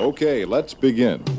[0.00, 1.31] Okay, let's begin.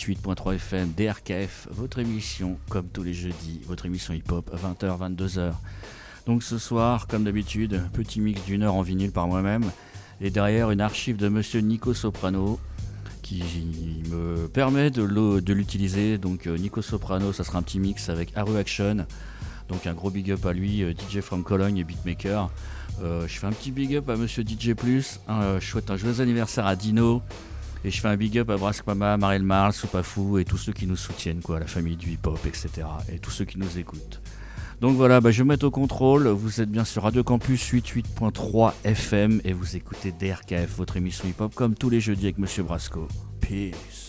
[0.00, 5.52] 88.3 FM, DRKF, votre émission, comme tous les jeudis, votre émission hip-hop, 20h, 22h.
[6.24, 9.70] Donc ce soir, comme d'habitude, petit mix d'une heure en vinyle par moi-même,
[10.22, 12.58] et derrière une archive de monsieur Nico Soprano,
[13.20, 13.42] qui
[14.10, 16.16] me permet de l'utiliser.
[16.16, 19.06] Donc euh, Nico Soprano, ça sera un petit mix avec Haru Action,
[19.68, 22.50] donc un gros big up à lui, euh, DJ from Cologne et beatmaker.
[23.02, 25.20] Euh, je fais un petit big up à Monsieur DJ Plus.
[25.28, 27.22] je souhaite un joyeux anniversaire à Dino.
[27.84, 30.72] Et je fais un big up à Brask Mama, Marel Marl, Soupafou et tous ceux
[30.72, 32.68] qui nous soutiennent, quoi, la famille du hip-hop, etc.
[33.10, 34.20] Et tous ceux qui nous écoutent.
[34.80, 36.28] Donc voilà, bah, je vais me mettre au contrôle.
[36.28, 41.54] Vous êtes bien sur Radio Campus 88.3 FM et vous écoutez DRKF, votre émission hip-hop,
[41.54, 43.06] comme tous les jeudis avec Monsieur Brasco.
[43.40, 43.99] Peace.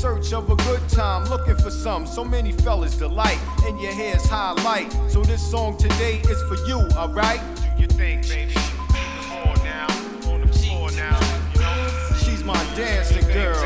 [0.00, 2.06] Search of a good time, looking for some.
[2.06, 4.90] So many fellas delight, and your hair's highlight.
[5.10, 7.38] So this song today is for you, alright?
[7.54, 8.54] Do your thing, baby.
[9.44, 9.88] On now,
[10.32, 11.20] on the floor now,
[11.52, 12.16] you know.
[12.24, 13.60] She's my dancing girl.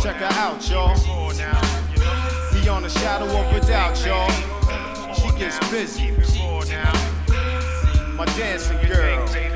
[0.00, 0.94] Check her out, y'all.
[2.54, 4.30] Beyond the shadow of a doubt, y'all.
[5.14, 6.12] She gets busy.
[8.16, 9.49] My dancing girl.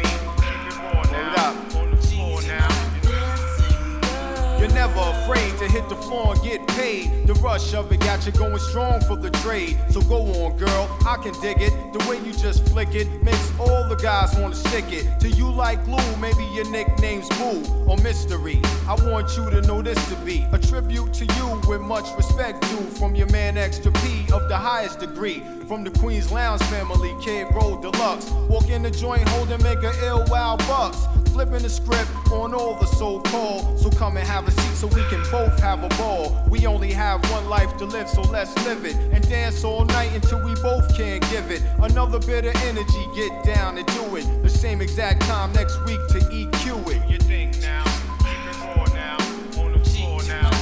[4.65, 7.27] You're never afraid to hit the floor and get paid.
[7.27, 9.77] The rush of it got you going strong for the trade.
[9.91, 11.93] So go on, girl, I can dig it.
[11.93, 15.21] The way you just flick it makes all the guys wanna stick it.
[15.21, 18.59] To you like glue, maybe your nickname's Boo or Mystery.
[18.89, 22.63] I want you to know this to be a tribute to you with much respect
[22.63, 25.43] due from your man Extra P of the highest degree.
[25.69, 28.31] From the Queen's Lounge family, Kid Roll Deluxe.
[28.49, 31.05] Walk in the joint holding mega ill wild bucks.
[31.35, 33.81] Flipping the script on all the so called.
[33.81, 36.41] So come and have a seat so we can both have a ball.
[36.49, 38.95] We only have one life to live, so let's live it.
[39.13, 41.61] And dance all night until we both can't give it.
[41.83, 44.43] Another bit of energy, get down and do it.
[44.45, 47.11] The same exact time next week to EQ it.
[47.11, 47.83] You think now,
[48.21, 49.19] keep it raw now,
[49.61, 50.53] on the floor now.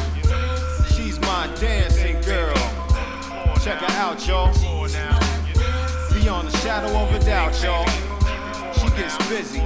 [0.94, 2.56] She's my dancing girl.
[3.60, 4.54] Check her out, y'all.
[6.14, 7.86] Beyond the shadow of a doubt, y'all.
[8.72, 9.60] She gets busy.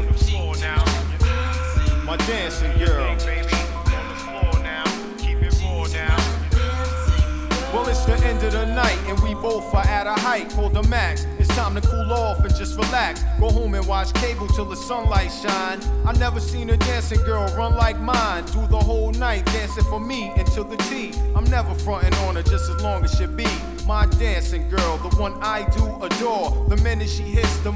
[2.07, 3.17] My dancing girl.
[7.73, 10.75] Well, it's the end of the night, and we both are at a height called
[10.75, 11.27] the max.
[11.41, 13.25] It's time to cool off and just relax.
[13.41, 15.81] Go home and watch cable till the sunlight shine.
[16.07, 18.45] I never seen a dancing girl run like mine.
[18.47, 21.13] Do the whole night dancing for me until the tea.
[21.35, 23.49] I'm never fronting on her just as long as she be.
[23.87, 26.67] My dancing girl, the one I do adore.
[26.69, 27.71] The minute she hits the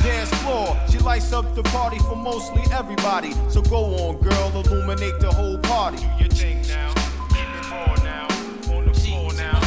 [0.00, 3.32] dance floor, she lights up the party for mostly everybody.
[3.48, 5.96] So go on, girl, illuminate the whole party.
[5.96, 6.94] Do your thing now.
[7.30, 8.28] Keep it raw now.
[8.72, 9.60] On the floor now.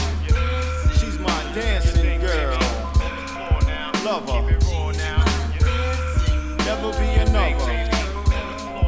[0.98, 2.54] She's my dancing girl.
[2.54, 3.92] On the floor now.
[4.06, 4.56] Love her.
[4.56, 5.26] it raw now.
[6.64, 7.90] Never be another.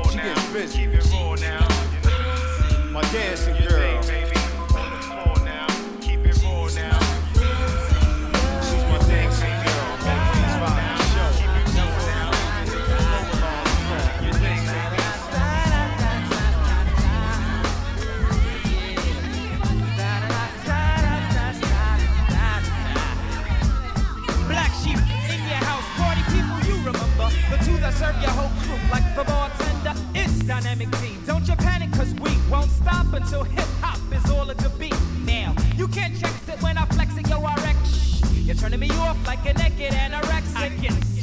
[0.10, 0.86] She gets busy.
[0.86, 1.68] Keep it raw now.
[2.94, 3.77] My dancing girl.
[30.48, 31.22] Dynamic team.
[31.26, 34.96] Don't you panic, cause we won't stop until hip hop is all of the beat.
[35.26, 37.76] Now, you can't check it when I flex it, yo, I wreck.
[37.86, 40.72] Shh, You're turning me off like a naked anorexic.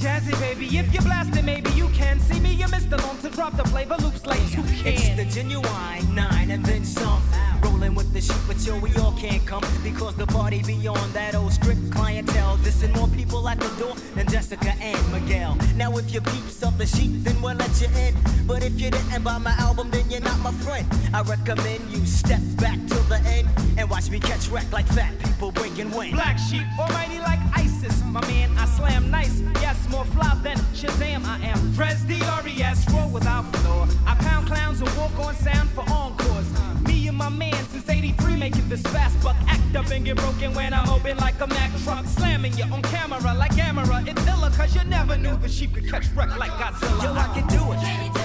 [0.04, 2.52] Jazzy baby, if you're blasting, maybe you can see me.
[2.52, 4.86] You missed the long to drop the flavor loops like you can.
[4.86, 7.22] It's the genuine nine and then some.
[7.62, 11.34] Rolling with the sheep, but yo, we all can't come because the party beyond that
[11.34, 12.56] old strict clientele.
[12.58, 15.56] Dissing more people at the door than Jessica and Miguel.
[15.76, 18.14] Now, if you peeps of the sheep, then we'll let you in.
[18.46, 20.86] But if you didn't buy my album, then you're not my friend.
[21.12, 23.48] I recommend you step back till the end
[23.78, 26.12] and watch me catch wreck like fat people breaking wind.
[26.12, 28.02] Black sheep, almighty like ISIS.
[28.04, 29.42] My man, I slam nice.
[29.60, 31.24] Yes, more fly than Shazam.
[31.24, 33.86] I am Dres D-R-E-S, roll without floor.
[34.06, 36.23] I pound clowns and walk on sound for encores.
[37.14, 39.37] My man since 83 making this fast buck.
[39.46, 42.05] Act up and get broken when I'm open like a Mack truck.
[42.06, 44.06] Slamming you on camera like Gamera.
[44.06, 47.05] It's illa cause you never knew the sheep could catch wreck like Godzilla.
[47.05, 48.23] Yo, I can do it.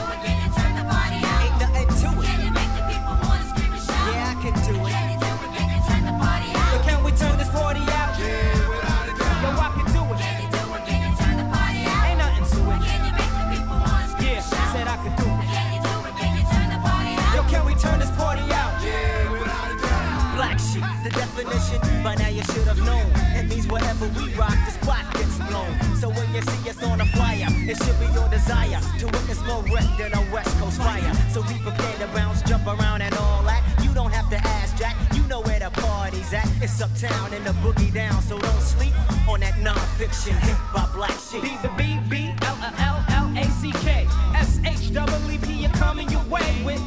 [21.09, 23.06] The definition, by now you should have known.
[23.35, 25.71] It means whatever we rock, the spot gets blown.
[25.95, 29.41] So when you see us on a flyer, it should be your desire to witness
[29.45, 31.13] more wreck than a West Coast fire.
[31.31, 33.63] So be prepared to bounce, jump around, and all that.
[33.83, 36.47] You don't have to ask Jack, you know where the party's at.
[36.61, 38.94] It's uptown and the boogie down, so don't sleep
[39.27, 41.41] on that non-fiction hit by Black Sheep.
[41.41, 45.53] B the B B L L L A C K S H E P.
[45.53, 46.81] You're coming your way with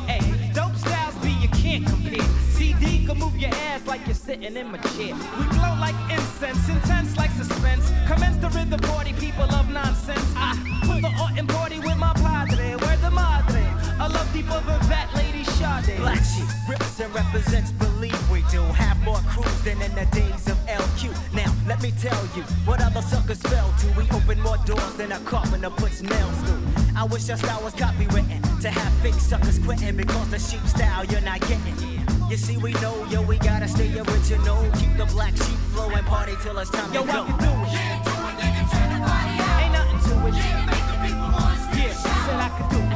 [3.12, 5.14] can move your ass like you're sitting in my chair.
[5.38, 7.90] We glow like incense, intense like suspense.
[8.06, 10.32] Commence the rhythm party, people of nonsense.
[10.36, 12.76] I put the art in party with my padre.
[12.76, 13.64] Where the madre?
[14.00, 15.98] I love deeper than that, lady Sade.
[15.98, 18.62] Black sheep rips and represents, believe we do.
[18.62, 21.12] Have more crews than in the days of LQ.
[21.34, 23.86] Now, let me tell you what other suckers fell to.
[23.98, 26.62] We open more doors than a carpenter puts nails through.
[26.96, 31.04] I wish our style was copywritten to have fake suckers quitting because the sheep style
[31.04, 31.91] you're not getting.
[32.32, 34.56] You see, we know, yo, we gotta stay original.
[34.80, 37.24] Keep the black sheep flowing, party till it's time Yo, to I go.
[37.26, 37.68] can do it.
[37.76, 38.40] Can do it?
[38.40, 39.60] Can turn the party out?
[39.60, 40.32] Ain't nothing to it.
[40.40, 42.91] You make the people wanna Yeah, said I could do it.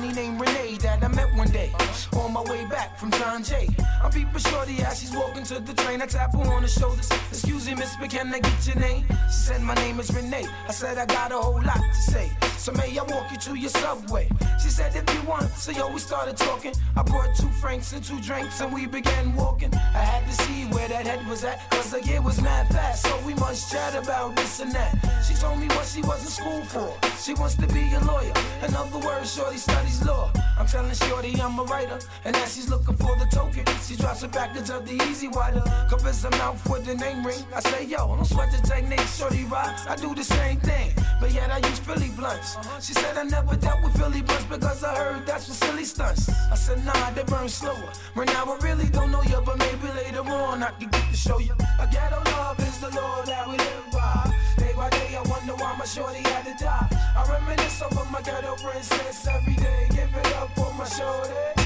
[0.00, 1.70] The named Renee that I met one day
[2.14, 3.68] on my way back from John Jay.
[4.02, 6.02] I'm peeping shorty as she's walking to the train.
[6.02, 7.08] I tap her on the shoulders.
[7.30, 9.04] Excuse me, miss, but can I get your name?
[9.28, 10.46] She said, My name is Renee.
[10.68, 12.30] I said, I got a whole lot to say.
[12.58, 14.28] So may I walk you to your subway?
[14.62, 15.48] She said, If you want.
[15.50, 16.74] So yo, we started talking.
[16.96, 19.72] I brought two francs and two drinks and we began walking.
[19.74, 23.06] I had to see where that head was at, cause the year was mad fast,
[23.06, 24.92] so we must chat about this and that.
[25.26, 26.92] She told me what she was in school for.
[27.18, 28.32] She wants to be a lawyer.
[28.66, 30.32] In other words, Shorty studies law.
[30.58, 34.22] I'm telling Shorty I'm a writer, and as she's looking for the token, she drops
[34.22, 35.62] a package of the easy water.
[35.88, 37.44] Covers her mouth with the name ring.
[37.54, 39.86] I say, yo, don't sweat the technique, Shorty rocks.
[39.86, 42.56] I do the same thing, but yet I use Philly blunts.
[42.56, 42.80] Uh-huh.
[42.80, 46.28] She said I never dealt with Philly blunts because I heard that's for silly stunts.
[46.50, 47.92] I said, nah, they burn slower.
[48.14, 51.16] Right now I really don't know you, but maybe later on I can get to
[51.16, 51.54] show you.
[51.80, 54.34] A ghetto love is the law that we live by.
[54.58, 56.88] Day by day, I wonder why my shorty had to die.
[57.16, 59.86] I reminisce over my ghetto princess every day.
[59.90, 61.61] Give it up for my shorty,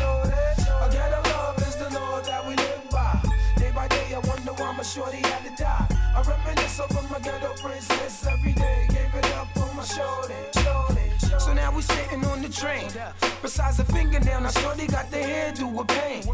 [4.87, 5.89] shorty had to die.
[6.15, 8.87] I reminisce over my ghetto princess every day.
[8.89, 10.56] Gave it up for my shorty.
[11.39, 12.91] So now we sitting on the train.
[13.43, 16.25] Besides a fingernail, now shorty got the hairdo with pain.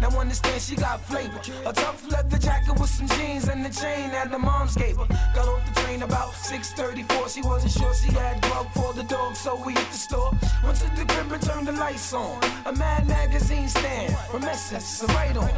[0.00, 1.40] Now understand she got flavor.
[1.66, 5.06] A tough leather jacket with some jeans and the chain that the moms gave her.
[5.34, 7.28] Got off the train about 6:34.
[7.28, 10.30] She wasn't sure she had grub for the dog, so we hit the store.
[10.64, 12.38] Went to the crib and turned the lights on.
[12.66, 15.50] A Mad magazine stand from Essence, a right on.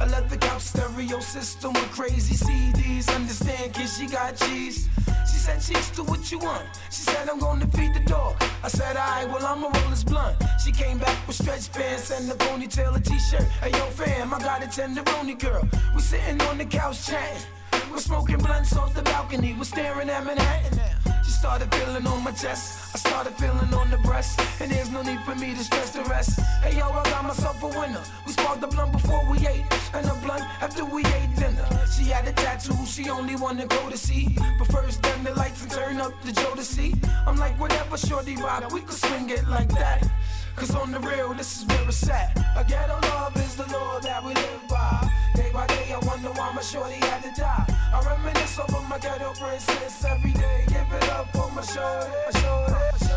[0.00, 3.12] A leather couch stereo system with crazy CDs.
[3.14, 4.88] Understand, kid, she got cheese.
[5.26, 6.66] She said, Cheeks, do what you want.
[6.90, 8.37] She said, I'm gonna feed the dog.
[8.62, 10.36] I said, alright, well, I'ma roll this blunt.
[10.64, 13.48] She came back with stretch pants and a ponytail, a t-shirt.
[13.62, 15.66] Hey, yo, fam, I got a tenderoni girl.
[15.94, 17.42] We sitting on the couch chatting.
[17.90, 19.54] We're smoking blunts off the balcony.
[19.56, 20.97] We're staring at Manhattan.
[21.28, 22.94] She started feeling on my chest.
[22.94, 24.40] I started feeling on the breast.
[24.62, 26.40] And there's no need for me to stress the rest.
[26.62, 28.00] Hey, yo, I got myself a winner.
[28.26, 29.66] We sparked the blunt before we ate.
[29.92, 31.68] And a blunt after we ate dinner.
[31.94, 34.38] She had a tattoo, she only wanted to go to see.
[34.58, 36.94] But first, turn the lights and turn up the Joe to see.
[37.26, 40.08] I'm like, whatever, shorty rock, we could swing it like that.
[40.58, 42.36] Cause on the real, this is where it's at.
[42.56, 45.08] A ghetto love is the law that we live by.
[45.36, 47.64] Day by day, I wonder why my shorty had to die.
[47.94, 50.64] I reminisce over my ghetto princess every day.
[50.66, 52.72] Give it up for my shorty, my shorty.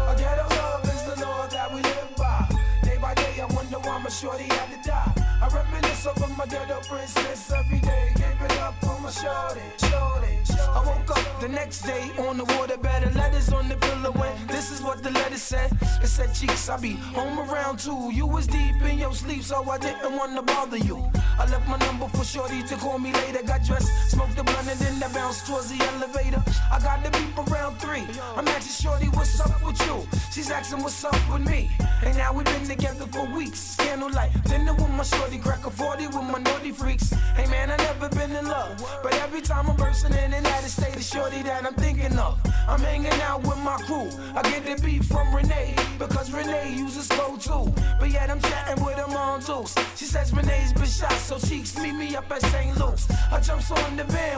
[0.07, 2.47] A ghetto love is the law that we live by.
[2.83, 5.20] Day by day, I wonder why my shorty had to die.
[5.41, 8.11] I reminisce over my ghetto princess every day.
[8.15, 10.37] Gave it up for my shorty, shorty.
[10.73, 14.71] I woke up the next day on the waterbed, letters on the pillow, and this
[14.71, 15.71] is what the letter said.
[16.01, 18.11] It said, Cheeks, I be home around two.
[18.13, 21.09] You was deep in your sleep, so I didn't want to bother you.
[21.39, 23.43] I left my number for Shorty to call me later.
[23.43, 26.43] Got dressed, smoked the blunt, and then I bounced towards the elevator.
[26.71, 28.05] I got the beep around three.
[28.37, 30.07] I'm asking Shorty, what's up with you?
[30.31, 31.71] She's asking, what's up with me?
[32.03, 33.75] And now we've been together for weeks.
[33.77, 37.11] Candlelight, dinner with my Shorty, crack a 40 with my naughty freaks.
[37.35, 40.63] Hey man, I never been in love, but every time I'm bursting in and out
[40.63, 42.39] of state, it's Shorty that I'm thinking of.
[42.67, 44.09] I'm hanging out with my crew.
[44.35, 47.71] I get the beat from Renee because Renee uses slow too.
[47.99, 49.65] But yet I'm chatting with her mom too.
[49.95, 52.77] She says Renee's been shot, so cheeks meet me up at St.
[52.77, 53.07] Luke's.
[53.31, 54.31] I jumps on the van.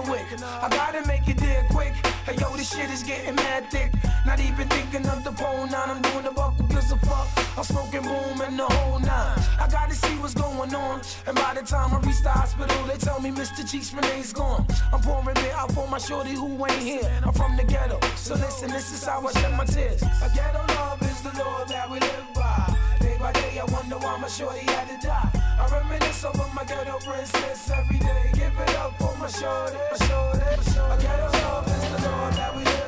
[0.63, 1.93] I gotta make it there quick.
[2.25, 3.91] Hey yo, this shit is getting mad thick.
[4.25, 5.89] Not even thinking of the pole nine.
[5.89, 7.27] I'm doing the buckle, gives a fuck.
[7.57, 9.39] I'm smoking boom and the whole nine.
[9.59, 10.82] I gotta see what's going on.
[11.25, 13.69] And by the time I reach the hospital, they tell me Mr.
[13.69, 14.65] Cheeks Renee's gone.
[14.91, 17.09] I'm pouring beer out for my shorty who ain't here.
[17.23, 20.01] I'm from the ghetto, so listen, this is how I shed my tears.
[20.01, 22.77] A ghetto love is the law that we live by.
[22.99, 25.31] Day by day, I wonder why my shorty had to die.
[25.59, 28.31] I reminisce over my ghetto princess every day.
[28.33, 30.41] Give it up for my shorty, my shorty.
[30.93, 32.82] A ghetto love is the law that we live by.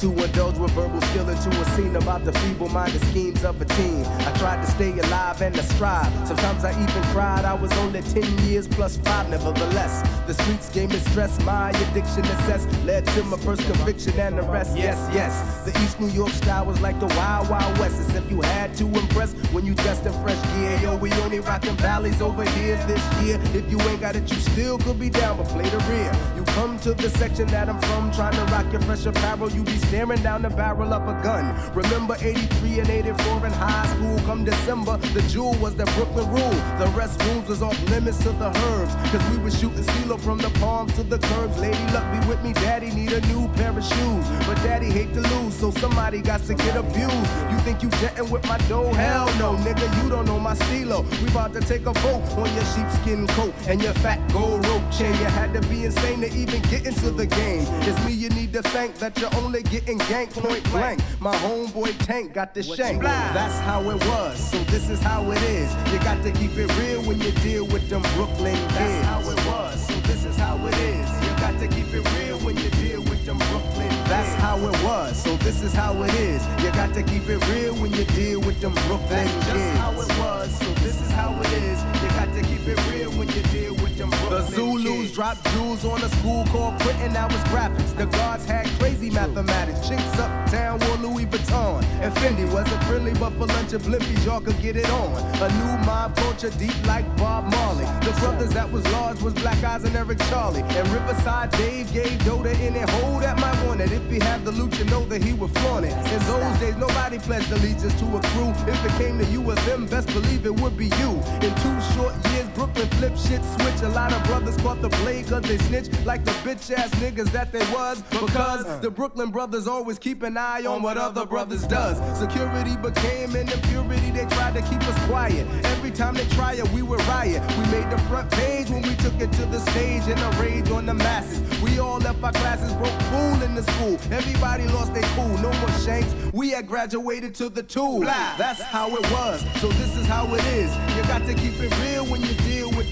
[0.00, 4.02] To indulge with verbal skill into a scene about the feeble-minded schemes of a teen.
[4.06, 6.10] I tried to stay alive and to strive.
[6.26, 7.44] Sometimes I even cried.
[7.44, 10.00] I was only 10 years plus five, nevertheless.
[10.26, 11.38] The streets gave me stress.
[11.44, 14.74] My addiction assess led to my first conviction and arrest.
[14.74, 15.64] Yes, yes.
[15.66, 18.00] The East New York style was like the Wild Wild West.
[18.06, 20.78] Except you had to impress when you dressed in fresh gear.
[20.80, 23.38] Yo, we only rockin' valleys over here this year.
[23.52, 26.10] If you ain't got it, you still could be down, but play the rear.
[26.36, 29.50] You come to the section that I'm from, trying to rock your fresh apparel.
[29.50, 31.44] You be staring down the barrel of a gun.
[31.74, 34.16] Remember 83 and 84 in high school.
[34.20, 36.58] Come December, the jewel was the Brooklyn rule.
[36.78, 38.94] The restrooms was off limits to the herbs.
[39.10, 41.58] Cause we was shooting CeeLo from the palms to the curbs.
[41.58, 44.24] Lady luck be with me, daddy need a new pair of shoes.
[44.46, 47.32] But daddy hate to lose, so somebody got to get abused.
[47.50, 48.92] You think you jetting with my dough?
[48.92, 51.02] Hell no, nigga, you don't know my stilo.
[51.20, 54.88] We about to take a vote on your sheepskin coat and your fat gold rope
[54.92, 55.12] chain.
[55.14, 57.64] You had to be insane to even get into the game.
[57.88, 61.00] It's me you need to thank that you're only getting ganked point blank.
[61.20, 63.02] My homeboy Tank got the shank.
[63.02, 65.74] That's how it was, so this is how it is.
[65.92, 68.74] You got to keep it real when you deal with them Brooklyn kids.
[68.74, 71.08] That's how it was, so this is how it is.
[71.24, 74.08] You got to keep it real when you deal with them Brooklyn kids.
[74.08, 76.46] That's how it was, so this is how it is.
[76.62, 79.46] You got to keep it real when you deal with them Brooklyn That's kids.
[79.46, 81.82] That's how it was, so this is how it is.
[82.02, 86.02] You got to keep it real when you deal with The Zulus dropped jewels on
[86.02, 87.94] a school called Quentin, that was graphics.
[87.94, 89.86] The guards had crazy mathematics.
[89.86, 91.84] Chinks uptown wore Louis Vuitton.
[92.00, 95.12] And Fendi wasn't friendly, but for lunch and blimpies, y'all could get it on.
[95.42, 97.84] A new mob culture deep like Bob Marley.
[98.06, 100.62] The brothers that was large was Black Eyes and Eric Charlie.
[100.62, 103.92] And Riverside Dave gave Dota any hold that might want it.
[103.92, 105.92] If he had the loot, you know that he would flaunt it.
[105.92, 108.50] In those days, nobody pledged allegiance to a crew.
[108.66, 111.10] If it came to you or them, best believe it would be you.
[111.42, 113.89] In two short years, Brooklyn flip shit switch.
[113.90, 117.32] A lot of brothers caught the blade cause they snitch like the bitch ass niggas
[117.32, 118.02] that they was.
[118.02, 121.98] Because the Brooklyn brothers always keep an eye on what other brothers does.
[122.16, 125.44] Security became an impurity, they tried to keep us quiet.
[125.64, 127.42] Every time they try it, we would riot.
[127.58, 130.70] We made the front page when we took it to the stage and a rage
[130.70, 131.42] on the masses.
[131.60, 133.98] We all left our classes broke fool in the school.
[134.12, 136.14] Everybody lost their cool, no more shanks.
[136.32, 138.02] We had graduated to the tool.
[138.02, 140.72] That's how it was, so this is how it is.
[140.96, 142.34] You got to keep it real when you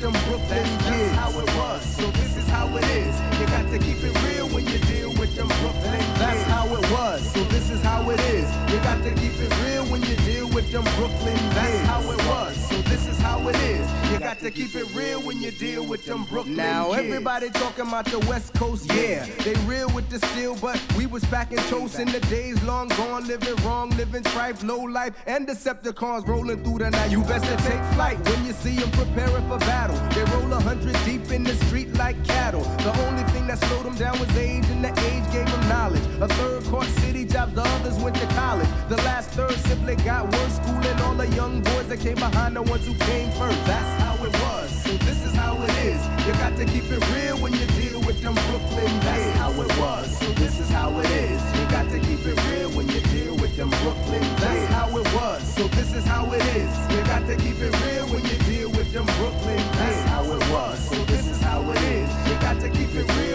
[0.01, 0.85] them Brooklyn kids.
[0.85, 3.15] That's how it was, so this is how it is.
[3.41, 6.19] You got to keep it real when you deal with them Brooklyn kids.
[6.19, 8.49] That's how it was, so this is how it is.
[8.73, 11.55] You got to keep it real when you deal with them Brooklyn kids.
[11.55, 12.78] That's how it was, so
[13.19, 13.89] how it is.
[14.13, 17.07] You got to keep it real when you deal with them Brooklyn now, kids.
[17.07, 19.27] everybody talking about the West Coast, yeah.
[19.45, 22.89] They real with the steel, but we was back in toast in the days long
[22.89, 27.11] gone, living wrong, living trife, low life, and Decepticons rolling through the night.
[27.11, 29.97] You best to take flight when you see them preparing for battle.
[30.15, 32.63] They roll a hundred deep in the street like cattle.
[32.79, 36.05] The only thing that slowed them down was age, and the age gave them knowledge.
[36.21, 38.69] A third court city job, the others went to college.
[38.89, 42.63] The last third simply got worse, schooling all the young boys that came behind the
[42.63, 43.61] ones who came first.
[43.65, 46.01] That's how it was, so this is how it is.
[46.27, 49.05] You got to keep it real when you deal with them Brooklyn kids.
[49.09, 51.41] That's how it was, so this is how it is.
[51.59, 54.41] You got to keep it real when you deal with them Brooklyn kids.
[54.43, 56.73] That's how it was, so this is how it is.
[56.93, 59.79] You got to keep it real when you deal with them Brooklyn kids.
[59.79, 62.11] That's how it was, so this is how it is.
[62.29, 63.28] You got to keep it real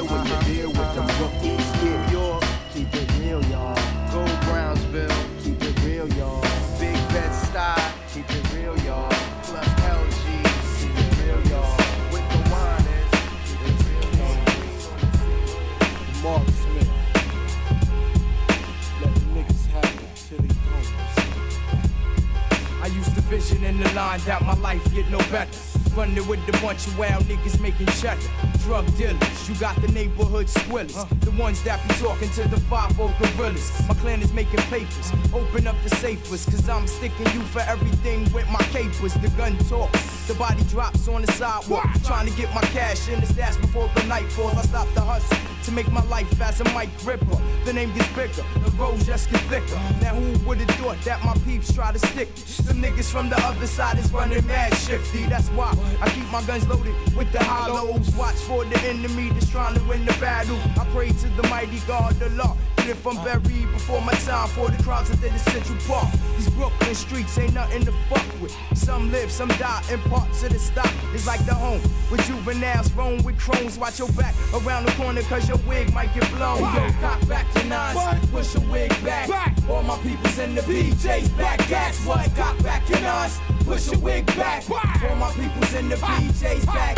[25.13, 25.51] no better.
[25.95, 28.19] Running with a bunch of wild niggas making cheddar.
[28.63, 31.07] Drug dealers, you got the neighborhood squillers.
[31.19, 33.87] The ones that be talking to the 5 gorillas.
[33.87, 35.11] My clan is making papers.
[35.31, 39.13] Open up the safest, cause I'm sticking you for everything with my capers.
[39.13, 41.89] The gun talks, the body drops on the sidewalk.
[42.03, 44.57] Trying to get my cash in the stash before the night falls.
[44.57, 47.37] I stop the hustle to make my life as a mic gripper.
[47.65, 49.79] The name gets bigger, the road just get thicker.
[50.01, 52.29] Now who would've thought that my peeps try to stick?
[52.35, 55.25] Some niggas from the other side is running mad shifty.
[55.25, 58.13] That's why I keep my guns loaded with the hollows.
[58.15, 60.57] Watch for the enemy that's trying to win the battle.
[60.79, 62.57] I pray to the mighty God, the law.
[62.85, 66.11] If I'm buried before my time for the crowds that did the Central Park.
[66.35, 68.53] These Brooklyn streets ain't nothing to fuck with.
[68.75, 72.91] Some live, some die, and parts of the stop is like the home with juveniles
[72.93, 73.79] roam with crones.
[73.79, 76.59] Watch your back around the corner, cause your wig might get blown.
[76.59, 79.29] Yo, cock back to nines, push your wig back.
[79.29, 79.57] back.
[79.69, 81.59] All my people's in the PJs back.
[81.69, 82.33] Gas what?
[82.35, 84.63] Cock back to nines, push your wig back.
[84.69, 86.95] All my people's in the PJs back.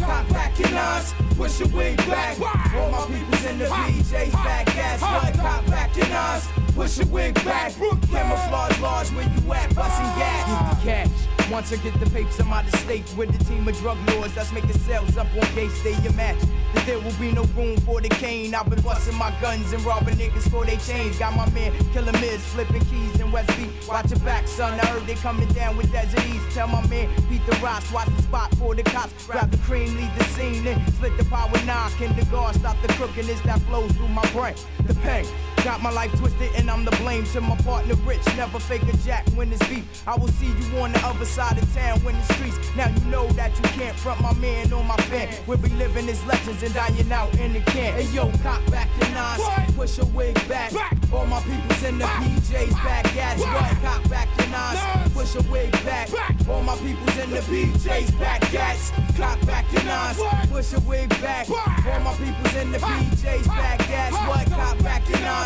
[0.00, 2.38] Cock back to nines, push your wig back.
[2.40, 4.66] All my peoples in the BJ's back,
[5.00, 6.48] what, cop back in us.
[6.74, 7.72] Push your wig back.
[7.74, 10.84] Camouflage large where you at, busting gas.
[10.84, 11.35] Get the cash.
[11.50, 14.34] Once I get the papers, I'm out of state with the team of drug lords
[14.34, 16.38] that's making sales up on gate stadium match.
[16.74, 18.52] That there will be no room for the cane.
[18.52, 21.18] I've been busting my guns and robbing niggas for they chains.
[21.18, 23.70] Got my man killing Miz flipping keys in West Beat.
[23.86, 24.78] Watch your back, son.
[24.80, 26.50] I heard they coming down with Desert East.
[26.50, 29.26] Tell my man Pete the Ross, watch the spot for the cops.
[29.26, 32.00] Grab the cream, leave the scene, then split the power knock.
[32.00, 34.54] In the guard, stop the crookedness that flows through my brain.
[34.84, 35.26] The pain.
[35.64, 38.24] Got my life twisted and I'm the blame to my partner Rich.
[38.36, 40.02] Never fake a jack when it's beef.
[40.06, 42.58] I will see you on the other side of town when the streets.
[42.76, 45.28] Now you know that you can't front my man or my fan.
[45.46, 47.94] We'll be living as legends and dying out in the can.
[47.94, 49.42] Hey yo, cop back your nines,
[49.74, 50.72] push your wig back.
[51.12, 53.04] All my peoples in the PJs back.
[53.14, 53.82] Gas what?
[53.82, 56.08] Cock back your nines, push your wig back.
[56.48, 58.40] All my peoples in the PJs back.
[58.52, 60.18] Gas, cock back your nines,
[60.50, 61.48] push your wig back.
[61.50, 63.78] All my peoples in the PJs back.
[63.88, 64.46] Gas what?
[64.50, 65.45] Cock back your nines,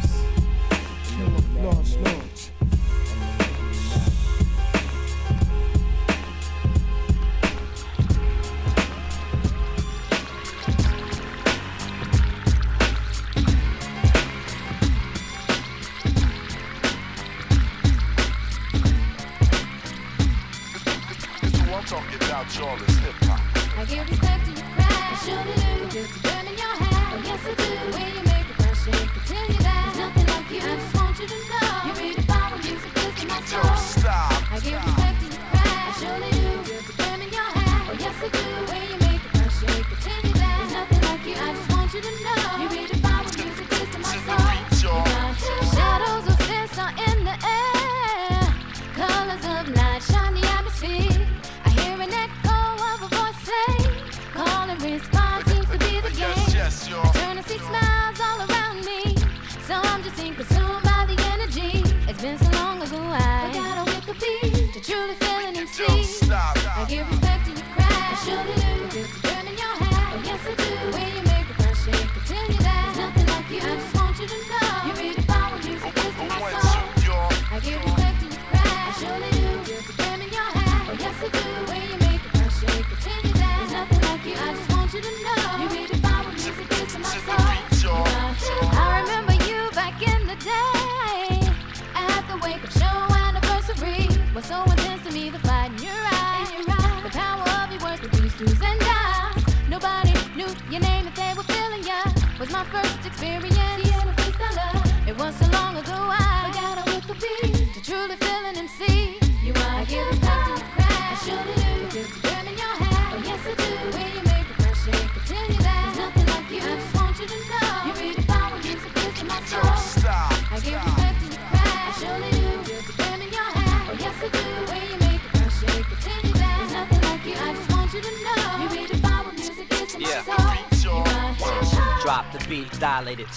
[22.43, 23.39] hip hop.
[23.77, 25.11] I give respect to your craft.
[25.11, 26.40] I surely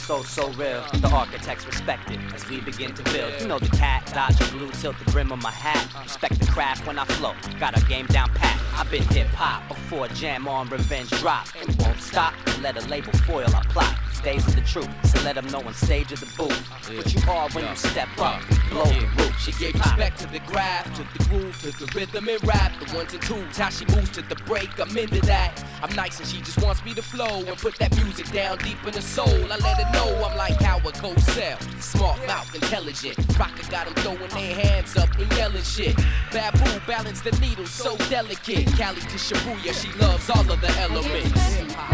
[0.05, 0.85] so so real.
[1.01, 3.33] The architects respect it as we begin to build.
[3.41, 5.89] You know the cat, dodge a blue, tilt the brim of my hat.
[6.03, 8.61] Respect the craft when I flow, got a game down pat.
[8.77, 11.49] I've been hip hop before jam on revenge drop.
[11.59, 13.97] And won't stop, let a label foil our plot.
[14.23, 16.69] Days of the truth, so let them know on stage of the booth.
[16.97, 18.41] What you are when you step up,
[18.71, 19.39] blow the roof.
[19.39, 22.73] She gave respect to the graph, to the groove, to the rhythm and rap.
[22.81, 25.63] The ones and twos, how she moves to the break, I'm into that.
[25.85, 28.79] I'm nice and she just wants me to flow and put that music down deep
[28.87, 29.29] in her soul.
[29.29, 31.61] I let her know I'm like Howard Cosell.
[31.79, 33.19] Smart mouth, intelligent.
[33.39, 35.95] Rocker got them throwing their hands up and yelling shit.
[36.33, 38.67] Babu balance the needle so delicate.
[38.79, 41.85] Cali to Shibuya, she loves all of the elements.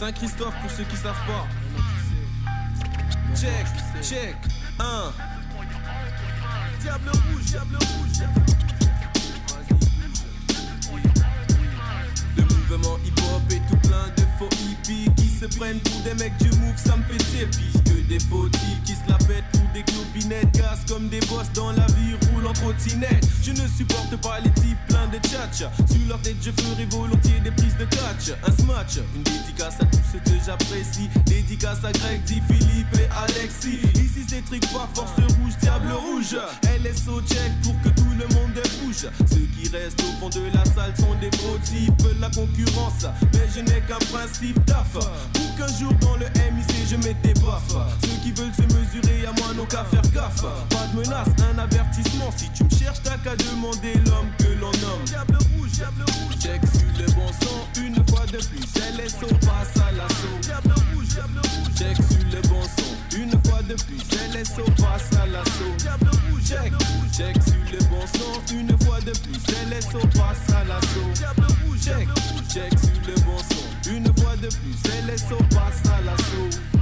[0.04, 1.48] Saint-Christophe pour ceux qui savent pas.
[3.38, 3.66] Check,
[4.02, 4.36] check,
[4.78, 5.14] 1.
[6.82, 8.04] Diable rouge, diable rouge,
[12.74, 16.50] mouvement hip-hop est tout plein de faux hippies qui se prennent pour des mecs du
[16.60, 19.84] move, ça me fait tirer Puisque des faux types qui se la pètent pour des
[19.84, 21.86] clopinettes Cassent comme des boss dans la
[23.44, 27.42] Je ne supporte pas les types pleins de tchatch Sur leur tête je ferai volontiers
[27.44, 28.32] des prises de catch.
[28.42, 31.10] Un smatch, une dédicace à tous ceux que j'apprécie.
[31.26, 33.80] Dédicace à Greg, dit Philippe et Alexis.
[33.96, 36.38] Ici c'est trick pas force rouge, diable rouge.
[36.64, 39.08] LSO check pour que tout le monde bouge.
[39.30, 41.92] Ceux qui restent au fond de la salle sont des faux types.
[42.22, 47.08] La concurrence, mais je n'ai qu'un principe taf Pour qu'un jour dans le MIC je
[47.08, 47.76] mette des baffes.
[48.02, 50.42] Ceux qui veulent se mesurer à moi n'ont qu'à faire gaffe.
[50.70, 52.30] Pas de menace, un avertissement.
[52.36, 55.04] Si tu me cherches t'as qu'à demander l'homme que l'on nomme.
[55.06, 56.38] Diable rouge, diable rouge.
[56.40, 60.38] Check sur le bon son une fois de plus LSO passe à l'assaut.
[60.42, 61.74] Diable rouge, diable rouge.
[61.78, 64.04] Check sur le bon son une fois de plus
[64.34, 65.74] LSO passe à l'assaut.
[65.78, 66.74] Diable rouge, check,
[67.12, 71.10] check sur le bon son une fois de plus LSO passe à l'assaut.
[71.16, 72.08] Diable rouge, check,
[72.54, 74.78] check sur le bon son une fois de plus
[75.08, 76.73] LSO passe à l'assaut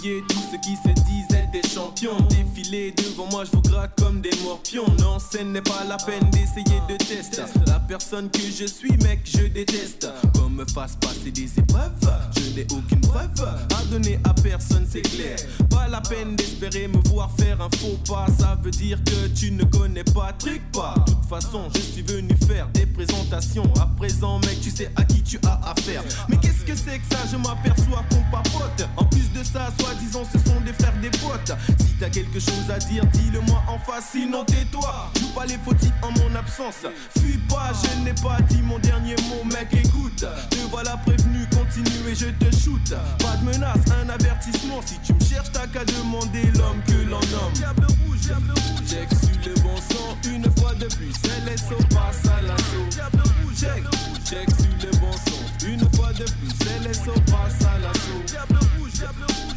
[0.00, 2.16] Tous ceux qui se disaient des champions.
[2.30, 4.86] Défiler devant moi je vous gratte comme des morpions.
[4.98, 9.20] Non ce n'est pas la peine d'essayer de tester La personne que je suis mec
[9.24, 10.08] je déteste.
[10.34, 11.92] Qu'on me fasse passer des épreuves
[12.34, 15.36] Je n'ai aucune preuve à donner à personne c'est clair.
[15.68, 18.24] Pas la peine d'espérer me voir faire un faux pas.
[18.38, 20.94] Ça veut dire que tu ne connais pas truc pas.
[21.06, 23.70] De toute façon je suis venu faire des présentations.
[23.78, 26.02] À présent mec tu sais à qui tu as affaire.
[26.30, 27.18] Mais qu'est-ce que c'est que ça?
[27.30, 28.88] Je m'aperçois qu'on papote.
[28.96, 31.52] En plus de ça soi-disant ce sont des frères des potes.
[31.78, 35.10] Si t'as quelque chose à dire dis-le moi en face sinon tais-toi.
[35.18, 36.86] Joue pas les fautifs en mon absence.
[37.18, 40.24] Fuis pas je n'ai pas dit mon dernier mot mec écoute.
[40.50, 42.94] Te voilà prévenu continue et je te shoot.
[43.18, 44.80] Pas de menace un avertissement.
[44.84, 47.52] Si tu me cherches t'as qu'à demander l'homme que l'on nomme.
[47.54, 48.80] Diable rouge diable rouge.
[48.90, 51.14] Sur le bon son une fois de plus
[51.46, 57.12] LSO passe à l'assaut Diable rouge sur le bon son une fois de plus LSO
[57.26, 58.59] passe à l'assaut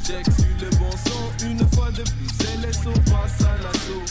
[0.05, 4.03] Jack sur le bon son, une fois de plus, elle est au passe à l'assaut.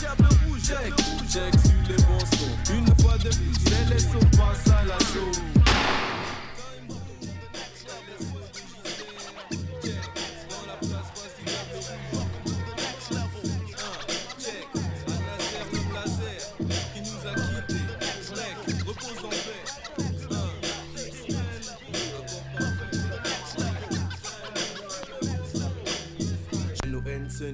[0.63, 0.91] Jack,
[1.29, 5.12] Jack sur le bon son, une fois de plus, elle est au passe à l'assaut.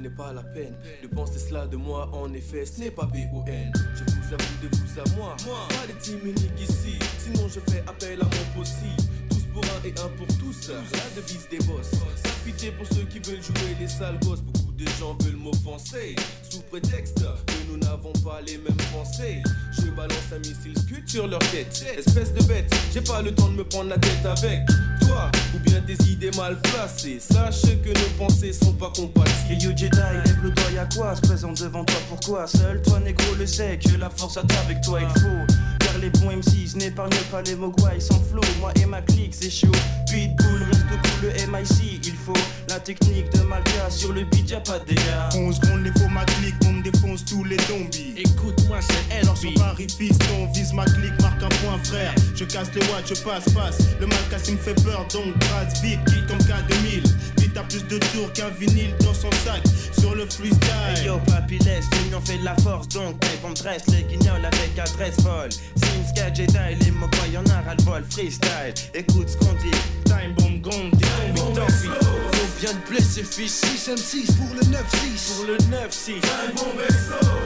[0.09, 3.71] Pas la peine de penser cela de moi, en effet, ce n'est pas B-O-N.
[3.95, 5.37] Je vous avoue de vous à moi,
[5.69, 9.28] pas de team unique ici, sinon je fais appel à mon possible.
[9.59, 11.91] Pour un et un pour tous, la devise des boss.
[11.91, 16.15] Sans pour ceux qui veulent jouer les sales gosses, beaucoup de gens veulent m'offenser,
[16.49, 19.41] sous prétexte que nous n'avons pas les mêmes pensées.
[19.71, 23.49] Je balance un missile scud sur leur tête, espèce de bête, j'ai pas le temps
[23.49, 24.65] de me prendre la tête avec
[25.01, 27.19] toi, ou bien des idées mal placées.
[27.19, 29.51] Sache que nos pensées sont pas compatibles.
[29.51, 31.15] Et you Jedi, lève le doigt, y'a quoi?
[31.15, 32.47] Se présente devant toi, pourquoi?
[32.47, 35.78] Seul toi, négro, le sait que la force à avec toi, il faut.
[35.89, 38.41] Car les bons MCs n'épargnent pas les mogwai sans flow.
[38.59, 39.71] Moi et ma clique, c'est chaud.
[40.07, 42.33] Pitbull, reste cool, le MIC, il faut.
[42.67, 44.99] La technique de Malka sur le beat, y'a pas de dégâts.
[45.35, 48.13] On se gronde les faux ma clique, on me défonce tous les zombies.
[48.17, 52.13] Écoute-moi, c'est Dans son pari fiston, vise ma clique, marque un point frère.
[52.35, 53.79] Je casse les watts, je passe, passe.
[53.99, 57.03] Le mal cassé me fait peur, donc brasse vite, quitte comme K2000.
[57.55, 59.61] À plus de tours qu'un vinyle dans son sac.
[59.99, 61.05] Sur le freestyle.
[61.05, 64.79] Yo, papy, laisse, l'union fait de la force, donc tape, on dresse les guignols avec
[64.79, 65.51] adresse folle.
[65.51, 68.73] Sims, Jedi, les mots y'en a ras le bol, freestyle.
[68.93, 69.71] Écoute ce qu'on dit.
[70.05, 73.61] Time bomb gong, des de blessés, fils.
[73.63, 76.21] 6 M6 pour le 9-6 Pour le 9-6.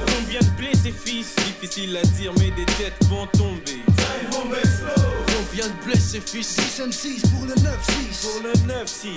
[0.07, 1.35] Combien de blessés, fils.
[1.35, 3.83] Difficile à dire, mais des têtes vont tomber.
[4.31, 6.47] Combien de blessés, fils.
[6.47, 9.09] 6 M6 pour le 9-6 Pour le 9-6.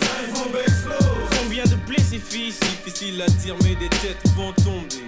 [1.41, 2.61] Combien de blessés, fils.
[2.61, 5.03] Difficile à dire, mais des têtes vont tomber.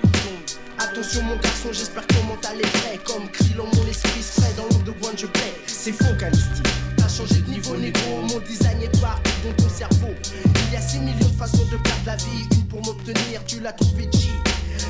[0.79, 3.01] Attention mon garçon, j'espère que ton mental est prêt.
[3.05, 5.53] Comme Krillon, mon esprit se dans l'ombre de One je plais.
[5.67, 6.63] C'est faux Calisti,
[7.09, 8.23] changé de niveau négro.
[8.23, 10.15] Mon design est partout dans ton cerveau.
[10.45, 12.47] Il y a 6 millions de façons de perdre la vie.
[12.53, 14.29] Une pour m'obtenir, tu l'as trouvé G.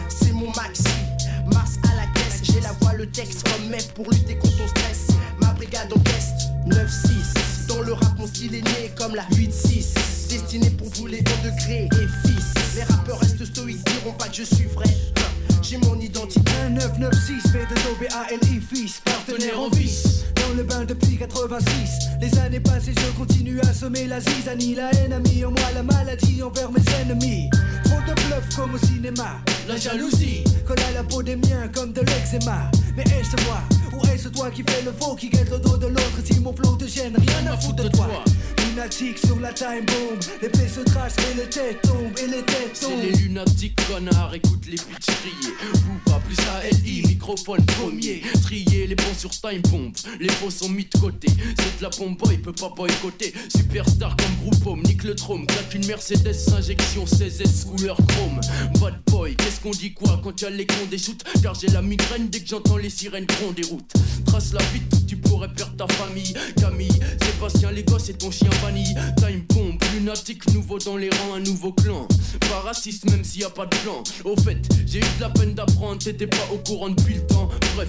[0.09, 0.85] C'est mon maxi,
[1.52, 2.40] Mars à la caisse.
[2.42, 5.07] J'ai la voix, le texte comme mec pour lutter contre ton stress.
[5.40, 10.28] Ma brigade en test, 9-6 Dans le rap mon style est né comme la 8-6
[10.28, 12.54] Destiné pour vous les bons degrés et fils.
[12.76, 14.85] Les rappeurs restent stoïques, diront pas que je suis vrai
[15.62, 16.40] J'ai mon identité
[16.70, 22.08] 996 B2OBALI fils Partenaire en vice Dans le bain depuis 86.
[22.20, 24.74] Les années passées, je continue à semer la zizanie.
[24.74, 27.50] La haine a en moi la maladie envers mes ennemis.
[27.84, 29.38] Trop de bluff comme au cinéma.
[29.68, 32.70] La jalousie colle à la peau des miens comme de l'eczéma.
[32.96, 33.60] Mais est-ce moi
[33.92, 36.18] ou est-ce toi qui fais le faux, qui guette le dos de l'autre?
[36.24, 38.08] Si mon flow te gêne, rien à foutre de toi.
[38.78, 42.70] Lunatique sur la time bomb, l'épée se trace et les têtes tombent et les têtes
[42.74, 45.54] C'est les lunatiques connards, écoute les bitches crier.
[45.84, 48.22] Booba plus ALI, microphone premier.
[48.42, 51.26] Trier les bons sur time bomb, les faux sont mis de côté.
[51.58, 53.34] C'est de la bombe, il peut pas boycotter.
[53.48, 55.44] Superstar comme groupe home, nique le trône.
[55.46, 58.40] Claque une Mercedes injection 16S couleur chrome.
[58.80, 61.24] Bad boy, qu'est-ce qu'on dit quoi quand y'a les cons des shoots?
[61.42, 63.92] Car j'ai la migraine dès que j'entends les sirènes grondes des routes.
[64.24, 66.32] Trace la vite, tu pourrais perdre ta famille.
[66.60, 71.40] Camille, Sébastien, les gosses et ton chien Time bomb, lunatique, nouveau dans les rangs, un
[71.40, 72.07] nouveau clan.
[72.40, 74.02] Pas raciste même s'il y a pas de plan.
[74.24, 77.48] Au fait, j'ai eu de la peine d'apprendre, t'étais pas au courant depuis le temps.
[77.76, 77.88] Bref,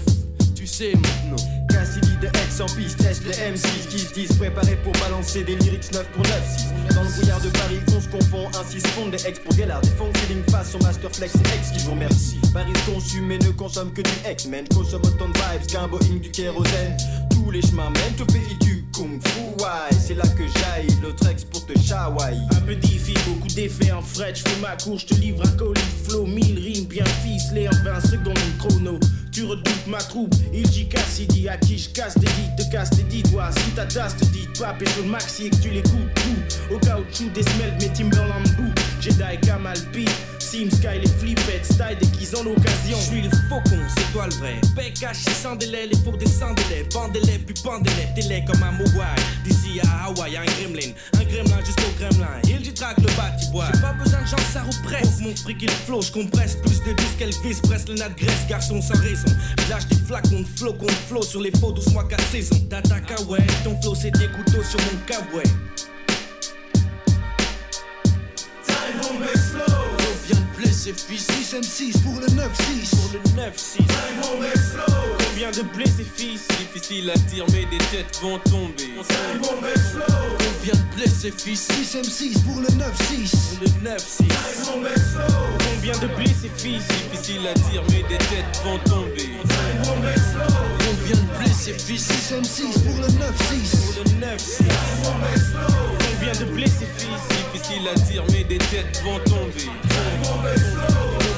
[0.54, 1.36] tu sais maintenant.
[1.68, 5.54] Cassidy de X en piste, teste les M6 qui se disent préparés pour balancer des
[5.56, 8.88] lyrics 9 pour 9 6 Dans le brouillard de Paris, on se confond, ainsi se
[8.88, 11.90] fondent des ex pour Gellard, des fonds feeling face au Masterflex et X qui vous
[11.90, 12.38] remercie.
[12.54, 16.30] Paris consomme et ne consomme que du X-Men, consomme autant de vibes qu'un Boeing du
[16.30, 16.96] kérosène.
[17.30, 21.26] Tous les chemins mènent au pays du Kung Fu, ouais, c'est là que j'aille, l'autre
[21.30, 22.38] ex pour te Hawaii.
[22.54, 25.56] Un peu diffi, beaucoup d'effets en fret, je fais ma cour, je te livre un
[25.56, 29.00] colis flow, 1000 rimes bien ficelées en 20 secondes de chrono.
[29.32, 32.90] Tu redoutes ma troupe, il dit Cassidy, à qui je casse des dites, te casse
[32.90, 33.50] des dix doigts.
[33.52, 36.74] Si ta tasse te dit pas, pécho le maxi et que tu l'écoutes tout.
[36.74, 38.74] Au caoutchouc des semelles, mes Timberland bout.
[39.00, 40.10] Jedi, Kamal, Pete,
[40.40, 42.98] Sim, Sky, les flippettes, style déguisent en occasion.
[42.98, 44.60] Je suis le faucon, c'est toi le vrai.
[44.74, 46.88] Bec caché sans délai, les faux descendez-les.
[46.92, 48.72] Bandez-les, puis pendez-les, t'es comme un
[49.44, 52.28] D'ici à Hawaï, un gremlin, un gremlin jusqu'au gremlin.
[52.44, 53.66] Il dit traque le batibois.
[53.72, 55.08] J'ai pas besoin de gens, ça represse.
[55.10, 58.14] Pour mon fric, il flow, je compresse plus de disques qu'Elvis, presse le nat de
[58.14, 59.28] graisse, garçon sans raison.
[59.58, 62.56] Je lâche des flacons de flow contre flow sur les faux, douce-moi qu'à saison.
[62.68, 65.44] T'attaques ah ouais, ton flow c'est des couteaux sur mon cabouet.
[70.60, 71.26] Blesser fils.
[71.26, 72.90] 6 M6 pour le 9-6.
[72.90, 73.76] Pour le 9-6.
[73.76, 73.86] Time
[74.24, 74.84] home explode.
[75.26, 78.92] Combien de blessés fils Difficile à dire, mais des têtes vont tomber.
[80.62, 81.66] Vient de blesser fils.
[81.72, 82.76] 6 M6 pour le 9-6.
[82.76, 84.16] Pour le 9-6.
[84.18, 85.32] Time home explode.
[85.72, 89.30] Combien de blessés fils Difficile à dire, mais des têtes vont tomber.
[91.06, 92.04] Vient de blesser fils.
[92.04, 93.14] 6 M6 pour le 9-6.
[93.94, 95.99] Pour le 9-6.
[96.20, 97.22] Combien de blessés fils
[97.54, 99.70] Difficile à dire, mais des têtes vont tomber.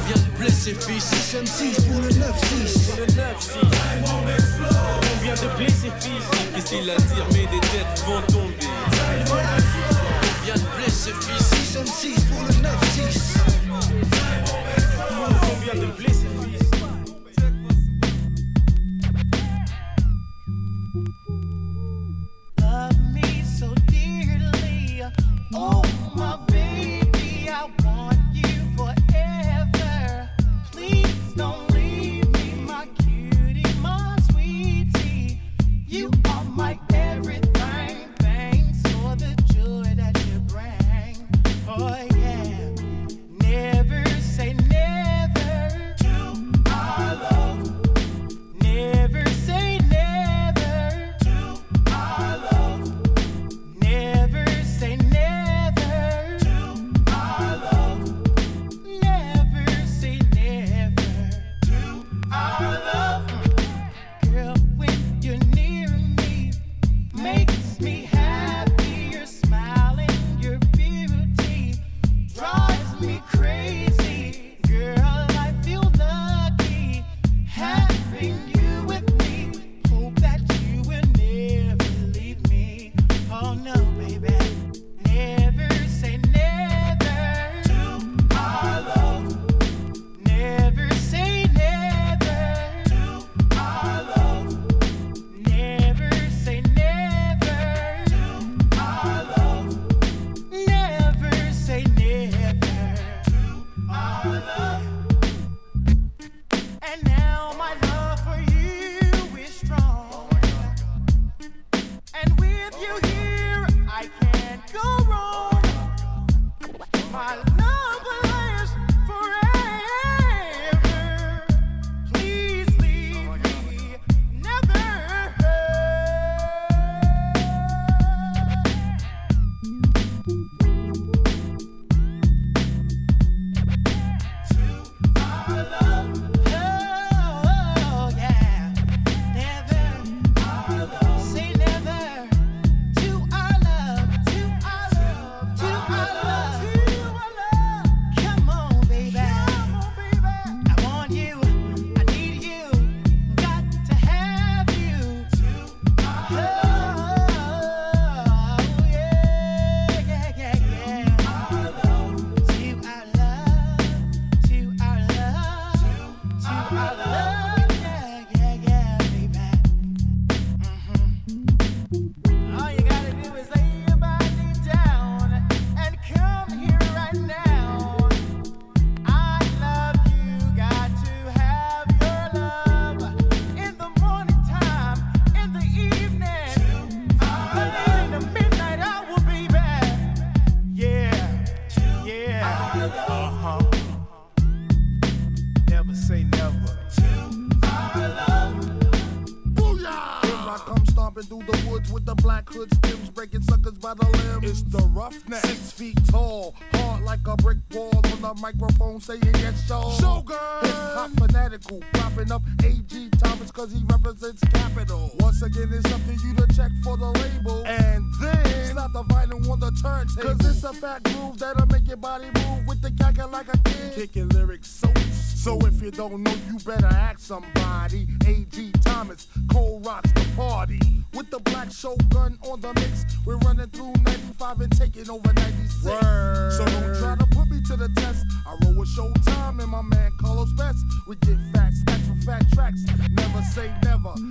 [0.08, 1.04] Vient de blesser fils.
[1.04, 2.18] 6 M6 pour le 9-6.
[2.88, 3.14] Pour le 9-6.
[3.70, 4.74] Time home explode.
[5.14, 8.66] Combien de blessés fils Difficile à dire, mais des têtes vont tomber.
[10.44, 11.46] Vient de blesser fils.
[11.46, 13.34] 6 M6 pour le 9-6.
[13.38, 15.36] Time home explode.
[15.42, 16.21] Combien de blessés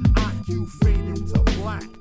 [0.04, 2.01] IQ fading to black.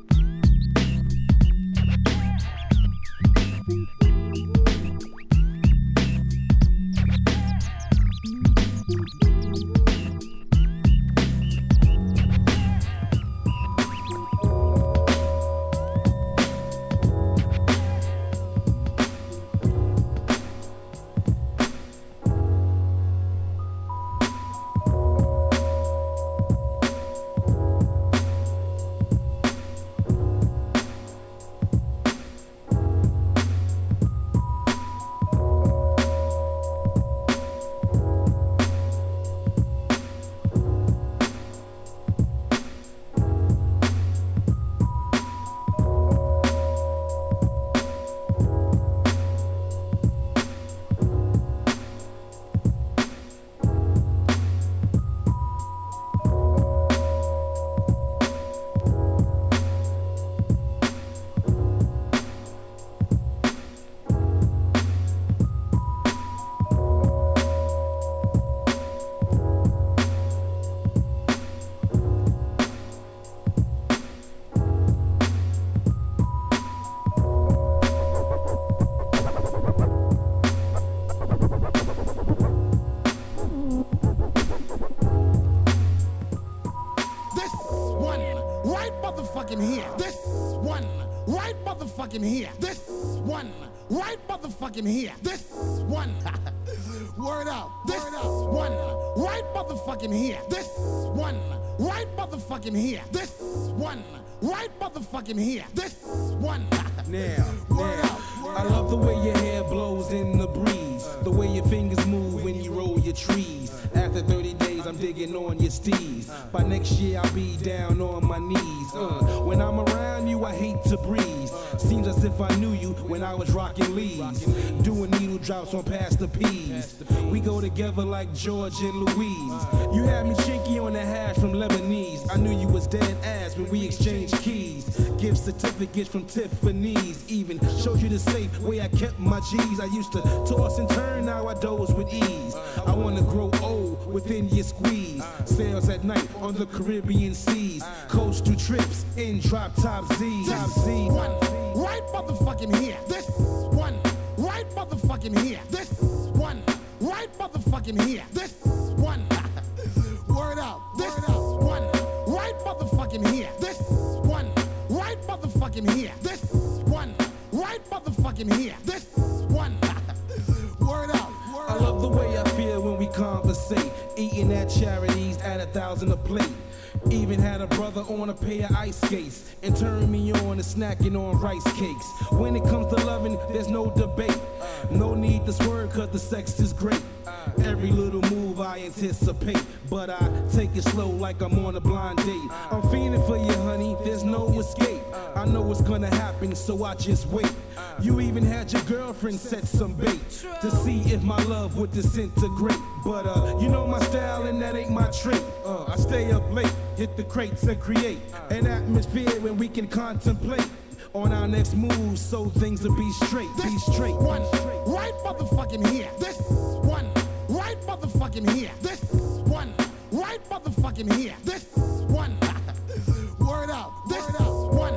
[207.20, 208.18] the crates and create
[208.48, 210.66] an atmosphere when we can contemplate
[211.12, 213.48] on our next move so things will be straight.
[213.58, 214.14] This be straight.
[214.14, 214.40] One
[214.86, 216.08] right motherfucking here.
[216.18, 216.40] This
[216.82, 217.06] one
[217.48, 218.70] right motherfucking here.
[218.80, 219.02] This
[219.44, 219.74] one
[220.10, 221.34] right motherfucking here.
[221.44, 222.38] This one.
[223.38, 223.92] Word up.
[224.08, 224.94] This Word one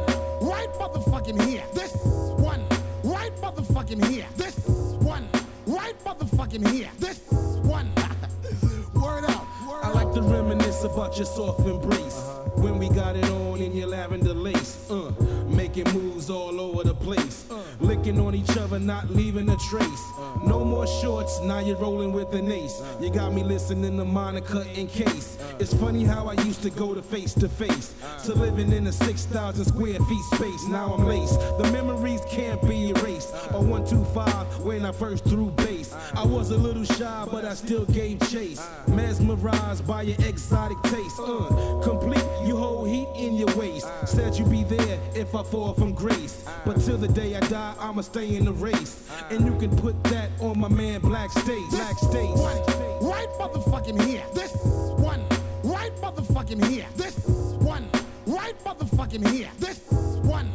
[0.48, 1.66] right motherfucking here.
[1.74, 1.94] This
[2.38, 2.66] one
[3.04, 4.28] right motherfucking here.
[4.38, 4.58] This
[5.02, 5.28] one
[5.66, 6.90] right motherfucking here.
[11.14, 12.18] about your soft embrace.
[12.18, 12.62] Uh-huh.
[12.62, 15.12] When we got it on in your lavender lace, uh,
[15.48, 17.62] making moves all over the place, uh.
[17.80, 20.04] licking on each other, not leaving a trace.
[20.18, 22.80] Uh no more shorts, now you're rolling with an ace.
[23.02, 25.40] You got me listening to Monica in case.
[25.58, 27.96] It's funny how I used to go to face to face.
[28.26, 30.68] To living in a 6,000 square feet space.
[30.68, 31.40] Now I'm laced.
[31.58, 33.34] The memories can't be erased.
[33.50, 35.96] A 125 when I first threw bass.
[36.14, 38.64] I was a little shy, but I still gave chase.
[38.88, 41.20] Mesmerized by your exotic taste.
[41.20, 43.88] Uh, complete, you hold heat in your waist.
[44.06, 46.46] Said you'd be there if I fall from grace.
[46.64, 49.10] But till the day I die, I'ma stay in the race.
[49.32, 51.70] And you can put that on my man Black Stace.
[51.70, 52.40] Black Stace.
[53.02, 54.24] Right motherfucking here.
[54.34, 54.56] This
[54.98, 55.22] one.
[55.64, 56.86] Right motherfucking here.
[56.96, 57.18] This
[57.60, 57.88] one.
[58.26, 59.50] Right motherfucking here.
[59.60, 60.52] This one.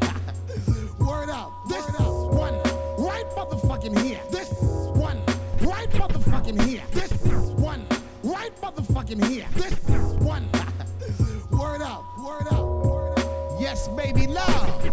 [0.99, 1.53] Word out.
[1.69, 2.55] This one.
[2.99, 4.21] Right motherfucking here.
[4.31, 4.53] This
[4.95, 5.19] one.
[5.61, 6.83] Right motherfucking here.
[6.93, 7.13] This
[7.53, 7.87] one.
[8.23, 9.47] Right motherfucking here.
[9.55, 9.75] This
[10.21, 10.49] one.
[11.51, 12.05] Word out.
[12.19, 13.59] Word out.
[13.61, 14.85] Yes, baby love.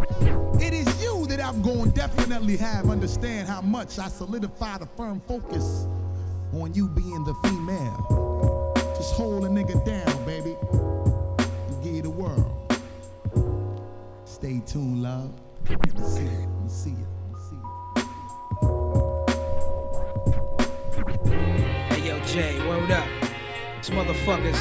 [0.62, 0.95] It is
[1.36, 5.86] that I'm going definitely have understand how much I solidified a firm focus
[6.54, 8.74] on you being the female.
[8.96, 10.56] Just hold a nigga down, baby.
[11.68, 12.52] And give you the world.
[14.24, 15.34] Stay tuned, love.
[15.70, 16.48] Let me see it.
[16.48, 17.08] Let me see it.
[21.90, 23.08] Hey yo, Jay, word up.
[23.78, 24.58] These motherfuckers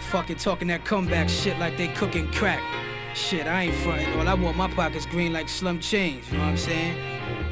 [0.00, 2.62] fucking talking that comeback shit like they cooking crack.
[3.16, 4.12] Shit, I ain't frontin'.
[4.20, 6.96] All I want my pockets green like slum Change, you know what I'm saying?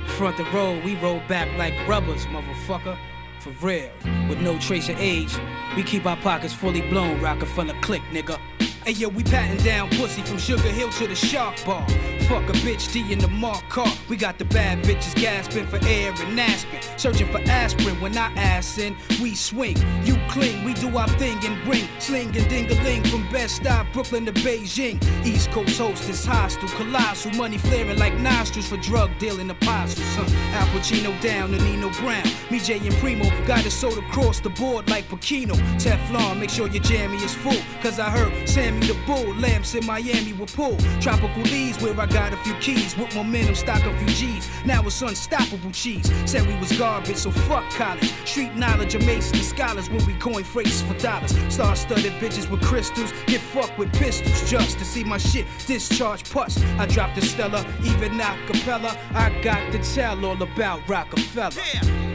[0.08, 2.98] Front the road, we roll back like rubbers, motherfucker.
[3.40, 3.90] For real,
[4.28, 5.34] with no trace of age,
[5.74, 7.18] we keep our pockets fully blown.
[7.20, 8.38] Roc-A-Fella click, nigga.
[8.84, 11.88] Hey yo, we patting down pussy from Sugar Hill to the Shark Bar.
[12.28, 13.90] Fuck a bitch, D in the mark car.
[14.10, 16.80] We got the bad bitches gasping for air and Aspen.
[16.98, 19.78] Searching for aspirin when I ass in, we swing.
[20.04, 24.26] You cling, we do our thing and bring sling and ding-a-ling from Best Stop, Brooklyn
[24.26, 25.02] to Beijing.
[25.24, 30.06] East Coast host is hostile, colossal money flaring like nostrils for drug dealing apostles.
[30.14, 30.58] Huh?
[30.58, 32.24] Al Pacino down to Nino Brown.
[32.50, 35.54] Me, Jay, and Primo got it sold across the board like Pacino.
[35.78, 37.56] Teflon, make sure your jammy is full.
[37.82, 38.32] Cause I heard
[38.80, 40.76] The Bull, lamps in Miami will pull.
[41.00, 42.96] Tropical leaves where I got a few keys.
[42.96, 44.48] With momentum, stock a few G's.
[44.64, 46.10] Now it's unstoppable cheese.
[46.26, 48.12] Said we was garbage, so fuck college.
[48.26, 51.34] Street knowledge amazes scholars when we coin phrases for dollars.
[51.52, 53.12] Star studded bitches with crystals.
[53.26, 56.62] Get fucked with pistols just to see my shit discharge pus.
[56.78, 58.96] I dropped the Stella, even a cappella.
[59.14, 61.52] I got to tell all about Roc-A-Fella.
[61.52, 62.13] Bring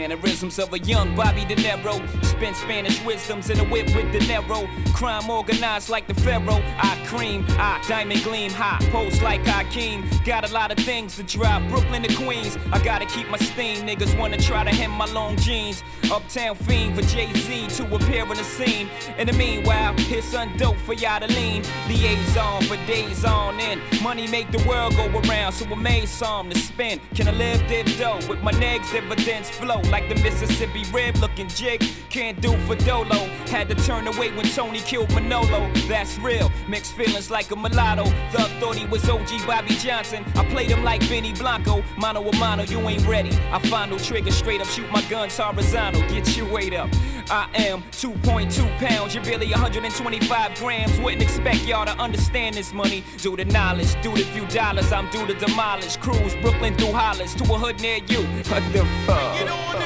[0.00, 2.29] Mannerisms of a young Bobby De Niro.
[2.40, 4.66] Spent Spanish wisdoms in a whip with De Niro.
[4.94, 6.62] Crime organized like the Pharaoh.
[6.78, 10.08] I cream, I diamond gleam, high post like Hakeem.
[10.24, 11.62] Got a lot of things to drop.
[11.68, 12.56] Brooklyn to Queens.
[12.72, 13.86] I gotta keep my steam.
[13.86, 15.82] Niggas wanna try to hem my long jeans.
[16.10, 18.88] Uptown fiend for Jay Z to appear in the scene.
[19.18, 21.62] In the meanwhile, here's some dope for y'all to lean.
[21.88, 23.82] Liaison for days on end.
[24.02, 27.02] Money make the world go around, so I made some to spend.
[27.14, 31.48] Can I live this dough with my negs dividends flow like the Mississippi rib looking
[31.48, 31.84] jig?
[32.08, 33.26] Can't do for Dolo.
[33.48, 35.70] Had to turn away when Tony killed Manolo.
[35.88, 36.50] That's real.
[36.68, 38.04] Mixed feelings like a mulatto.
[38.32, 40.24] Thug thought he was OG Bobby Johnson.
[40.36, 41.82] I played him like Benny Blanco.
[41.96, 43.30] Mano a mano, you ain't ready.
[43.52, 46.02] I find no trigger straight up, shoot my guns horizontal.
[46.02, 46.90] Get your weight up.
[47.30, 50.98] I am 2.2 pounds, you're barely 125 grams.
[50.98, 53.04] Wouldn't expect y'all to understand this money.
[53.18, 55.96] Due to knowledge, due to few dollars, I'm due to demolish.
[55.98, 58.22] Cruise Brooklyn through Hollis to a hood near you.
[58.50, 59.79] What the fuck?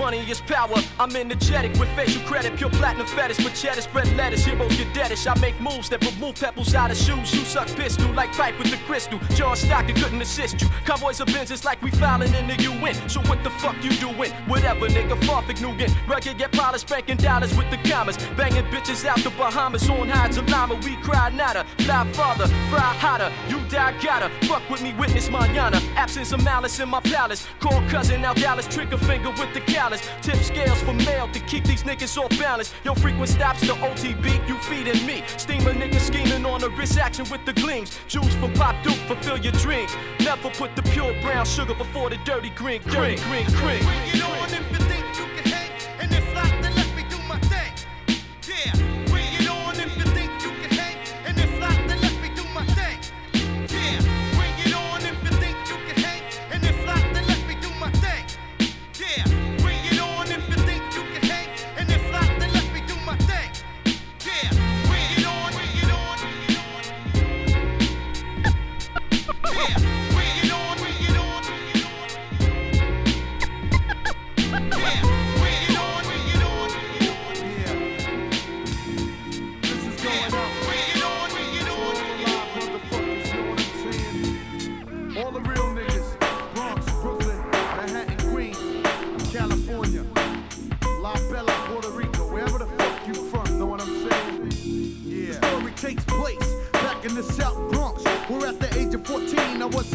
[0.00, 0.78] Money is power.
[0.98, 4.46] I'm energetic with facial credit, pure platinum fetish cheddar spread lettuce.
[4.46, 5.26] Heroes get deadish.
[5.30, 7.34] I make moves that remove pebbles out of shoes.
[7.34, 9.18] You suck pistol like pipe with the crystal.
[9.34, 10.68] John Stockton couldn't assist you.
[10.86, 12.94] Convoys of Benzes like we filing in the UN.
[13.08, 14.32] So what the fuck you doing?
[14.48, 15.20] Whatever, nigga.
[15.26, 15.94] Farfik Nugent.
[16.08, 18.16] Rugged get polished, banking dollars with the commas.
[18.38, 20.76] Banging bitches out the Bahamas on hides of llama.
[20.76, 21.66] We cry nada.
[21.78, 23.30] Fly farther, fry hotter.
[23.48, 24.30] You die gotta.
[24.46, 25.78] Fuck with me, witness manana.
[25.96, 27.46] Absence of malice in my palace.
[27.58, 28.66] Call cousin now Dallas.
[28.66, 29.89] Trigger finger with the callus.
[30.22, 32.72] Tip scales for mail to keep these niggas off balance.
[32.84, 35.24] Your frequent stops to OTB, you feeding me.
[35.36, 37.98] Steamer niggas scheming on a wrist action with the gleams.
[38.08, 39.92] Juice for Pop Duke, fulfill your dreams.
[40.20, 43.82] Never put the pure brown sugar before the dirty green, dirty green, green.
[43.82, 45.19] Bring it on if you think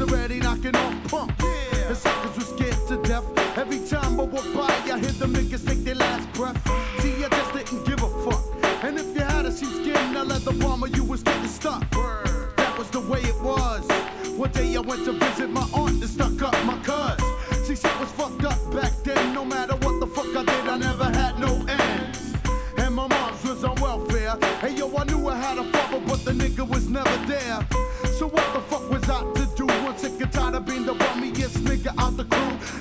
[0.01, 1.31] already knocking off punk.
[1.41, 1.93] Yeah.
[1.93, 3.25] Suckers was scared to death.
[3.57, 6.57] Every time I walk by, I hear the niggas take their last breath.
[7.01, 8.43] See, I just didn't give a fuck.
[8.83, 11.83] And if you had a sheep skin, a leather bomber, you was getting stuck.
[11.95, 12.53] Word.
[12.57, 13.87] That was the way it was.
[14.35, 17.67] One day I went to visit my aunt and stuck up my cuz.
[17.67, 19.33] See, shit was fucked up back then.
[19.33, 22.33] No matter what the fuck I did, I never had no ends.
[22.77, 24.35] And my mom's was on welfare.
[24.59, 27.64] Hey yo, I knew I had a father, but the nigga was never there.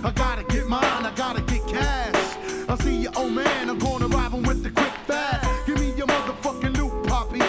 [0.05, 2.37] I gotta get mine, I gotta get cash.
[2.69, 5.67] I see your old man, I'm gonna rob him with the quick fast.
[5.67, 7.41] Give me your motherfucking loot, poppy.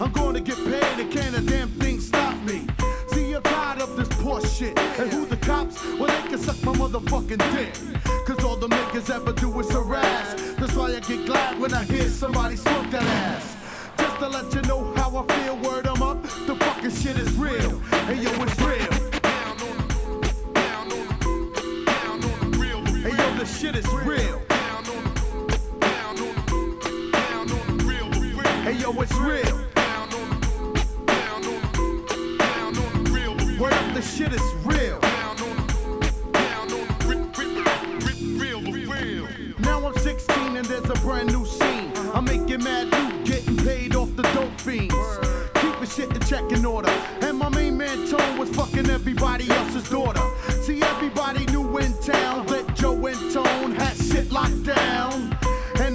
[0.00, 2.68] I'm gonna get paid, and can't a damn thing stop me.
[3.08, 4.78] See, I'm tired of this poor shit.
[4.78, 5.84] And who the cops?
[5.98, 7.74] Well, they can suck my motherfucking dick.
[8.24, 10.34] Cause all the niggas ever do is harass.
[10.56, 12.83] That's why I get glad when I hear somebody smoke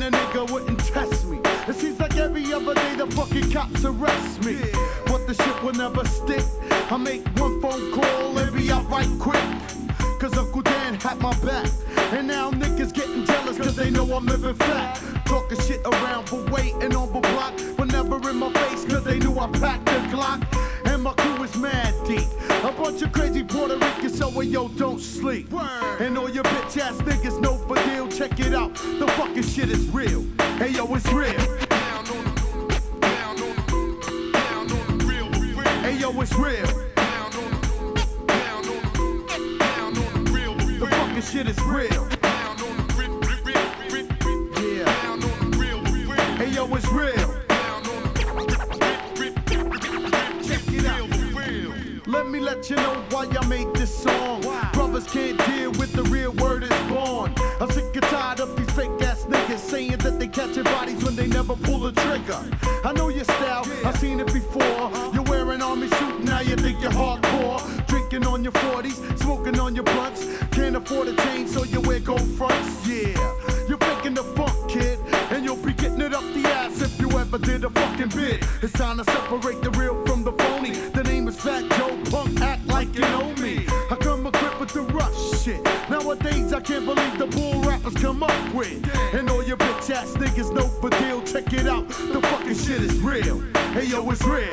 [0.09, 1.37] And nigga wouldn't test me.
[1.67, 4.57] It seems like every other day the fucking cops arrest me.
[5.05, 6.43] But the shit will never stick.
[6.89, 9.43] I make one phone call and be out right quick.
[10.19, 11.69] Cause Uncle Dan had my back.
[12.11, 14.99] And now niggas getting jealous cause they know I'm living fat.
[15.25, 17.53] Talking shit around for weight and on the block.
[17.77, 20.41] But never in my face cause they knew I packed the Glock.
[21.53, 22.27] And my crew is mad deep.
[22.63, 25.51] A bunch of crazy Puerto Ricans, so hey, yo, don't sleep.
[25.99, 28.07] And all your bitch ass niggas know for deal.
[28.07, 28.73] Check it out.
[28.75, 30.25] The fucking shit is real.
[30.57, 31.39] Hey yo, it's real.
[35.81, 36.65] Hey yo, it's real.
[40.79, 42.07] The fucking shit is real.
[44.61, 44.89] Yeah.
[46.37, 47.28] Hey yo, it's real.
[52.29, 54.41] Me let you know why I made this song.
[54.73, 57.33] Brothers can't deal with the real word is born.
[57.59, 61.15] I'm sick and tired of these fake ass niggas saying that they catching bodies when
[61.15, 62.39] they never pull the trigger.
[62.85, 64.61] I know your style, I've seen it before.
[64.61, 65.11] Uh-huh.
[65.13, 67.59] You're wearing army suit, now you think you're hardcore.
[67.87, 70.27] Drinking on your 40s, smoking on your blunts.
[70.51, 72.87] Can't afford a chain, so you wear gold fronts.
[72.87, 73.15] Yeah,
[73.67, 74.99] you're faking the funk, kid.
[75.31, 78.45] And you'll be getting it up the ass if you ever did a fucking bit.
[78.61, 79.95] It's time to separate the real
[86.69, 88.87] can't believe the bull rappers come up with.
[89.15, 91.23] And all your bitch ass niggas know for deal.
[91.23, 93.39] Check it out, the fucking shit is real.
[93.73, 94.43] Hey yo, it's real.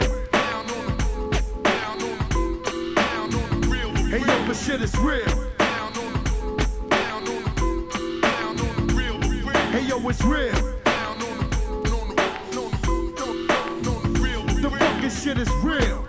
[4.09, 5.29] Hey yo, the shit is real.
[9.71, 10.55] Hey yo, it's real.
[14.63, 16.06] The fucking shit is real.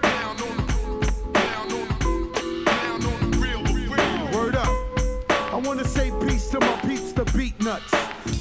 [5.67, 7.91] Wanna say peace to my peeps, the Beatnuts.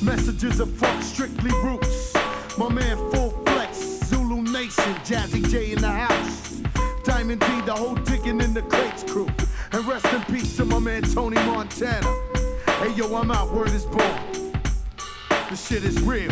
[0.01, 2.14] Messages of fuck, strictly roots.
[2.57, 6.62] My man Full Flex, Zulu Nation, Jazzy J in the house.
[7.03, 9.29] Diamond D, the whole digging in the crates crew.
[9.72, 12.07] And rest in peace to my man Tony Montana.
[12.79, 14.53] Hey yo, I'm out, word is born.
[15.29, 16.31] The shit is real.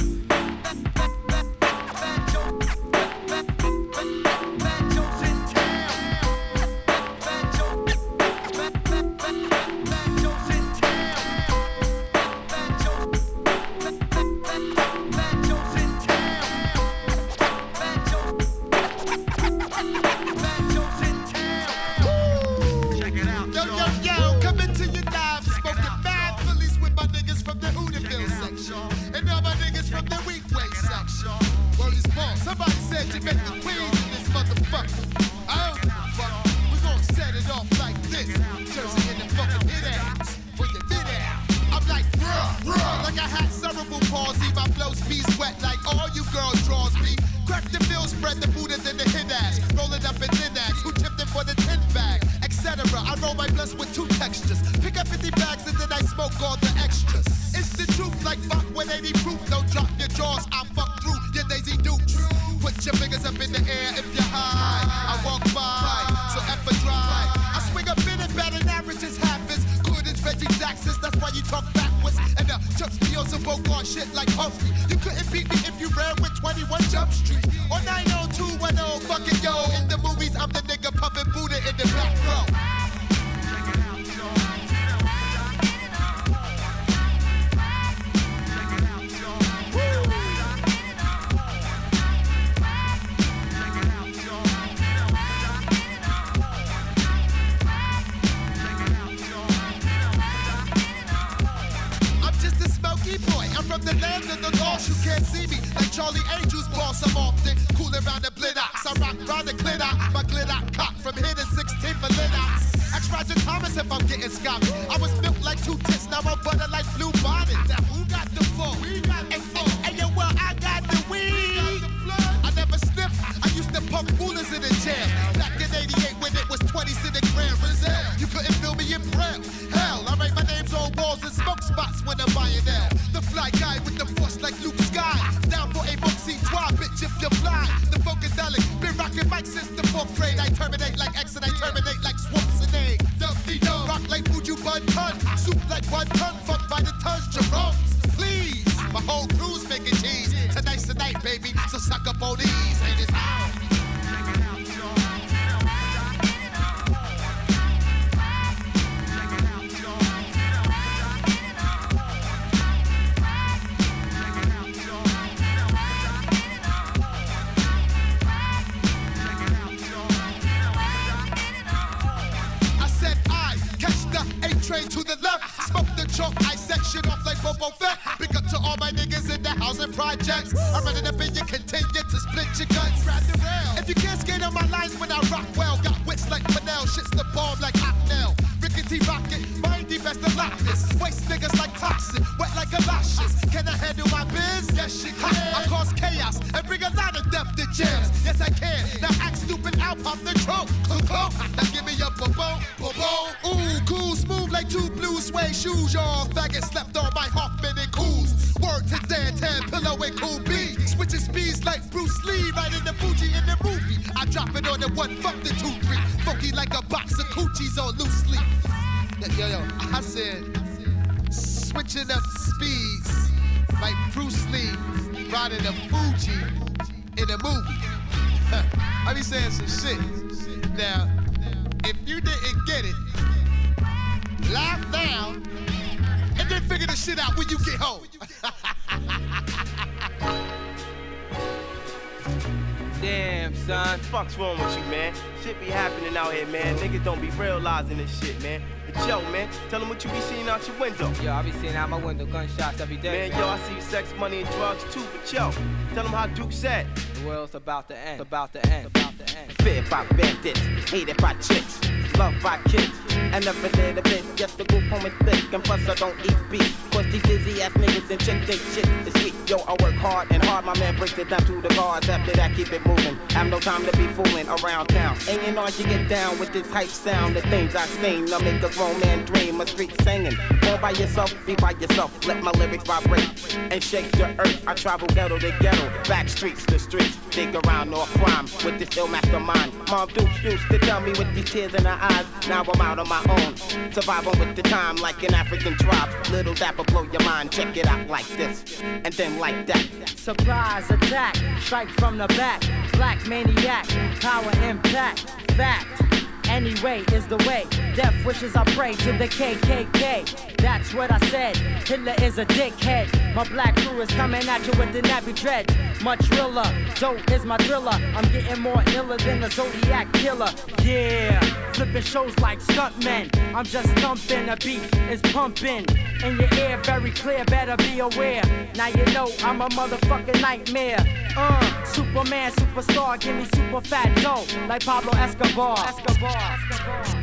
[252.35, 253.29] Gunshots every day.
[253.29, 255.05] Man, yo, I see sex, money, and drugs too.
[255.13, 255.53] But yo,
[255.95, 256.85] tell them how Duke said.
[256.97, 258.21] The world's about to end.
[258.21, 258.87] About to end.
[258.87, 259.53] About to end.
[259.63, 260.59] Feared by bandits,
[260.91, 261.79] hated by chicks,
[262.19, 262.91] loved by kids.
[263.15, 265.53] And never did a bit, just the group home is thick.
[265.53, 266.84] And plus, I don't eat beef.
[267.15, 269.49] These busy ass niggas and chick think shit is sweet.
[269.49, 272.09] Yo, I work hard and hard, my man breaks it down to the guards.
[272.09, 273.17] After that, keep it moving.
[273.31, 275.17] Have no time to be fooling around town.
[275.29, 277.37] Ain't you know you get down with this hype sound.
[277.37, 279.61] The things I sing, I make a grown man dream.
[279.61, 280.37] A street singing.
[280.65, 282.27] All by yourself, be by yourself.
[282.27, 284.67] Let my lyrics vibrate and shake the earth.
[284.67, 287.17] I travel ghetto to ghetto, back streets to streets.
[287.31, 289.73] Dig around off crime with this ill mastermind.
[289.95, 292.27] Mom Dukes used to tell me with these tears in her eyes.
[292.49, 293.57] Now I'm out on my own.
[293.93, 296.09] Surviving with the time like an African tribe.
[296.33, 297.53] Little dapper blow your mind.
[297.53, 298.83] Check it out like this.
[298.83, 299.87] And then like that.
[300.17, 302.61] Surprise attack, strike from the back.
[302.95, 303.87] Black maniac,
[304.21, 306.03] power impact, fact.
[306.49, 307.65] Anyway is the way.
[307.95, 310.54] Death wishes I pray to the KKK.
[310.65, 311.59] That's what I said.
[311.87, 313.35] Hitler is a dickhead.
[313.35, 315.75] My black crew is coming at you with the nappy dreads.
[316.03, 316.65] Much realer.
[316.95, 317.93] Dope is my driller.
[317.93, 320.49] I'm getting more iller than the Zodiac killer.
[320.83, 321.39] Yeah.
[321.75, 323.29] Flipping shows like stuntmen.
[323.55, 324.49] I'm just thumping.
[324.49, 325.85] A beat is pumping.
[326.25, 327.45] In your ear, very clear.
[327.45, 328.43] Better be aware.
[328.75, 331.05] Now you know I'm a motherfucking nightmare.
[331.37, 333.21] Uh, Superman, superstar.
[333.21, 334.47] Give me super fat dough.
[334.67, 335.77] Like Pablo Escobar.
[335.89, 336.59] Escobar.
[336.71, 337.17] Escobar.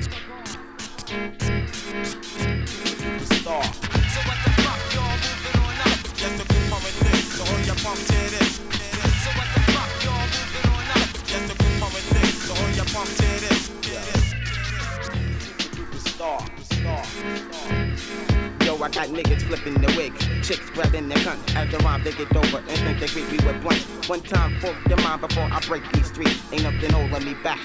[1.57, 2.60] Escobar.
[3.01, 3.63] Star.
[3.63, 5.97] So what the fuck, y'all moving on up?
[6.13, 8.61] Just the group home is thick, so hold your pump to this.
[9.23, 11.09] So what the fuck, y'all moving on up?
[11.25, 13.71] Just the group home is thick, so hold your pump to this.
[16.13, 16.60] Star.
[18.83, 22.35] I got niggas flipping the wig, chicks grabbing their guns as the rhyme they get
[22.35, 23.85] over and think they greet me with blunts.
[24.09, 26.41] One time for your mind before I break these streets.
[26.51, 27.59] Ain't nothing holding me back.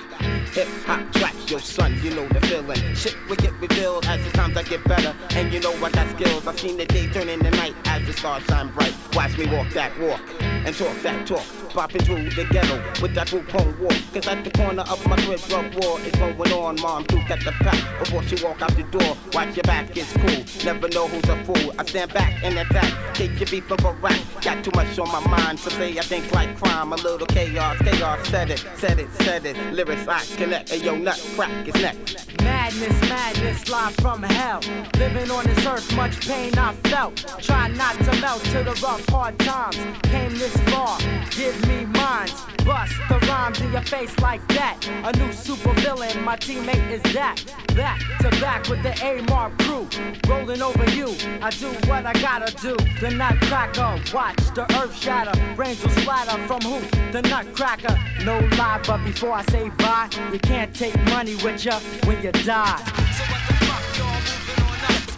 [0.53, 2.95] Hip hop track, yo son, you know the feeling.
[2.95, 5.15] Shit will get revealed as the times I get better.
[5.31, 6.47] And you know I got skills.
[6.47, 8.95] I've seen the day turn into night as the stars shine bright.
[9.15, 11.45] Watch me walk that walk and talk that talk.
[11.71, 13.47] Popping through the ghetto with that home
[13.81, 13.95] walk.
[14.13, 16.81] Cause at the corner of my crib, drug war is going on.
[16.81, 19.17] Mom, do at the pack before she walk out the door.
[19.33, 20.65] Watch your back, it's cool.
[20.65, 21.75] Never know who's a fool.
[21.79, 23.15] I stand back and attack.
[23.15, 24.19] Take your beef from a rap.
[24.43, 25.59] Got too much on my mind.
[25.61, 26.93] So say I think like crime.
[26.93, 28.27] A little chaos, chaos.
[28.29, 29.57] Said it, said it, said it.
[29.73, 30.73] Lyrics I connect.
[30.73, 32.27] And yo, nut crack is next.
[32.43, 34.61] Madness, madness, live from hell.
[34.99, 37.17] Living on this earth, much pain I felt.
[37.41, 39.77] Try not to melt to the rough, hard times.
[40.05, 40.99] Came this far,
[41.31, 44.77] give me mines, Bust the rhymes in your face like that.
[45.05, 47.41] A new super villain, my teammate is that.
[47.77, 49.87] Back to back with the A-Mark crew.
[50.27, 52.77] Rolling over you, I do what I gotta do.
[53.01, 55.39] The nutcracker, watch the earth shatter.
[55.55, 56.81] Brains will splatter from who?
[57.13, 57.97] The nutcracker.
[58.25, 62.33] No lie, but before I say bye, you can't take money with you when you
[62.33, 62.83] die.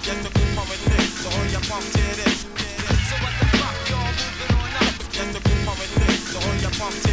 [0.02, 2.24] Just a group of this, so hold your pump to this.
[2.24, 2.27] So
[6.78, 7.07] hold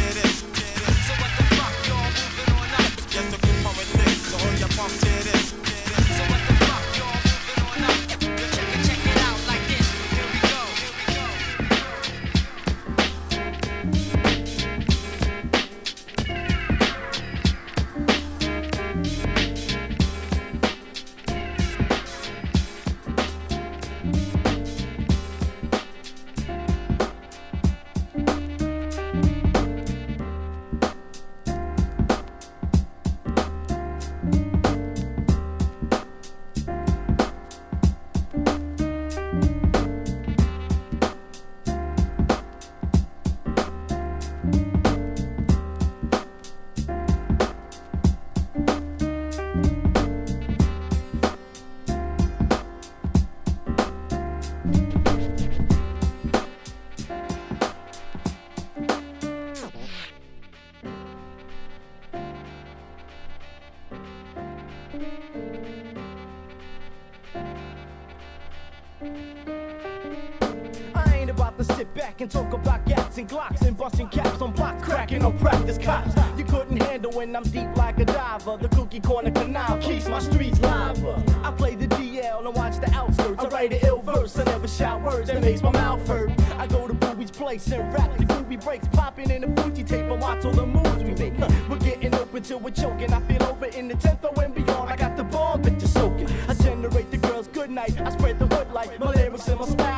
[77.16, 78.58] when I'm deep like a diver.
[78.58, 81.22] The cookie corner canal keeps my streets lava.
[81.42, 83.42] I play the DL and watch the outskirts.
[83.42, 86.30] I write an ill verse, I never shout words that makes my mouth hurt.
[86.58, 90.04] I go to Bowie's place and rap the groovy breaks popping in the Fuji tape
[90.04, 91.38] and watch all the moves we make.
[91.68, 93.12] We're getting open till we're choking.
[93.12, 94.90] I feel over in the 10th or and beyond.
[94.90, 96.28] I got the ball bitches soaking.
[96.48, 97.98] I generate the girls good night.
[97.98, 99.95] I spread the hood like my lyrics and my style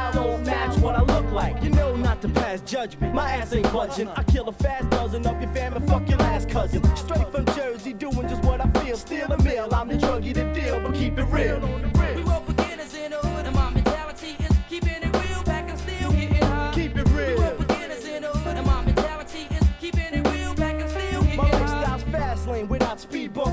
[2.18, 3.14] Not to pass judgment.
[3.14, 4.08] My ass ain't budging.
[4.08, 6.82] I kill a fast dozen of your fam and fuck your last cousin.
[6.96, 8.96] Straight from Jersey, doing just what I feel.
[8.96, 9.68] Steal a meal.
[9.72, 11.60] I'm the druggie to deal, but keep it real.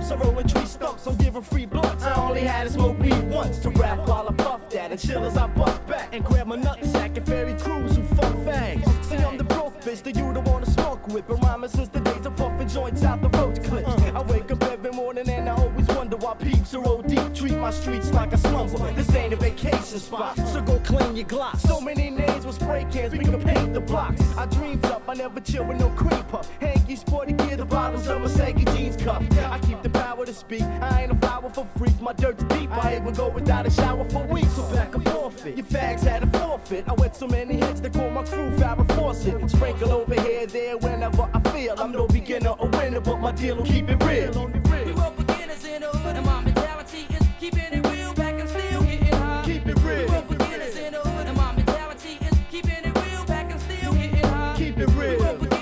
[0.10, 0.26] Bumps.
[0.26, 1.08] I roll tree stumps.
[1.08, 2.04] I'm giving free blunts.
[2.04, 5.24] I only had to smoke weed once to rap while I puff that and chill
[5.26, 8.86] as I bust back and grab my nutsack and ferry crews who fuck fangs.
[9.08, 11.28] See, I'm the broke bitch that you don't wanna smoke with.
[11.28, 13.90] Been rhyming since the days of puffing joints out the road clips.
[14.14, 17.34] I wake up every morning and I always wonder why peeps are OD.
[17.36, 18.92] Treat my streets like a slumber.
[18.94, 21.58] This ain't a vacation spot, so go clean your Glock.
[21.60, 24.22] So many names with spray cans, we can paint the blocks.
[24.38, 26.42] I dreamed up, I never chill with no creeper.
[26.60, 29.24] Hanky, sporty gear, the bottoms of a saggy jeans cuff.
[29.56, 30.62] I keep the power to speak.
[30.62, 32.00] I ain't a flower for freak.
[32.02, 32.72] My dirt's deep.
[32.72, 34.54] I even go without a shower for weeks.
[34.54, 35.58] So back up off it.
[35.58, 36.86] Your fags had a forfeit.
[36.88, 39.50] I went so many hits they call my crew Farrah Fawcett.
[39.50, 41.76] Sprinkle over here, there, whenever I feel.
[41.78, 44.48] I'm no beginner or winner, but my deal will keep it real.
[44.48, 48.50] We were beginners in the hood, and my mentality is keeping it real, back and
[48.50, 49.44] still getting high.
[49.46, 50.06] Keep it real.
[50.06, 53.62] We were beginners in the hood, and my mentality is keeping it real, back and
[53.62, 54.56] still getting high.
[54.58, 55.55] Keep it real.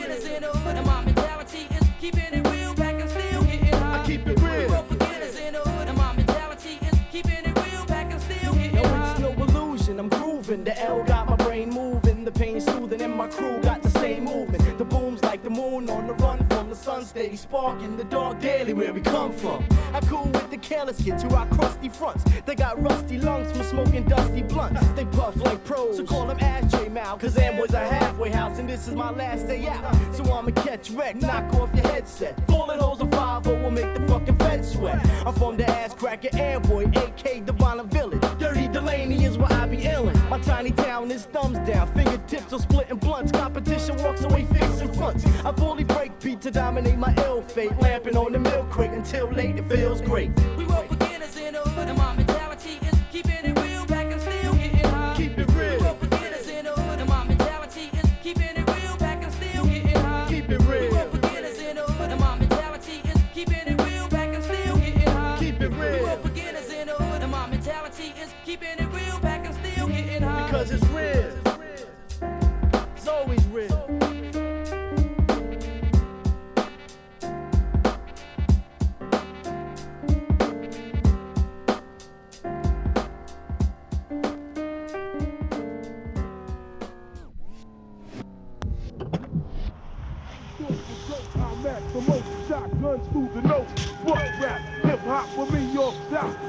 [10.61, 12.23] The L got my brain moving.
[12.23, 14.77] The pain soothing, and my crew got the same movement.
[14.77, 18.39] The boom's like the moon on the run from the sun, steady sparking the dark
[18.39, 19.65] daily where we come from.
[19.93, 22.23] I cool with the careless kids who rock crusty fronts.
[22.45, 24.87] They got rusty lungs from smoking dusty blunts.
[24.89, 27.19] They puff like pros, so call them Ashtray Mouth.
[27.19, 29.95] Cause Amboy's a halfway house, and this is my last day out.
[30.13, 32.39] So I'ma catch wreck, knock off your headset.
[32.47, 35.03] Falling holes of 5 will make the fucking fed sweat.
[35.25, 38.21] I'm from the ass cracker Amboy, AK Divine Village.
[38.39, 40.12] Dirty Delaney is where I be illin'.
[40.29, 43.31] My tiny town is thumbs down, fingertips are splitting blunts.
[43.31, 45.25] Competition walks away facing fronts.
[45.45, 47.77] I fully break beat to dominate my ill fate.
[47.79, 50.31] Lamping on the milk crate until late it feels great.
[50.57, 52.22] We were beginners in the hood, and my
[70.53, 71.33] Because it's real.
[72.95, 73.89] It's always real.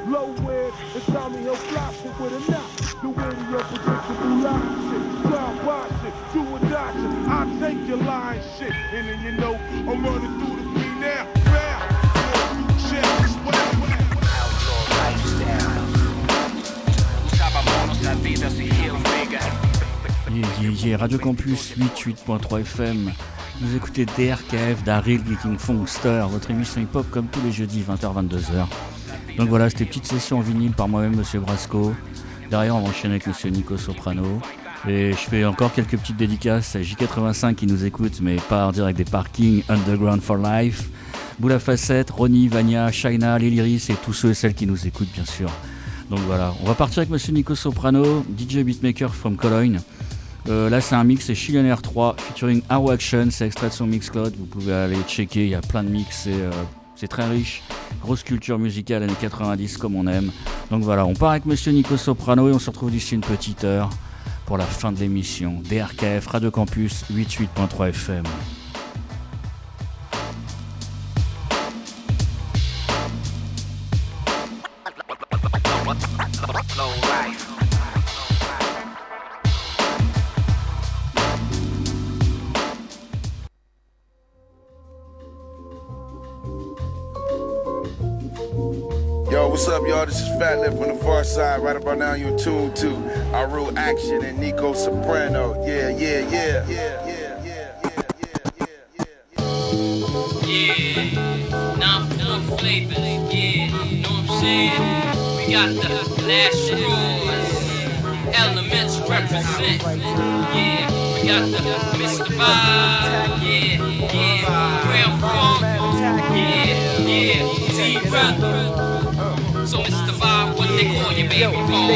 [0.06, 2.73] Low end, and Tommy Hill flop with a knock.
[20.30, 20.96] Yeah, yeah, yeah.
[20.96, 23.12] Radio Campus 88.3 FM.
[23.60, 28.66] Vous écoutez DRKF d'Aril Geeking Funkster, votre émission hip-hop comme tous les jeudis 20h-22h.
[29.36, 31.94] Donc voilà, c'était petite session en vinyle par moi-même, Monsieur Brasco.
[32.50, 34.40] Derrière, on va enchaîner avec Monsieur Nico Soprano.
[34.86, 38.72] Et je fais encore quelques petites dédicaces à J85 qui nous écoute, mais pas en
[38.72, 40.88] direct des parkings Underground for Life.
[41.38, 45.24] Boula Facette, Ronnie, Vania, Shaina, Liliris et tous ceux et celles qui nous écoutent, bien
[45.24, 45.50] sûr.
[46.10, 49.80] Donc voilà, on va partir avec Monsieur Nico Soprano, DJ Beatmaker from Cologne.
[50.48, 53.28] Euh, là, c'est un mix, c'est Chillionaire 3 featuring Arrow Action.
[53.30, 54.34] C'est extrait de son Mixcloud.
[54.38, 55.44] Vous pouvez aller checker.
[55.44, 56.24] Il y a plein de mix.
[56.24, 56.50] C'est, euh,
[57.04, 57.62] c'est très riche.
[58.00, 60.32] Grosse culture musicale années 90 comme on aime.
[60.70, 63.64] Donc voilà, on part avec Monsieur Nico Soprano et on se retrouve d'ici une petite
[63.64, 63.90] heure
[64.46, 65.60] pour la fin de l'émission.
[65.68, 68.24] DRKF Radio Campus 88.3 FM.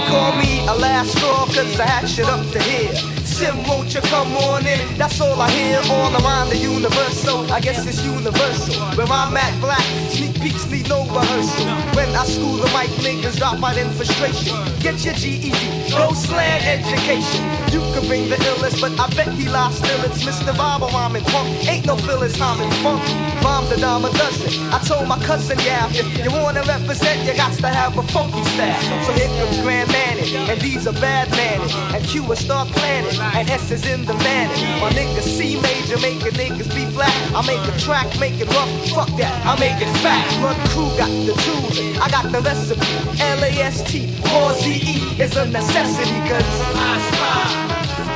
[0.08, 2.94] Call me a last straw cause I had shit up to here.
[3.24, 4.80] Sim, won't you come on in?
[4.96, 7.20] That's all I hear around the universe.
[7.20, 8.74] So I guess it's universal.
[8.96, 11.66] Where I'm at black, sneak peeks need no rehearsal.
[11.94, 14.56] When I school the mic, niggas drop out in frustration.
[14.80, 15.52] Get your GED,
[15.90, 17.44] no slang education.
[17.70, 20.02] You could bring the illest, but I bet he lost still.
[20.04, 20.56] It's Mr.
[20.56, 21.48] Bob rhyming punk.
[21.68, 23.27] Ain't no feelings, I'm in funk.
[23.42, 24.72] Bombs a dime a dozen.
[24.72, 28.42] I told my cousin, yeah, if you wanna represent, you got to have a funky
[28.54, 29.04] style.
[29.04, 31.70] So here comes Grand Manning, and these are bad manning.
[31.94, 34.80] And Q will start planning, and S is in the manning.
[34.80, 37.14] My niggas C major, making niggas B flat.
[37.34, 40.24] I make a track, make it rough, fuck that, I make it fat.
[40.42, 42.86] Run crew got the tools, I got the recipe.
[43.20, 43.92] L-A-S-T,
[44.34, 47.44] or Z-E is a necessity, cause I spy,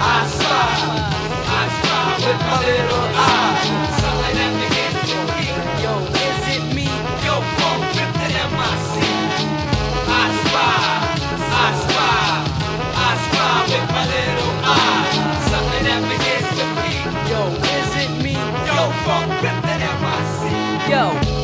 [0.02, 0.62] I spy,
[1.46, 4.01] I spy with my little eye.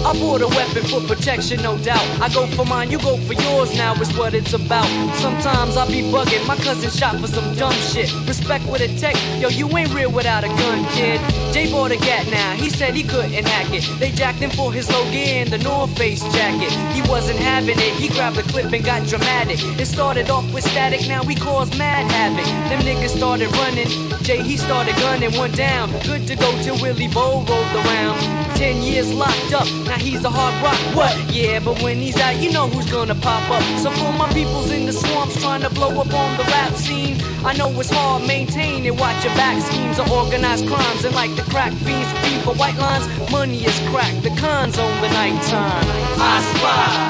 [0.08, 2.02] I bought a weapon for protection, no doubt.
[2.18, 4.88] I go for mine, you go for yours now, is what it's about.
[5.16, 8.10] Sometimes I be bugging, my cousin shot for some dumb shit.
[8.26, 11.20] Respect with a tech, yo, you ain't real without a gun, kid.
[11.52, 13.84] Jay bought a gat now, he said he couldn't hack it.
[14.00, 16.72] They jacked him for his Logan, the North Face jacket.
[16.96, 19.58] He wasn't having it, he grabbed a clip and got dramatic.
[19.78, 22.46] It started off with static, now we cause mad havoc.
[22.70, 23.88] Them niggas started running,
[24.22, 25.90] Jay he started gunning one down.
[26.00, 28.48] Good to go till Willie Bow rolled around.
[28.56, 30.78] Ten years locked up, now he's a hard rock.
[30.96, 31.14] What?
[31.32, 33.62] Yeah, but when he's out, you know who's gonna pop up.
[33.78, 37.16] So for my peoples in the swamps trying to blow up on the rap scene,
[37.44, 38.94] I know it's hard, maintain it.
[38.96, 42.76] Watch your back schemes of organized crimes and like the crack fiends feed for white
[42.76, 43.06] lines.
[43.30, 45.86] Money is crack, the cons on the nighttime.
[46.18, 47.08] I spy,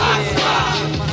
[0.00, 1.05] I spy,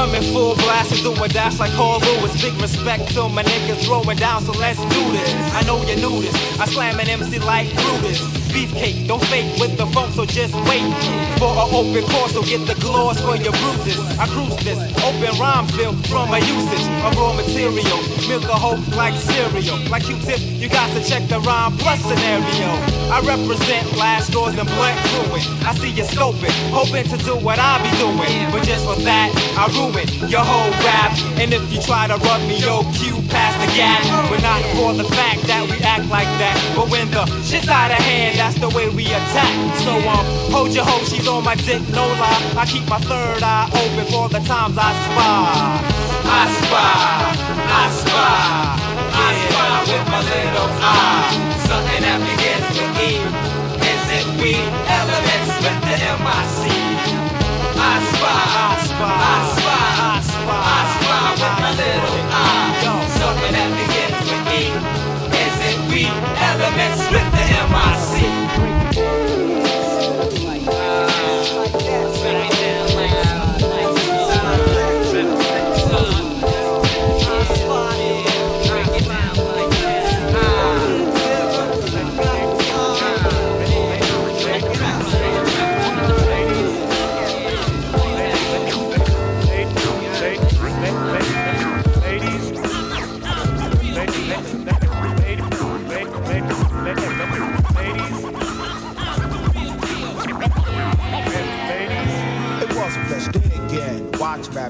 [0.00, 2.40] In full blast and do a dash like Carl Lewis.
[2.40, 5.54] Big respect to my niggas throwing down, so let's do this.
[5.54, 6.34] I know you knew this.
[6.58, 8.39] I slam an MC like Brutus.
[8.50, 10.82] Beefcake, don't fake with the funk, so just wait
[11.38, 12.32] for an open course.
[12.34, 13.98] So get the gloss for your bruises.
[14.18, 18.04] I cruise this open rhyme fill from my usage of raw materials.
[18.28, 19.78] Milk a hoe like cereal.
[19.88, 22.68] Like you tip, you got to check the rhyme plus scenario.
[23.14, 25.46] I represent last doors and blunt crewing.
[25.62, 28.50] I see you scoping, hoping to do what I be doing.
[28.50, 31.14] But just for that, I ruin your whole rap.
[31.38, 34.02] And if you try to rub me, yo, cue past the gap.
[34.30, 36.58] We're not for the fact that we act like that.
[36.74, 39.52] But when the shit's out of hand, that's the way we attack.
[39.84, 42.40] So um, hold your hoe, she's on my dick, no lie.
[42.56, 46.00] I keep my third eye open for the times I spy.
[46.24, 47.36] I spy,
[47.68, 48.32] I spy,
[49.12, 51.28] I spy with my little eye.
[51.68, 53.12] Something that begins with E.
[53.92, 54.56] Is it we?
[54.88, 56.64] Elements with the MIC.
[57.76, 63.04] I spy, I spy, I spy, I spy, I spy with my little eye.
[63.20, 64.64] Something that begins with E.
[65.44, 66.08] Is it we?
[66.40, 68.69] Elements with the É I I.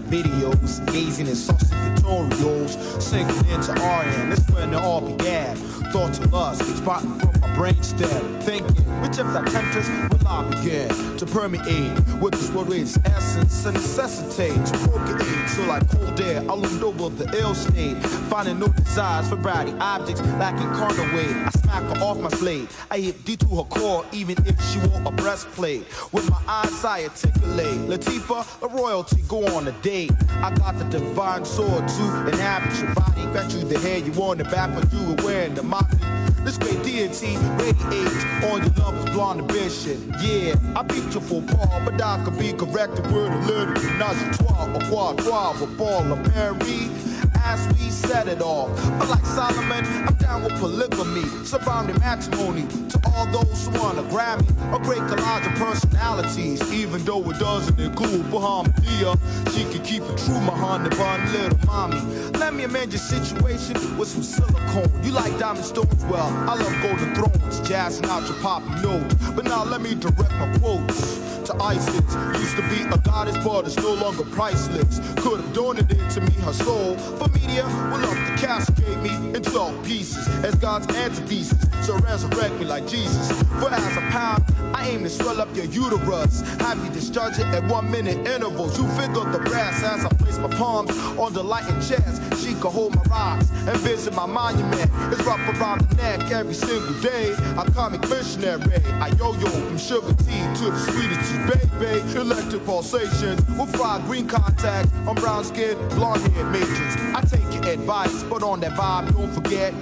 [0.02, 4.30] Videos, gazing at social tutorials, sinking into RN.
[4.30, 5.56] That's when it all began.
[5.92, 7.29] Thoughts of lust, spotting
[7.60, 8.42] brainstem.
[8.42, 10.88] Thinking, which of the temptress will I begin
[11.18, 15.48] to permeate with this essence and necessitate to procreate.
[15.50, 17.98] So like cold air, I leaned over the ill state,
[18.30, 21.36] finding no desires for body objects lacking carnal weight.
[21.36, 22.68] I smack her off my slate.
[22.90, 25.84] I hit D to her core, even if she wore a breastplate.
[26.12, 27.80] With my eyes, I articulate.
[27.90, 30.12] Latifah, the royalty, go on a date.
[30.30, 33.22] I got the divine sword to inhabit your body.
[33.34, 36.19] Got you the hair you want, the back when you were wearing the mockery.
[36.44, 40.14] This great deity radiates on your lover's blonde ambition.
[40.22, 44.24] Yeah, I beat you for Paul, but I could be corrected with a little nazi
[44.38, 47.09] trois or quad trois with ball of Perry.
[47.34, 53.00] As we set it off, but like Solomon, I'm down with polygamy, surrounding matrimony to
[53.06, 54.48] all those who wanna grab me.
[54.72, 59.18] A great collage of personalities, even though it doesn't include Bahamadia.
[59.52, 62.00] She can keep it true, my honey bun, little mommy.
[62.38, 65.04] Let me amend your situation with some silicone.
[65.04, 66.04] You like diamond stones?
[66.04, 69.14] Well, I love golden thrones, jazzing out your poppy notes.
[69.34, 72.14] But now let me direct my quotes to ISIS.
[72.40, 75.00] Used to be a goddess, but it's no longer priceless.
[75.16, 76.96] Could have donated to me her soul.
[76.96, 81.58] For media, will love to cascade me in 12 pieces as God's antithesis.
[81.86, 83.32] So resurrect me like Jesus.
[83.60, 84.44] For as a pound,
[84.74, 86.42] I aim to swell up your uterus.
[86.60, 88.78] Have you discharge it at one minute intervals.
[88.78, 92.22] You figure the brass as I place my palms on the lighting chest.
[92.42, 94.90] She could hold my rocks and visit my monument.
[95.12, 97.34] It's rough around the neck every single day.
[97.56, 98.82] I comic missionary.
[99.00, 102.18] I yo-yo from sugar tea to the sweetest baby.
[102.18, 106.96] Electric pulsations with fried green contact on brown skin, blonde hair matrix.
[107.14, 109.72] I take your advice, but on that vibe, don't forget.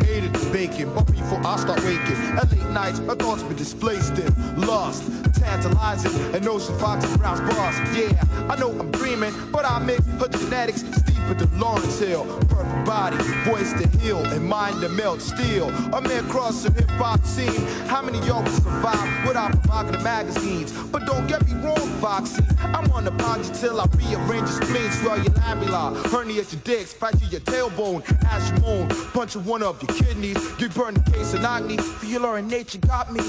[0.00, 4.18] Created the bacon, but before I start waking, at late nights, my thoughts be displaced
[4.18, 5.02] in lust,
[5.36, 7.78] tantalizing, and ocean fox and brown's boss.
[7.96, 12.24] Yeah, I know I'm dreaming, but I mix her genetics steeper than Lauryn Hill.
[12.48, 15.68] Perfect body, voice to heal, and mind to melt steel.
[15.94, 17.66] A man cross the hip hop scene.
[17.88, 20.72] How many y'all would survive without provocative magazines?
[20.92, 22.42] But don't get me wrong, Foxy.
[22.60, 26.92] I'm on the you till I rearrange your spleen, swell your labilla, herniate your discs,
[26.92, 31.34] fracture your tailbone, ash your moan, punch one of your kidneys, you burn the case
[31.34, 31.76] of acne.
[31.76, 33.20] Feel in nature got me.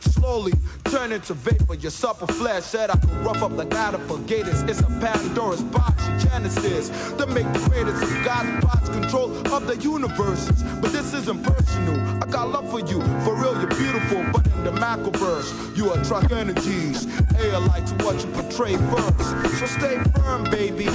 [0.00, 0.52] Slowly
[0.84, 4.62] turn into vapor, your supple flesh said I could rough up like alligators.
[4.62, 9.76] It's a Pandora's box, genesis, to make the greatest of God's box control of the
[9.76, 10.62] universes.
[10.80, 12.00] But this isn't personal.
[12.22, 16.32] I got love for you, for real, you're beautiful, but in the macroverse, you attract
[16.32, 17.06] energies,
[17.38, 19.58] alike to what you portray first.
[19.58, 20.86] So stay firm, baby.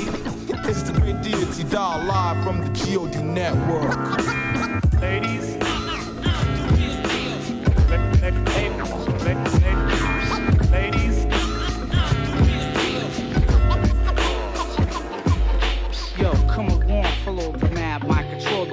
[0.68, 5.02] It's the great deity dial live from the GOD network.
[5.02, 5.56] Ladies.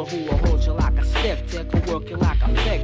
[0.07, 2.83] Who will hold you like a stiff tick or work you like a thick.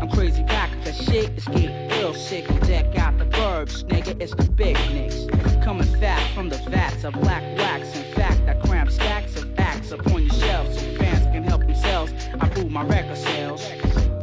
[0.00, 2.50] I'm crazy back, the shit is getting real sick.
[2.50, 5.26] I'm deck out the burbs, nigga, it's the big nicks.
[5.64, 7.96] Coming fat from the vats of black wax.
[7.96, 12.12] In fact, I cram stacks of acts upon your shelves so fans can help themselves.
[12.40, 13.51] I prove my record sales.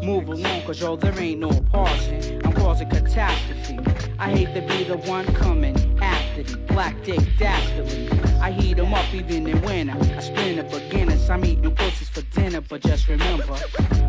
[0.10, 2.44] Move along, cause yo, there ain't no pausing.
[2.44, 3.77] I'm causing catastrophe.
[4.18, 8.10] I hate to be the one coming after the black dick dastardly.
[8.41, 9.95] I heat 'em up even in winter.
[10.18, 11.30] I spin the beginners.
[11.30, 13.56] I'm eating pussies for dinner, but just remember,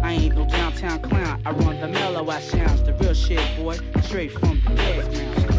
[0.03, 1.43] I ain't no downtown clown.
[1.45, 5.50] I run the mellow ass sounds, the real shit, boy, straight from the dead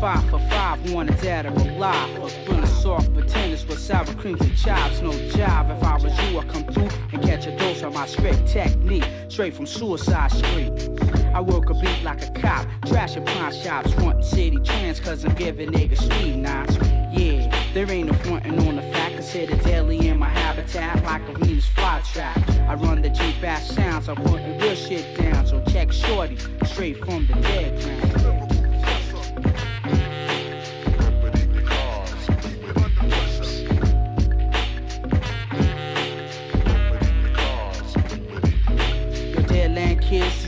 [0.00, 2.22] Five for five, one a dead or alive.
[2.22, 5.00] A spoon of soft pretenders with sour creams and chives.
[5.00, 5.70] No job.
[5.70, 9.06] If I was you, I'd come through and catch a dose of my strict technique.
[9.28, 10.90] Straight from Suicide Street.
[11.34, 12.66] I work a beat like a cop.
[12.84, 16.76] Trash and pawn shops, frontin' city trends, cause I'm giving niggas street knots.
[17.16, 19.14] Yeah, there ain't no frontin' on the fact.
[19.14, 22.68] Consider daily in my habitat like a Venus flytrap.
[22.68, 25.46] I run the cheap ass sounds, I'm putting real shit down.
[25.46, 26.36] So check shorty,
[26.66, 28.35] straight from the dead ground.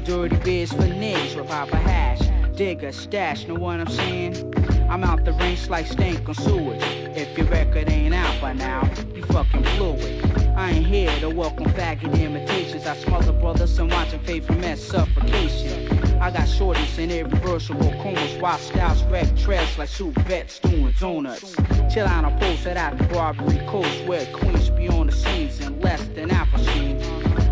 [0.08, 2.20] Dirty beers for niggas with Papa Hash.
[2.56, 4.54] Digger, stash, know what I'm saying?
[4.88, 6.82] I'm out the range like stank on sewage.
[7.14, 10.24] If your record ain't out by now, you fucking blew it.
[10.56, 12.86] I ain't here to welcome faggot imitations.
[12.86, 15.92] I smother brothers and watching favorite mess suffocation.
[16.22, 21.54] I got shorties in irreversible comas, wild styles, wreck treads like soup vets doing donuts.
[21.92, 25.84] Chill out on post at the Barbary Coast where queens be on the scenes and
[25.84, 26.98] less than apple steam.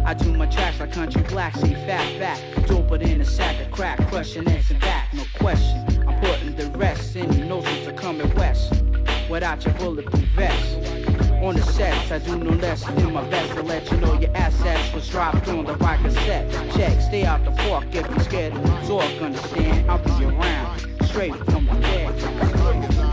[0.07, 2.39] I do my tracks like country black, see fat back,
[2.69, 5.85] doper than a sack of crack, crushing eggs and back, no question.
[6.07, 8.73] I'm putting the rest in the notions of coming west,
[9.29, 10.77] without your bulletproof vest.
[11.43, 14.31] On the sets, I do no less than my best to let you know your
[14.37, 16.53] assets was dropped on the right cassette.
[16.75, 19.91] Check, stay out the park if you're scared of zork, understand?
[19.91, 23.06] I'll be around, straight from the dead.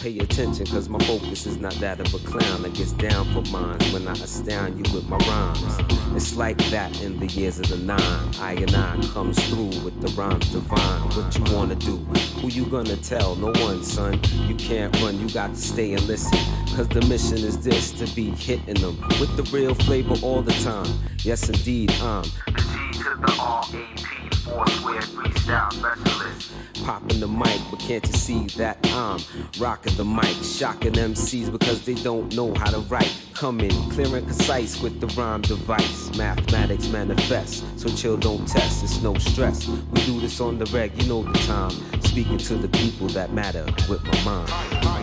[0.00, 3.42] Pay attention, cause my focus is not that of a clown that gets down for
[3.50, 5.78] mines when I astound you with my rhymes.
[6.16, 8.34] It's like that in the years of the nine.
[8.40, 11.02] I and I comes through with the rhymes divine.
[11.10, 11.98] What you wanna do?
[12.40, 13.36] Who you gonna tell?
[13.36, 14.18] No one, son.
[14.48, 16.38] You can't run, you got to stay and listen.
[16.74, 20.54] Cause the mission is this to be hitting them with the real flavor all the
[20.64, 20.90] time.
[21.24, 24.19] Yes, indeed, I'm the G to the R-A-P, four
[24.50, 26.52] square freestyle specialist.
[26.84, 29.20] Popping the mic, but can't you see that I'm
[29.58, 33.12] rocking the mic, shocking MCs because they don't know how to write.
[33.34, 36.16] Come in, clear and concise with the rhyme device.
[36.16, 39.66] Mathematics manifest, so chill, don't test, it's no stress.
[39.68, 41.70] We do this on the reg, you know the time.
[42.02, 44.50] Speaking to the people that matter with my mind.
[44.50, 45.00] I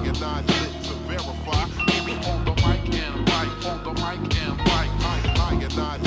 [5.69, 6.06] and I lit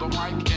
[0.00, 0.49] the mic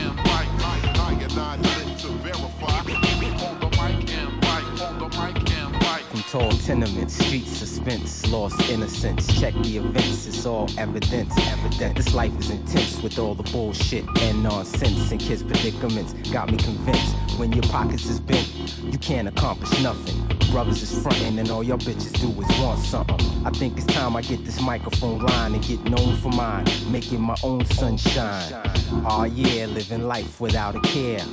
[6.34, 9.40] tall tenements, street suspense, lost innocence.
[9.40, 11.32] Check the events, it's all evidence.
[11.38, 16.12] Evident this life is intense with all the bullshit and nonsense and kids' predicaments.
[16.32, 18.52] Got me convinced when your pockets is bent,
[18.82, 20.26] you can't accomplish nothing.
[20.50, 23.46] Brothers is frontin' and all your bitches do is want something.
[23.46, 27.20] I think it's time I get this microphone line and get known for mine, making
[27.20, 28.60] my own sunshine.
[29.06, 31.24] Oh yeah, living life without a care.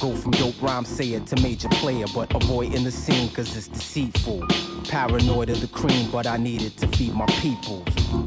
[0.00, 4.46] Go from dope rhyme sayer to major player, but avoiding the scene cause it's deceitful.
[4.88, 7.84] Paranoid of the cream, but I needed to feed my people.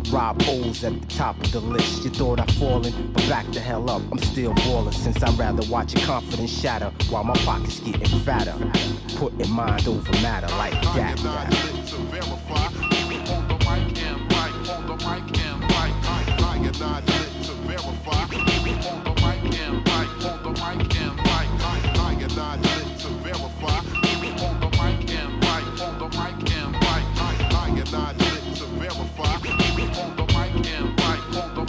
[0.10, 2.04] Rob O's at the top of the list.
[2.04, 4.02] You thought I'd fallen, but back the hell up.
[4.12, 8.56] I'm still ballin' since I'd rather watch your confidence shatter while my pockets getting fatter.
[9.16, 11.20] Putting mind over matter like that.
[16.80, 17.17] I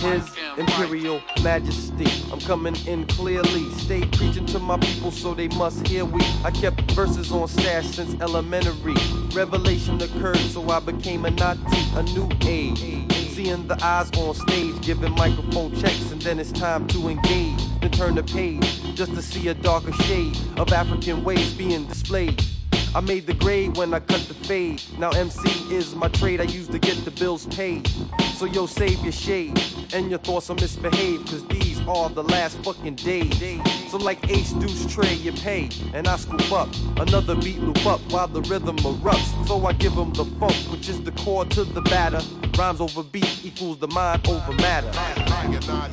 [0.00, 0.38] His.
[0.56, 2.06] Imperial majesty.
[2.32, 3.70] I'm coming in clearly.
[3.74, 6.20] Stay preaching to my people so they must hear we.
[6.44, 8.94] I kept verses on stash since elementary.
[9.32, 12.78] Revelation occurred, so I became a Nazi, a new age.
[13.34, 17.60] Seeing the eyes on stage, giving microphone checks, and then it's time to engage.
[17.80, 22.42] Then turn the page just to see a darker shade of African ways being displayed.
[22.94, 24.82] I made the grade when I cut the fade.
[24.98, 27.86] Now MC is my trade I use to get the bills paid.
[28.36, 29.60] So yo, save your shade
[29.93, 33.60] and your thoughts on misbehave, cause these are the last fucking days.
[33.90, 38.01] So like Ace Deuce Trey, you pay, and I scoop up another beat loop up
[38.10, 39.47] while the rhythm erupts.
[39.47, 42.20] So I give them the funk, which is the core to the batter.
[42.59, 44.90] Rhymes over beat equals the mind over matter.
[44.94, 45.89] I am not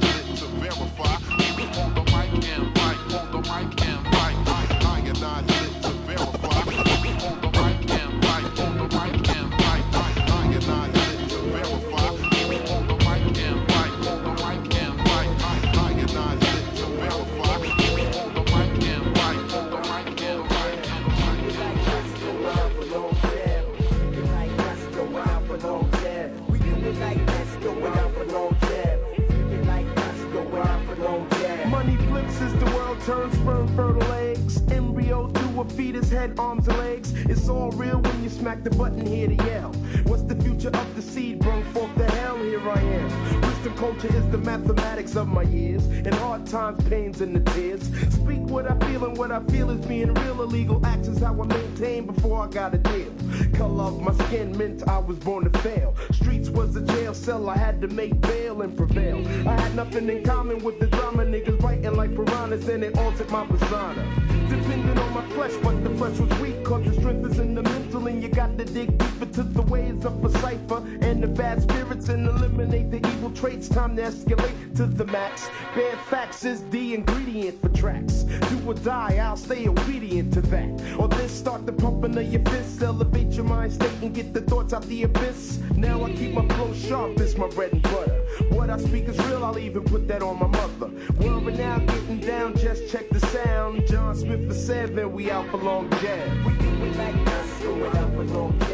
[33.05, 37.13] turn sperm, fertile eggs, embryo a fetus, head, arms, and legs.
[37.13, 39.71] It's all real when you smack the button here to yell.
[40.03, 41.39] What's the future of the seed?
[41.39, 43.41] Brung forth the hell, here I am.
[43.41, 45.85] Wisdom culture is the mathematics of my years.
[45.87, 47.83] In hard times, pains, and the tears.
[48.13, 50.41] Speak what I feel, and what I feel is being real.
[50.41, 53.13] Illegal acts is how I maintain before I got a deal.
[53.53, 55.95] Color of my skin meant I was born to fail.
[56.11, 59.17] Streets was a jail cell, I had to make bail and prevail.
[59.47, 63.29] I had nothing in common with the drama niggas biting like piranhas, and it altered
[63.29, 64.03] my persona.
[64.49, 67.61] Depending on my flesh, but the flesh was weak, cause the strength is in the
[67.61, 71.27] mental, and you got to dig deeper to the ways of a cipher and the
[71.27, 73.69] bad spirits and eliminate the evil traits.
[73.69, 75.49] Time to escalate to the max.
[75.75, 78.23] Bad facts is the ingredient for tracks.
[78.23, 80.97] Do or die, I'll stay obedient to that.
[80.97, 84.41] Or this, start the pumping of your fists, elevate your mind state and get the
[84.41, 85.59] thoughts out the abyss.
[85.75, 88.24] Now I keep my flow sharp, it's my bread and butter.
[88.49, 90.91] What I speak is real, I'll even put that on my mother.
[91.19, 93.87] World renowned, getting down, just check the sound.
[93.87, 96.45] John Smith for seven, we out for long jab.
[96.45, 98.64] We do it like this, going out for long.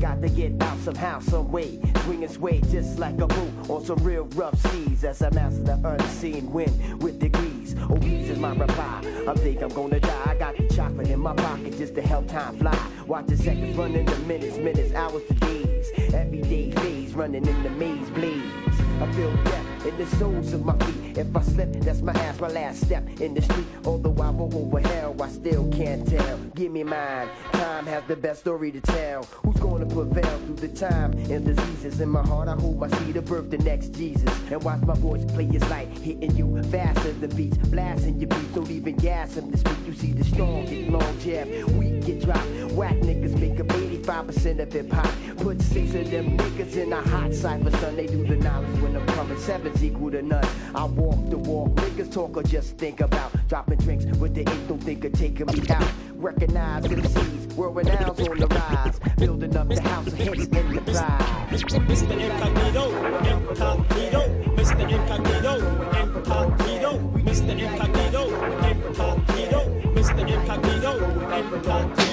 [0.00, 1.80] Got to get out somehow, some way.
[2.04, 5.04] Swing its way just like a boat on some real rough seas.
[5.04, 7.74] As I master the unseen wind with degrees.
[7.78, 9.00] Oh, Obese is my reply.
[9.26, 10.22] I think I'm gonna die.
[10.26, 12.78] I got the chocolate in my pocket just to help time fly.
[13.06, 15.90] Watch the seconds run into minutes, minutes, hours to days.
[16.12, 18.42] Everyday phase running in the maze blaze.
[19.00, 21.05] I feel death in the soles of my feet.
[21.16, 23.66] If I slip, that's my ass, my last step in the street.
[23.86, 26.36] Although I walk over hell, I still can't tell.
[26.54, 27.30] Give me mine.
[27.52, 29.22] Time has the best story to tell.
[29.42, 32.00] Who's gonna prevail through the time and diseases?
[32.00, 34.30] In my heart, I hope I see the birth, the next Jesus.
[34.50, 37.56] And watch my voice play his light, hitting you faster than beats.
[37.68, 39.78] Blasting your beats, don't even gas him to speak.
[39.86, 41.48] You see the strong get long jab,
[41.78, 42.46] weak get dropped.
[42.72, 43.72] Whack niggas make up
[44.06, 45.08] 85% of hip hop.
[45.38, 47.96] Put six of them niggas in a hot cipher, son.
[47.96, 49.38] They do the knowledge when I'm coming.
[49.38, 50.46] Seven's equal to none.
[50.74, 51.74] I walk the walk.
[51.74, 54.68] Niggas talk or just think about dropping drinks with the ink.
[54.68, 55.92] Don't think of taking me out.
[56.14, 59.00] Recognize MCs, world renown's on the rise.
[59.18, 60.82] Building up the house of hits in the.
[61.50, 62.10] Mr.
[62.12, 62.90] Incognito,
[63.24, 64.22] Incognito,
[64.54, 64.88] Mr.
[64.88, 65.54] Incognito,
[66.00, 67.58] Incognito, Mr.
[67.58, 68.22] Incognito,
[68.70, 69.60] Incognito,
[69.94, 70.28] Mr.
[70.28, 70.92] Incognito,
[71.36, 72.05] Incognito,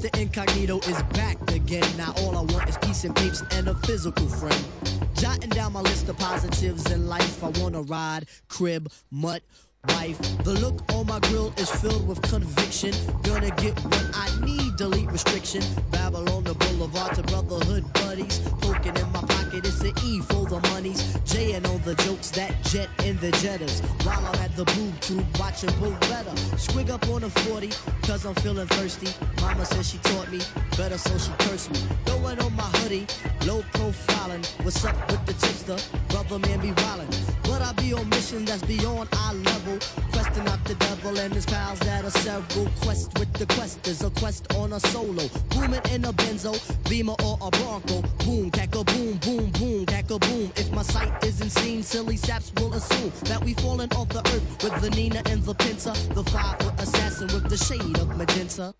[0.00, 0.18] Mr.
[0.18, 1.84] Incognito is back again.
[1.98, 4.64] Now all I want is peace and papes and a physical friend.
[5.12, 7.44] Jotting down my list of positives in life.
[7.44, 9.42] I wanna ride, crib, mutt,
[9.88, 10.18] wife.
[10.44, 12.92] The look on my grill is filled with conviction.
[13.22, 15.62] Gonna get what I need, delete restriction.
[15.90, 18.38] Babylon the boulevard to brotherhood buddies.
[18.60, 21.00] Poking in my pocket, it's the E for the monies.
[21.24, 23.80] J and all the jokes that jet in the jetters.
[24.04, 26.34] While I'm at the boob tube watching Bull better.
[26.56, 27.68] Squig up on a 40,
[28.02, 29.08] cause I'm feeling thirsty.
[29.40, 30.40] Mama says she taught me
[30.76, 31.80] better, so she cursed me.
[32.06, 33.06] Throwing on my hoodie,
[33.46, 34.44] low profiling.
[34.64, 35.78] What's up with the tipster?
[36.08, 37.10] Brother man be wildin'.
[37.44, 39.69] But I be on mission that's beyond our level.
[40.12, 42.66] Questing out the devil and his pals that are several.
[42.80, 45.28] Quest with the quest is a quest on a solo.
[45.50, 46.54] Booming in a benzo,
[46.88, 48.02] beamer or a bronco.
[48.24, 50.50] Boom, cackle, boom, boom, boom, cackle, boom.
[50.56, 54.64] If my sight isn't seen, silly saps will assume that we've fallen off the earth
[54.64, 55.92] with the Nina and the Pinta.
[56.14, 58.74] The five assassin with the shade of magenta.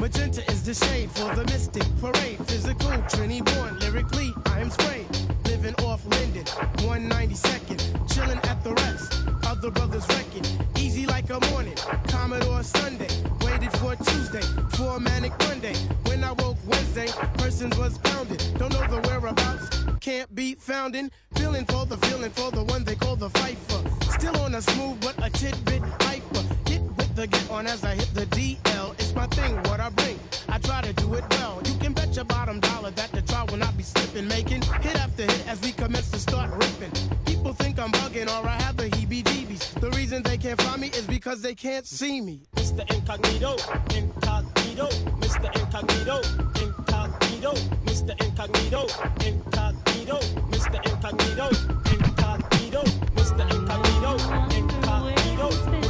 [0.00, 2.36] Magenta is the shade for the mystic parade.
[2.46, 5.33] Physical, Trini born, lyrically, I am sprayed.
[5.64, 6.44] Living off Linden,
[6.84, 9.22] 192nd, chilling at the rest.
[9.46, 10.44] Other brothers wrecking,
[10.76, 11.74] easy like a morning.
[12.06, 13.08] Commodore Sunday,
[13.40, 14.42] waited for Tuesday,
[14.76, 15.74] for a manic Monday.
[16.04, 17.08] When I woke Wednesday,
[17.38, 18.44] persons was pounded.
[18.58, 19.70] Don't know the whereabouts,
[20.00, 21.10] can't be foundin'.
[21.34, 23.80] Feeling for the feeling for the one they call the fifer.
[24.18, 26.44] Still on a smooth but a tidbit hyper.
[26.68, 28.93] Hit with the get on as I hit the DL.
[29.14, 30.18] My thing, what I bring.
[30.48, 31.60] I try to do it well.
[31.64, 34.26] You can bet your bottom dollar that the trial will not be slipping.
[34.28, 36.92] Making hit after hit as we commence to start ripping.
[37.24, 39.80] People think I'm bugging or I have the heebie jeebies.
[39.80, 42.40] The reason they can't find me is because they can't see me.
[42.56, 42.82] Mr.
[42.94, 43.56] Incognito,
[43.94, 44.88] incognito,
[45.20, 45.48] Mr.
[45.60, 46.20] Incognito,
[46.60, 47.52] incognito,
[47.84, 48.14] Mr.
[48.24, 48.86] Incognito,
[49.24, 50.18] incognito,
[50.50, 50.78] Mr.
[50.86, 51.48] Incognito,
[51.94, 52.82] incognito,
[53.16, 53.44] Mr.
[53.54, 54.54] Incognito, incognito.
[54.56, 55.83] Incognito,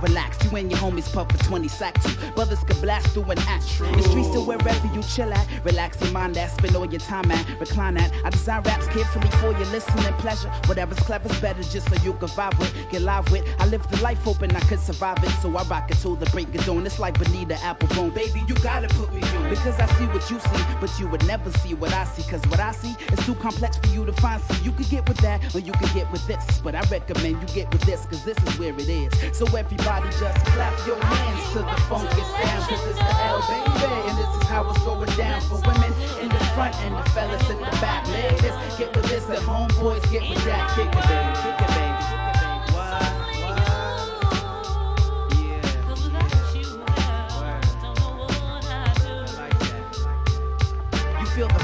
[0.00, 2.32] Relax, and your homies puff for 20 sack to.
[2.34, 3.66] Brothers can blast through an act.
[3.78, 5.46] The streets to wherever you chill at.
[5.64, 7.60] Relax your mind at, spend all your time at.
[7.60, 8.12] Recline at.
[8.24, 10.48] I design raps carefully for your listening pleasure.
[10.66, 13.46] Whatever's clever's better just so you can vibe with, get live with.
[13.58, 15.30] I live the life hoping I could survive it.
[15.40, 16.86] So I rock it till the break of dawn.
[16.86, 18.14] It's like Bonita Applebum.
[18.14, 19.48] Baby, you gotta put me on.
[19.48, 22.22] Because I see what you see, but you would never see what I see.
[22.30, 24.42] Cause what I see is too complex for you to find.
[24.42, 26.60] So you could get with that or you could get with this.
[26.60, 29.12] But I recommend you get with this, cause this is where it is.
[29.36, 32.62] So everybody just clap your hands to the funky sound.
[32.68, 34.08] Cause it's the L baby.
[34.08, 37.48] And this is how it's going down for women in the front and the fellas
[37.50, 38.06] in the back.
[38.08, 39.24] Ladies, get with this.
[39.26, 40.70] The homeboys get with that.
[40.74, 41.32] Kick it, baby.
[41.42, 42.31] Kick it, baby.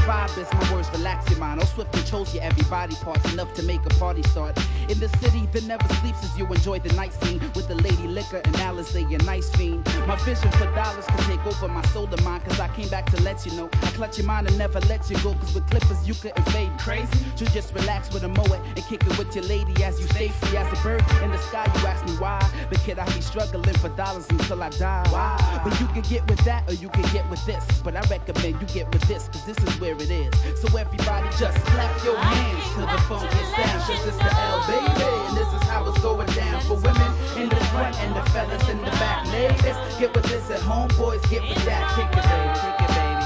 [0.09, 1.61] Vibe as my words relax your mind.
[1.61, 4.57] Oh, swift controls your every body parts enough to make a party start.
[4.89, 8.09] In the city that never sleeps as you enjoy the night scene with the lady
[8.09, 9.85] liquor and Alice, a nice fiend.
[10.07, 12.41] My vision for dollars can take over my soul of mine.
[12.41, 13.69] Cause I came back to let you know.
[13.83, 15.35] I clutch your mind and never let you go.
[15.35, 17.19] Cause with clippers you couldn't fade crazy.
[17.37, 20.29] So just relax with a mower and kick it with your lady as you stay
[20.29, 21.67] free as a bird in the sky.
[21.81, 22.41] You ask me why.
[22.71, 25.07] But kid, I be struggling for dollars until I die.
[25.11, 25.61] Why?
[25.65, 27.65] But you can get with that or you can get with this.
[27.85, 30.61] But I recommend you get with this cause this is where it is.
[30.61, 33.83] So everybody just clap your hands to the funky sound.
[33.91, 35.05] It's the L baby.
[35.29, 38.69] And this is how it's going down for women in the front and the fellas
[38.69, 39.27] in the back.
[39.33, 40.89] Ladies, get with this at home.
[40.97, 41.95] Boys, get with that.
[41.97, 42.59] Kick it, baby.
[42.61, 43.18] Kick it, baby.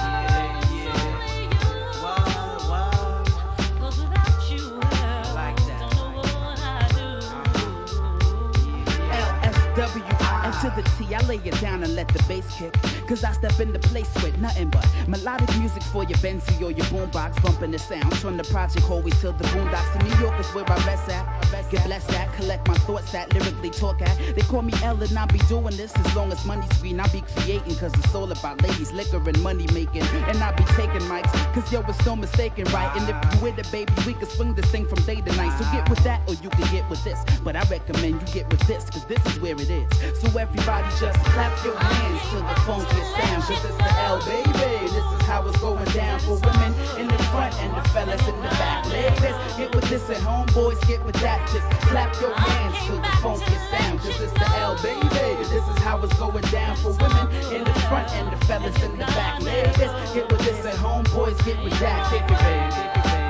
[10.63, 12.73] To the T, I lay it down and let the bass kick.
[13.09, 16.71] Cause I step in the place with nothing but melodic music for your Benzie or
[16.71, 20.01] your boombox, bumping the sounds from the project always till the boondocks.
[20.01, 21.43] In New York is where I rest at.
[21.73, 24.15] Get blessed at, collect my thoughts at, lyrically talk at.
[24.37, 27.01] They call me L and I be doing this as long as money's green.
[27.01, 30.03] I be creating cause it's all about ladies, liquor, and money making.
[30.03, 32.95] And I be taking mics cause yo, it's no mistaken, right?
[32.95, 35.59] And if you with it, baby, we can swing this thing from day to night.
[35.59, 37.19] So get with that or you can get with this.
[37.43, 40.21] But I recommend you get with this cause this is where it is.
[40.21, 44.53] So everybody just clap your hands to the funky sound cause it's the L, baby.
[44.85, 48.37] This is how it's going down for women in the front and the fellas in
[48.37, 48.87] the back.
[48.87, 51.49] Ladies, get with this at home, boys, get with that.
[51.49, 55.43] Just clap your hands to the funky sound cause it's the L, baby.
[55.49, 58.93] This is how it's going down for women in the front and the fellas in
[58.93, 59.41] the back.
[59.43, 62.11] Ladies, get with this at home, boys, get with that.
[62.11, 63.22] Baby.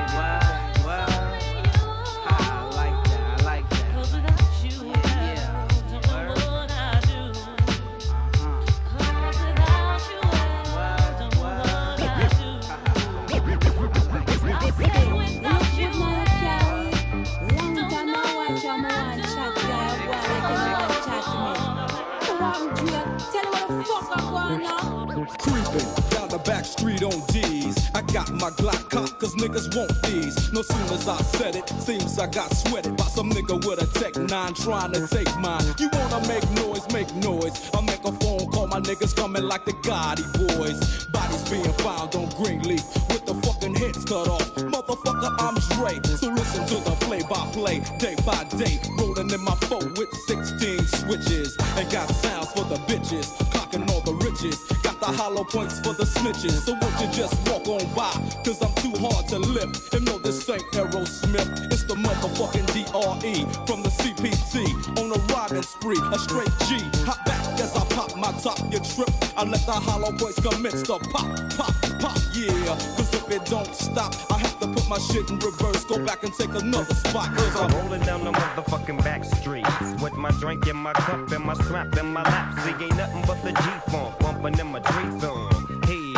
[25.43, 27.89] Creeping down the back street on D's.
[27.93, 30.51] I got my Glock cocked, cause niggas want these.
[30.53, 33.87] No sooner as I said it, seems I got sweated by some nigga with a
[33.99, 35.63] Tech 9 trying to take mine.
[35.79, 37.69] You wanna make noise, make noise.
[37.73, 41.05] I make a phone call, my niggas coming like the Gotti boys.
[41.07, 44.47] Bodies being found on Greenleaf with the fucking heads cut off.
[44.55, 45.99] Motherfucker, I'm Dre.
[46.15, 48.79] So listen to the play by play, day by day.
[48.97, 51.57] Rolling in my phone with 16 switches.
[51.77, 54.57] And got sounds for the bitches, cocking all the riches.
[55.03, 56.63] The hollow points for the snitches.
[56.63, 58.13] So won't you just walk on by?
[58.45, 59.93] Cause I'm too hard to lift.
[59.93, 61.73] And no, this ain't Aerosmith.
[61.73, 64.63] It's the motherfucking DRE from the CPT.
[64.97, 66.79] On a riding spree, a straight G.
[67.03, 67.83] Hop back as I
[68.23, 69.11] my top, you trip.
[69.35, 71.27] I let the hollow points commence to pop,
[71.57, 72.75] pop, pop, yeah.
[72.95, 75.83] Cause if it don't stop, I have to put my shit in reverse.
[75.83, 77.35] Go back and take another spot.
[77.35, 79.69] Cause I'm rolling down the motherfucking back streets
[80.01, 82.59] with my drink in my cup and my strap in my lap.
[82.63, 85.81] See, ain't nothing but the G funk bumping in my tree song.
[85.83, 86.13] Hey,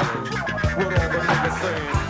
[0.78, 2.05] what all the niggas saying?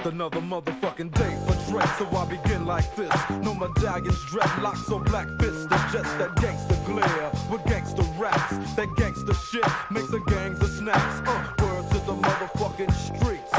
[0.00, 3.12] Just another motherfucking day for Dre, so I begin like this.
[3.42, 5.66] No medallions, dreadlocks, or black fists.
[5.70, 8.74] It's just that gangster glare with gangster raps.
[8.76, 11.28] That gangster shit makes the gangs of snacks.
[11.28, 13.52] Uh, word to the motherfucking streets.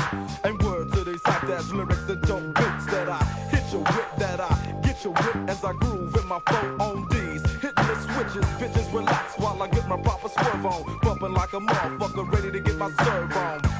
[0.43, 4.07] And word to these hot ass lyrics that don't beats that I hit your whip,
[4.17, 7.43] that I get your whip as I groove in my phone on D's.
[7.61, 10.99] Hitting the switches, bitches relax while I get my proper swerve on.
[11.03, 13.70] Bumping like a motherfucker, ready to get my serve on.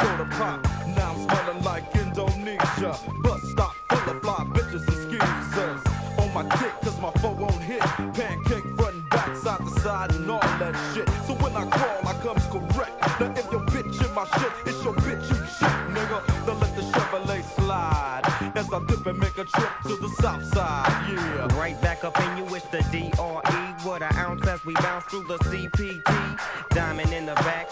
[0.00, 0.64] Soda pop.
[0.96, 2.92] Now I'm smelling like Indonesia.
[3.22, 5.80] Bus stop full of fly bitches and skeezers.
[6.18, 7.80] On my dick, cause my foe won't hit.
[8.14, 11.08] Pancake front and back, side to side, and all that shit.
[11.26, 12.94] So when I crawl, I comes correct.
[13.20, 16.18] Now if your bitch in my shit, it's your bitch you shit, nigga.
[16.46, 18.22] Then let the Chevrolet slide.
[18.54, 21.58] As I dip and make a trip to the south side, yeah.
[21.58, 23.88] Right back up in you, it's the DRE.
[23.88, 26.38] What an ounce as we bounce through the CPT.
[26.70, 27.68] Diamond in the back,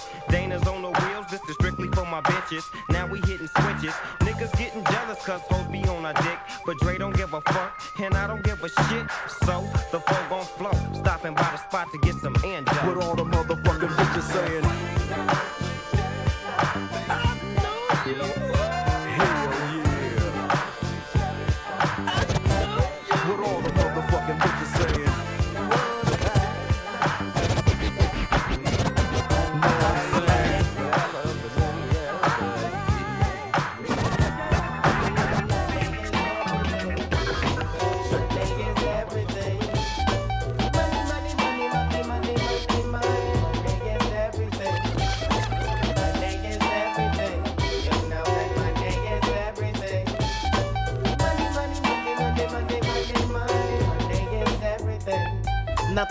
[2.88, 3.94] Now we hitting switches.
[4.20, 6.38] Niggas getting jealous cause hoes be on our dick.
[6.64, 9.06] But Dre don't give a fuck, and I don't give a shit.
[9.44, 10.72] So the flow gon' flow.
[10.94, 12.34] Stopping by the spot to get some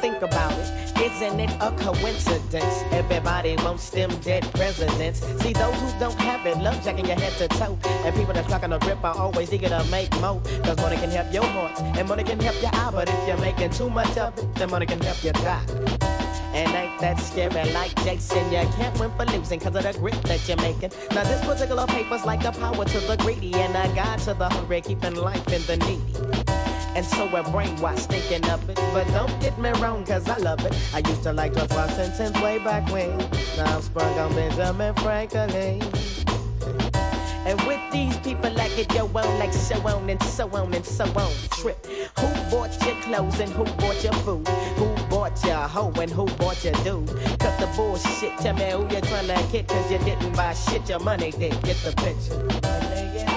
[0.09, 1.01] think about it.
[1.01, 2.75] Isn't it a coincidence?
[2.91, 5.19] Everybody wants them dead presidents.
[5.41, 7.77] See, those who don't have it love jacking your head to toe.
[8.05, 10.41] And people that's not gonna grip are always eager to make more.
[10.63, 12.91] Cause money can help your heart, and money can help your eye.
[12.91, 15.65] But if you're making too much of it, then money can help you die.
[16.53, 18.45] And ain't that scary like Jason?
[18.51, 20.91] You can't win for losing cause of the grip that you're making.
[21.11, 24.49] Now, this particular paper's like the power to the greedy and a guide to the
[24.49, 26.26] hungry, keeping life in the needy.
[26.97, 28.75] And so we're brainwashed thinking of it.
[28.91, 30.73] But don't get me wrong, cause I love it.
[30.95, 33.15] I used to like George Washington way back when.
[33.55, 35.79] Now I'm sprung on Benjamin Franklin.
[37.45, 40.83] And with these people like it go on, like so on and so on and
[40.83, 41.31] so on.
[41.51, 41.85] Trip.
[41.85, 44.47] Who bought your clothes and who bought your food?
[44.47, 47.09] Who bought your hoe and who bought your dude?
[47.37, 50.89] Cut the bullshit, tell me who you're trying to kid, cause you didn't buy shit,
[50.89, 51.61] your money did.
[51.61, 53.36] Get the picture.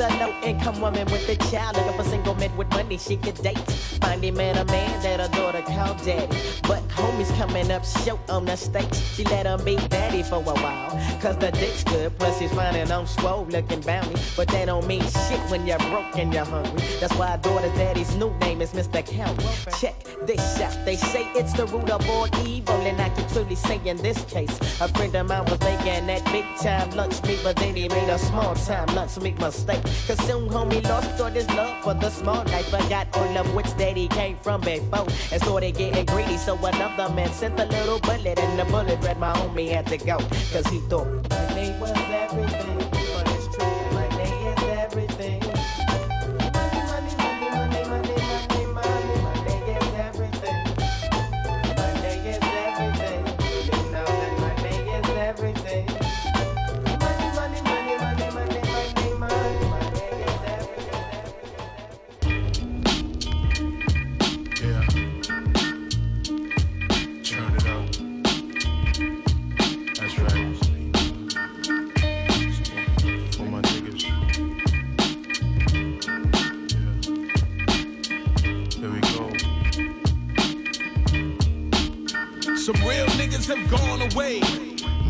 [0.00, 1.76] A low income woman with a child.
[1.76, 3.58] Looking for single men with money she could date.
[4.00, 6.36] Finally met a man that her daughter called daddy.
[6.62, 8.94] But homies coming up short on the stage.
[9.14, 10.90] She let him be daddy for a while.
[11.20, 14.20] Cause the dick's good, plus he's on swole looking bounty.
[14.36, 16.82] But that don't mean shit when you're broke and you're hungry.
[17.00, 19.04] That's why daughter's daddy's new name is Mr.
[19.04, 19.38] Count.
[19.80, 19.94] Check
[20.26, 20.76] this out.
[20.84, 24.24] They say it's the root of all evil, and I can truly say in this
[24.24, 27.88] case, a friend of mine was making that big time lunch meat, but then he
[27.88, 29.85] made a small time lunch meat mistake.
[30.06, 33.72] Cause soon homie lost all his love for the small life, forgot all of which
[33.74, 36.36] that he came from before, and started getting greedy.
[36.36, 39.98] So another man sent a little bullet, and the bullet read my homie had to
[39.98, 40.18] go,
[40.52, 42.75] cause he thought money was everything.
[83.46, 84.40] Have gone away.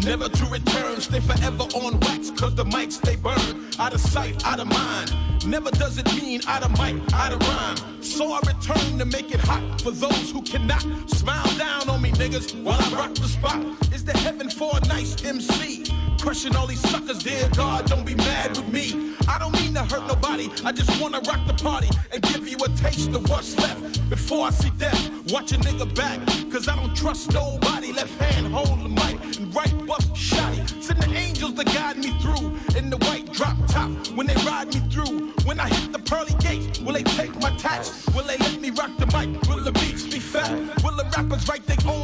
[0.04, 3.70] Never to return, stay forever on wax, cause the mics they burn.
[3.78, 5.14] Out of sight, out of mind.
[5.46, 8.02] Never does it mean out of mic, out of rhyme.
[8.02, 10.82] So I return to make it hot for those who cannot.
[11.08, 13.64] Smile down on me, niggas, while I rock the spot.
[13.92, 15.85] Is the heaven for a nice MC?
[16.26, 19.14] Crushing all these suckers, dear God, don't be mad with me.
[19.28, 22.56] I don't mean to hurt nobody, I just wanna rock the party and give you
[22.64, 24.10] a taste of what's left.
[24.10, 26.18] Before I see death, watch a nigga back,
[26.50, 27.92] cause I don't trust nobody.
[27.92, 30.82] Left hand hold the mic and right butt shotty.
[30.82, 32.46] Send the angels to guide me through
[32.76, 35.30] in the white drop top when they ride me through.
[35.44, 38.04] When I hit the pearly gates, will they take my tax?
[38.16, 39.40] Will they let me rock the mic?
[39.48, 40.50] Will the beats be fat?
[40.82, 41.95] Will the rappers write their own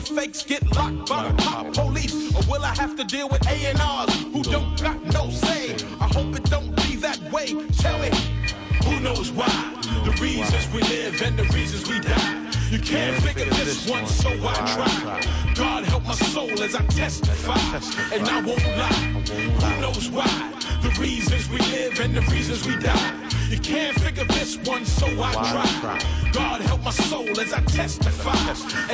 [0.00, 2.14] the fakes get locked by the pop police?
[2.34, 5.74] Or will I have to deal with A&Rs who don't got no say?
[6.00, 7.48] I hope it don't be that way.
[7.78, 8.10] Tell me,
[8.84, 9.48] who knows why?
[10.04, 12.50] The reasons we live and the reasons we die.
[12.70, 15.54] You can't figure this one, so I try.
[15.54, 17.58] God help my soul as I testify.
[18.14, 19.00] And I won't lie.
[19.30, 20.52] Who knows why?
[20.82, 23.19] The reasons we live and the reasons we die.
[23.50, 26.30] You can't figure this one, so I try.
[26.32, 28.30] God help my soul as I testify.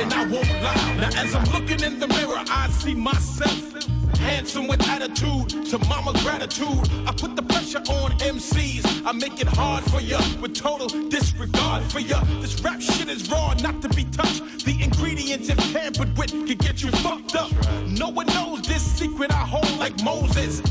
[0.01, 0.95] And I won't lie.
[0.95, 3.75] Now, as I'm looking in the mirror, I see myself.
[4.17, 6.89] Handsome with attitude, to mama gratitude.
[7.05, 9.05] I put the pressure on MCs.
[9.05, 12.23] I make it hard for ya with total disregard for ya.
[12.41, 14.65] This rap shit is raw, not to be touched.
[14.65, 17.51] The ingredients, if tampered with, can get you fucked up.
[17.85, 20.63] No one knows this secret I hold like Moses.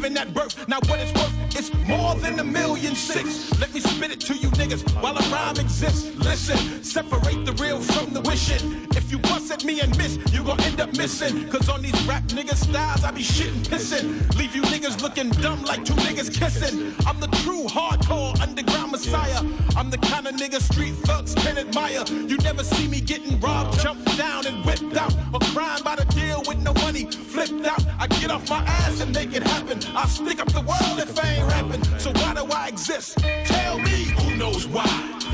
[0.00, 3.52] Giving that birth, now what it's worth, it's more than a million six.
[3.60, 6.16] Let me spit it to you niggas while a rhyme exists.
[6.16, 8.88] Listen, separate the real from the wishing.
[8.96, 11.46] If you bust at me and miss, you gon' end up missing.
[11.50, 14.34] Cause on these rap niggas styles, I be shitting, pissing.
[14.38, 16.94] Leave you niggas looking dumb like two niggas kissing.
[17.06, 19.42] I'm the true hardcore underground messiah.
[19.76, 22.04] I'm the kind of nigga street thugs can admire.
[22.08, 25.14] You never see me getting robbed, jumped down and whipped out.
[25.34, 27.84] Or crying by the deal with no money, flipped out.
[27.98, 29.89] I get off my ass and make it happen.
[29.94, 31.84] I'll stick up the world if I ain't rapping.
[31.98, 33.18] So why do I exist?
[33.18, 34.86] Tell me who knows why.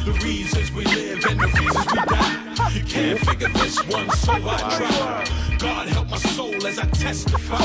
[0.05, 2.45] The reasons we live and the reasons we die.
[2.73, 5.57] You can't figure this one, so I try.
[5.59, 7.62] God help my soul as I testify.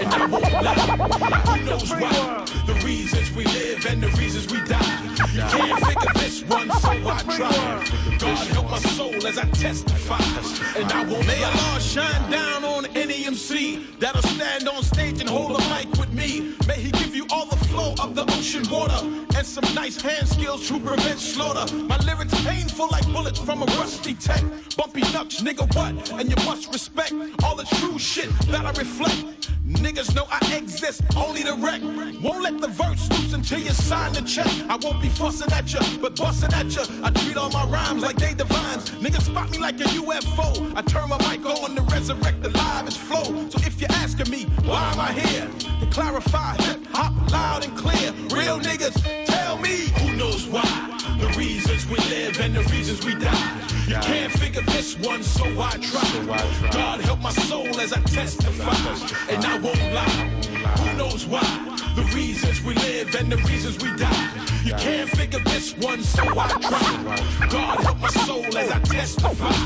[0.00, 0.74] And I won't lie.
[1.48, 2.44] Who knows why?
[2.66, 5.02] The reasons we live and the reasons we die.
[5.34, 8.18] You can't figure this one, so I try.
[8.18, 10.22] God help my soul as I testify.
[10.76, 15.28] And I won't May Allah shine down on any MC that'll stand on stage and
[15.28, 16.54] hold a mic with me.
[16.68, 16.92] May He
[17.78, 19.00] flow of the ocean water
[19.36, 21.72] and some nice hand skills to prevent slaughter.
[21.76, 24.42] My lyrics painful like bullets from a rusty tech.
[24.76, 26.10] Bumpy nuts, nigga, what?
[26.12, 27.12] And you must respect
[27.44, 29.50] all the true shit that I reflect.
[29.68, 31.82] Niggas know I exist, only the wreck.
[32.22, 34.46] Won't let the verse loose until you sign the check.
[34.68, 36.84] I won't be fussing at ya, but busting at ya.
[37.04, 38.90] I treat all my rhymes like they divines.
[38.92, 40.72] Niggas spot me like a UFO.
[40.74, 43.24] I turn my mic on to resurrect the live flow.
[43.50, 45.48] So if you're asking me, why am I here?
[45.80, 48.12] To clarify, hip hop loud and clear.
[48.30, 50.64] Real niggas, tell me who knows why.
[51.20, 53.67] The reasons we live and the reasons we die.
[53.88, 56.70] You can't figure this one, so I try.
[56.70, 58.76] God help my soul as I testify.
[59.32, 60.28] And I won't lie.
[60.80, 61.40] Who knows why?
[61.96, 64.30] The reasons we live and the reasons we die.
[64.62, 67.48] You can't figure this one, so I try.
[67.48, 69.56] God help my soul as I testify.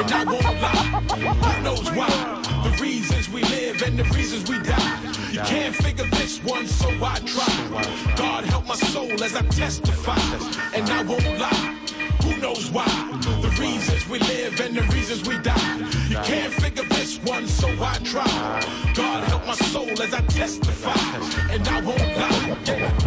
[0.00, 0.86] And I won't lie.
[1.36, 2.08] Who knows why?
[2.64, 5.00] The reasons we live and the reasons we die.
[5.32, 8.14] You can't figure this one, so I try.
[8.16, 10.18] God help my soul as I testify,
[10.74, 11.76] and I won't lie.
[12.22, 12.86] Who knows why?
[13.58, 15.78] Reasons we live and the reasons we die.
[16.08, 18.92] You can't figure this one, so I try.
[18.94, 20.92] God help my soul as I testify,
[21.50, 22.56] and I won't lie.
[22.66, 23.05] Yeah.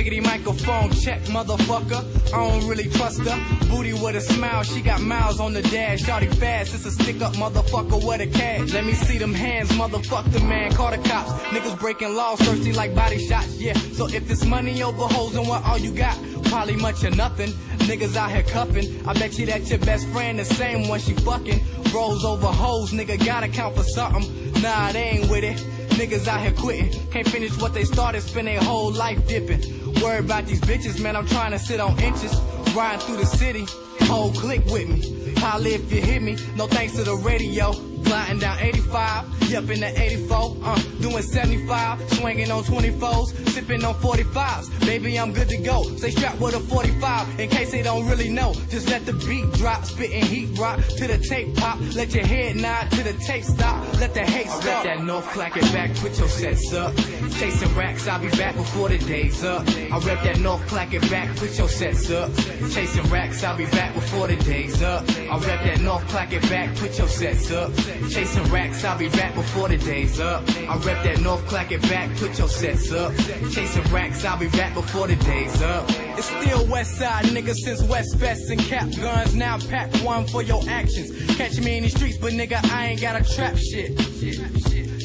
[0.00, 2.02] Miggity microphone check, motherfucker.
[2.32, 3.66] I don't really trust her.
[3.68, 6.02] Booty with a smile, she got miles on the dash.
[6.02, 8.02] Shawty fast, it's a stick up, motherfucker.
[8.02, 8.72] Where the cash?
[8.72, 10.72] Let me see them hands, motherfucker, the man.
[10.72, 11.32] Call the cops.
[11.52, 13.60] Niggas breaking laws, thirsty like body shots.
[13.60, 16.16] Yeah, so if this money over hoes, then what all you got?
[16.44, 17.50] Probably much or nothing.
[17.80, 19.06] Niggas out here cuffing.
[19.06, 21.60] I bet you that your best friend, the same one she fucking.
[21.92, 24.62] Rolls over hoes, nigga gotta count for something.
[24.62, 25.62] Nah, they ain't with it.
[26.00, 26.90] Niggas out here quitting.
[27.10, 29.60] Can't finish what they started, spend their whole life dipping.
[30.00, 32.40] Worry about these bitches, man, I'm trying to sit on inches.
[32.74, 33.66] Riding through the city,
[34.06, 35.34] whole click with me.
[35.34, 37.89] Holla if you hit me, no thanks to the radio.
[38.04, 43.94] Gliding down 85, yep in the 84, uh, doing 75, swinging on 24s, sipping on
[43.94, 44.80] 45s.
[44.86, 45.82] Baby, I'm good to go.
[45.96, 48.52] Stay strapped with a 45 in case they don't really know.
[48.68, 51.78] Just let the beat drop, spitting heat rock to the tape pop.
[51.94, 54.00] Let your head nod to the tape stop.
[54.00, 54.84] Let the hate stop.
[54.84, 56.94] Let that north clack it back, put your sets up.
[57.38, 59.66] Chasing racks, I'll be back before the day's up.
[59.68, 62.30] I rep that north clack it back, put your sets up.
[62.70, 65.08] Chasing racks, I'll be back before the day's up.
[65.08, 67.70] I rep that north clack it back, put your sets up.
[68.08, 70.42] Chasing racks, I'll be back before the day's up.
[70.68, 73.12] I rep that north clack it back, put your sets up.
[73.50, 75.88] Chasing racks, I'll be back before the day's up.
[76.16, 79.34] It's still West Side niggas since West Fest and cap guns.
[79.34, 81.10] Now pack one for your actions.
[81.36, 83.98] Catch me in the streets, but nigga, I ain't got a trap shit.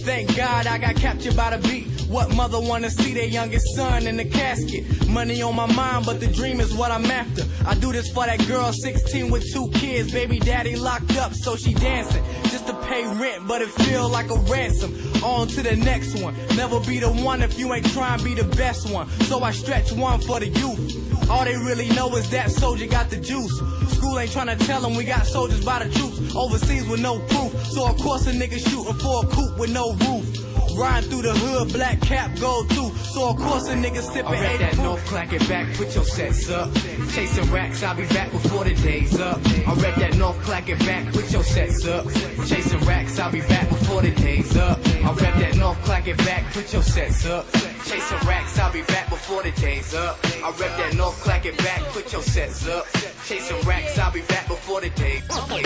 [0.06, 1.88] Thank God I got captured by the beat.
[2.08, 5.08] What mother wanna see their youngest son in the casket?
[5.08, 7.44] Money on my mind, but the dream is what I'm after.
[7.66, 11.56] I do this for that girl 16 with two kids, baby daddy locked up, so
[11.56, 14.94] she dancing just to pay rent, but it feel like a ransom.
[15.24, 16.36] On to the next one.
[16.56, 19.10] Never be the one if you ain't trying to be the best one.
[19.22, 21.05] So I stretch one for the youth.
[21.30, 23.58] All they really know is that soldier got the juice.
[23.96, 26.36] School ain't trying to tell them we got soldiers by the troops.
[26.36, 27.52] Overseas with no proof.
[27.68, 30.45] So of course a nigga shooting for a coop with no roof.
[30.76, 32.90] Riding through the hood, black cap, gold too.
[33.14, 36.04] So of course a nigga sipping I 80 that north clack it back, put your
[36.04, 36.74] sets up.
[37.14, 39.40] Chasing racks, I'll be back before the day's up.
[39.66, 42.06] I rep that north clack it back, put your sets up.
[42.46, 44.80] Chasing racks, I'll be back before the day's up.
[44.86, 47.50] I rep that north clack it back, put your sets up.
[47.86, 50.20] Chasing racks, I'll be back before the day's up.
[50.44, 52.86] I rep that north clack it back, put your sets up.
[53.26, 55.22] Chasing racks, I'll be back before the day.
[55.48, 55.64] day,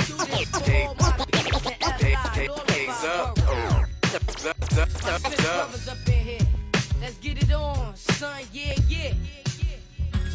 [0.66, 0.88] day,
[1.98, 4.59] day, day, days up.
[4.80, 4.88] Up.
[7.02, 8.42] Let's get it on, son.
[8.54, 9.14] Yeah, yeah.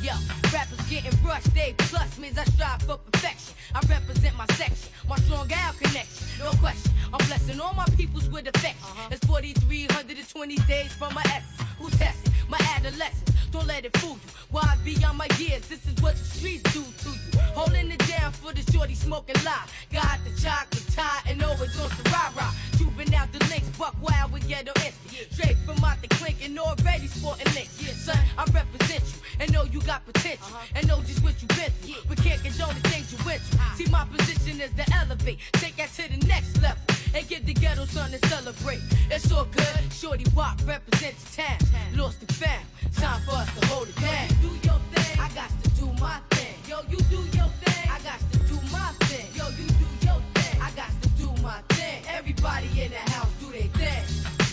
[0.03, 0.13] Yo,
[0.55, 3.55] rappers getting rushed, they plus means I strive for perfection.
[3.75, 6.93] I represent my section, my strong gal connection, no question.
[7.13, 8.89] I'm blessing all my peoples with affection.
[8.91, 9.09] Uh-huh.
[9.11, 11.69] It's 4,320 days from my essence.
[11.79, 13.31] Who's testing my adolescence?
[13.51, 14.31] Don't let it fool you.
[14.53, 17.41] Wise beyond my years, this is what the streets do to you.
[17.55, 19.67] Holding it down for the shorty smoking lie.
[19.93, 21.91] Got the chocolate tie and always on
[22.37, 22.55] rah.
[22.79, 25.35] Juvenile the links, buck wild with ghetto instinct.
[25.35, 27.81] Straight from out the clink and already sporting links.
[27.83, 30.77] Yeah, son, I represent you and know you got potential Uh-huh.
[30.77, 32.03] and know just what you been through.
[32.09, 33.61] But can't condone the things you went through.
[33.61, 33.77] Uh-huh.
[33.77, 36.83] See, my position is to elevate, take that to the next level
[37.15, 38.81] and give the ghetto something to celebrate.
[39.11, 39.93] It's all good.
[39.93, 41.59] Shorty Wop represents the town.
[41.97, 42.65] Lost and found.
[42.97, 44.29] Time for us to hold it down.
[44.43, 45.21] You do your thing.
[45.21, 46.55] I got to do my thing.
[46.69, 47.91] Yo, you do your thing.
[47.91, 49.27] I got to do my thing.
[49.35, 50.61] Yo, you do your thing.
[50.61, 52.03] I got to do my thing.
[52.13, 54.05] Everybody in the house do their thing.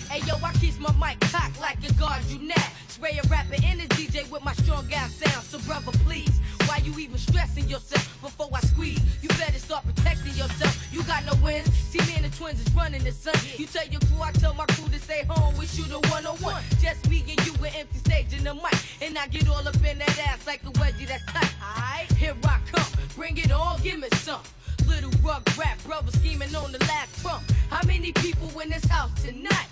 [0.10, 2.68] Hey yo, I keep my mic cocked like a guard you now.
[3.02, 5.44] Spray a rapper in the DJ with my strong ass sound.
[5.44, 9.02] So brother, please, why you even stressing yourself before I squeeze?
[9.24, 10.78] You better start protecting yourself.
[10.94, 11.68] You got no wins.
[11.74, 13.34] See me and the twins is running the sun.
[13.58, 15.58] You tell your crew, I tell my crew to stay home.
[15.58, 16.62] We shoot a one on one.
[16.80, 18.78] Just me and you with empty stage in the mic.
[19.02, 21.56] And I get all up in that ass like a wedgie that's tight.
[21.60, 22.86] Alright, here I come.
[23.16, 24.44] Bring it on, give me some.
[24.86, 27.42] Little rug rap brother scheming on the last trump.
[27.72, 29.70] How many people in this house tonight?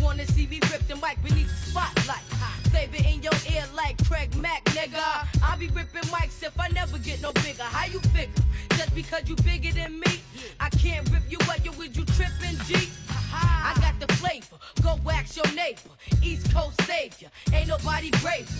[0.00, 2.37] Wanna see me rip the mic beneath the spotlight.
[2.70, 5.26] Flavor in your ear like Craig Mack, nigga.
[5.42, 7.62] I be ripping mics if I never get no bigger.
[7.62, 8.44] How you figure?
[8.70, 10.20] Just because you bigger than me,
[10.60, 11.64] I can't rip you up.
[11.64, 12.88] Yo, would you tripping, G?
[13.32, 14.56] I got the flavor.
[14.82, 15.90] Go wax your neighbor.
[16.22, 17.28] East Coast savior.
[17.52, 18.52] Ain't nobody braver.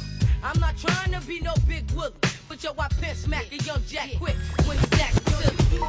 [0.43, 2.13] I'm not trying to be no big Willie,
[2.49, 4.37] but yo, I pimp smack a young Jack quick
[4.67, 5.81] when silly.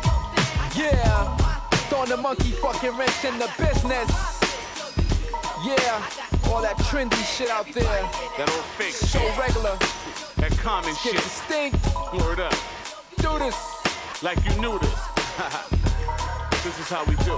[0.76, 1.38] Yeah,
[1.90, 4.10] throwing the monkey fucking wrench in the business.
[5.64, 7.84] Yeah, all that trendy shit out there.
[7.84, 9.78] That old fake So regular.
[10.38, 11.24] That common Let's get shit.
[11.24, 11.86] distinct.
[12.14, 12.54] Word up.
[13.18, 13.56] Do this.
[14.24, 15.00] Like you knew this.
[16.64, 17.38] this is how we do.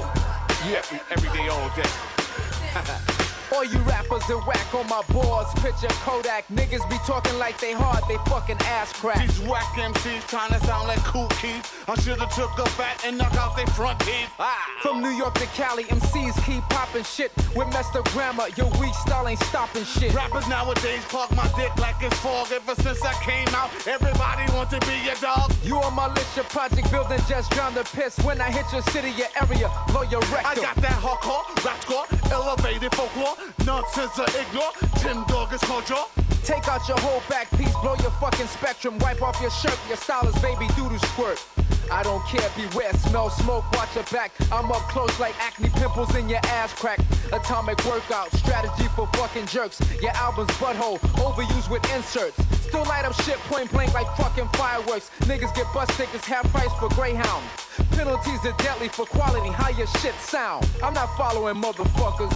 [0.69, 0.81] Yeah.
[0.83, 3.17] Every, every day, all day.
[3.53, 6.47] All you rappers that whack on my boards, picture Kodak.
[6.47, 9.19] Niggas be talking like they hard, they fucking ass crack.
[9.19, 11.67] These whack MCs trying to sound like Kool Keith.
[11.87, 14.29] I should've took a bat and knocked out their front teeth.
[14.39, 14.55] Ah.
[14.81, 18.47] From New York to Cali, MCs keep popping shit with messed up grammar.
[18.55, 20.13] Your weak style ain't stopping shit.
[20.13, 22.51] Rappers nowadays clog my dick like it's fog.
[22.51, 25.51] Ever since I came out, everybody want to be a dog.
[25.63, 28.17] You on my list, your project building just drown the piss.
[28.19, 32.95] When I hit your city, your area, blow your I got that hardcore, rapcore, elevated
[32.95, 34.71] folklore, nonsense I ignore.
[34.99, 36.03] Tim Dog is culture.
[36.43, 39.97] Take out your whole back piece, blow your fucking spectrum, wipe off your shirt, your
[39.97, 41.43] style is baby doodle squirt.
[41.91, 44.31] I don't care, beware, smell smoke, watch your back.
[44.51, 46.99] I'm up close like acne pimples in your ass crack.
[47.31, 49.81] Atomic workout, strategy for fucking jerks.
[50.01, 52.37] Your album's butthole, overused with inserts.
[52.65, 55.11] Still light up shit point blank like fucking fireworks.
[55.21, 57.43] Niggas get bus tickets half price for Greyhound.
[57.91, 60.67] Penalties are deadly for quality, how your shit sound.
[60.81, 62.33] I'm not following motherfuckers.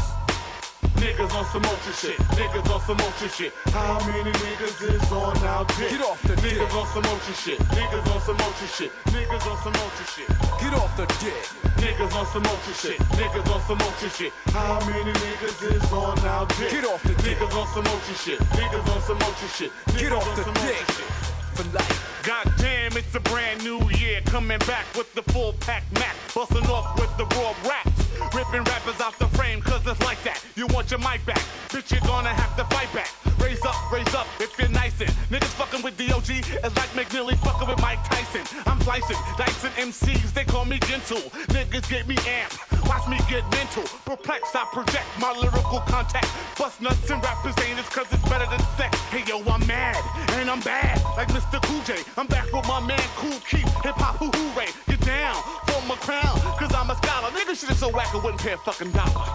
[1.02, 2.18] Niggas on some ultra shit.
[2.38, 3.54] Niggas on some ultra shit.
[3.74, 5.90] How many niggas is on our dick?
[5.90, 6.76] Get off the Niggas dick.
[6.76, 7.60] on some ultra shit.
[7.60, 8.92] Niggas on some ultra shit.
[9.14, 10.28] Niggas on some ultra shit.
[10.62, 11.44] Get off the dick.
[11.82, 12.98] Niggas on some ultra shit.
[13.20, 14.32] Niggas on some ultra shit.
[14.54, 16.72] How many niggas is on our dick?
[16.72, 17.38] Get off the dick.
[17.38, 18.40] Niggas on some ultra shit.
[18.40, 19.72] Niggas on some ultra shit.
[19.98, 20.78] Get Niggas off on the some dick.
[20.96, 21.15] shit.
[21.56, 22.22] For life.
[22.26, 24.20] God damn, it's a brand new year.
[24.26, 26.14] Coming back with the full pack Mac.
[26.34, 28.36] Busting off with the raw raps.
[28.36, 30.44] Ripping rappers out the frame, cause it's like that.
[30.56, 31.40] You want your mic back.
[31.70, 33.25] Bitch, you're gonna have to fight back.
[33.40, 37.36] Raise up, raise up if you're nice and Niggas fucking with DOG is like McNeeley
[37.40, 38.46] fucking with Mike Tyson.
[38.66, 41.22] I'm slicing, dicing MCs, they call me gentle.
[41.50, 42.62] Niggas get me amped.
[42.88, 43.84] Watch me get mental.
[44.06, 46.30] Perplexed, I project my lyrical contact.
[46.58, 48.98] Bust nuts and rappers ain't it cause it's better than sex.
[49.10, 49.98] Hey yo, I'm mad
[50.38, 51.02] and I'm bad.
[51.18, 51.62] Like Mr.
[51.66, 52.04] Cool J.
[52.18, 53.68] I'm back with my man Kool Keith.
[53.84, 54.70] Hip hop hoo hooray.
[54.88, 55.36] Get down
[55.68, 56.40] for my crown.
[56.60, 57.30] Cause I'm a scholar.
[57.32, 59.26] Niggas shit is so whack I wouldn't pay a fucking dollar.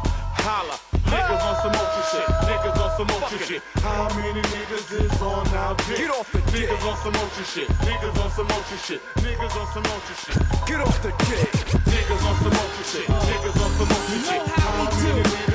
[0.41, 0.79] Holla.
[1.11, 2.29] Niggas on some ultra shit.
[2.47, 3.63] Niggas some ultra shit.
[3.77, 5.45] How many niggas is on
[5.89, 5.97] dick?
[5.97, 6.69] Get off the dick.
[6.69, 7.69] Niggas on some ultra shit.
[7.89, 9.01] Niggas on some ultra shit.
[9.25, 10.37] Niggas on some ultra shit.
[10.69, 11.49] Get off the dick.
[11.89, 13.07] Niggas on some ultra shit.
[13.09, 14.43] Niggas on some ultra shit.
[14.61, 15.31] how many do.
[15.31, 15.50] niggas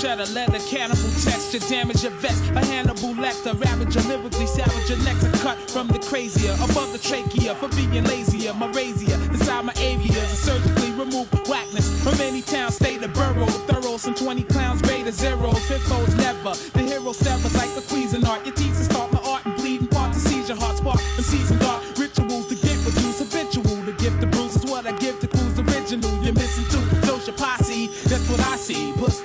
[0.00, 2.42] cheddar, leather, cannibal texture, damage your vest.
[2.54, 6.98] A Hannibal Lecter, ravage your lyrically, savage your a cut from the crazier, above the
[6.98, 8.54] trachea for being lazier.
[8.54, 13.46] My razor inside my avias, surgically remove whackness from any town, state, or borough.
[13.66, 16.54] Thorough, some 20 clowns, beta zeros, fifos never.
[16.74, 18.07] The hero severs like the Cuisinart.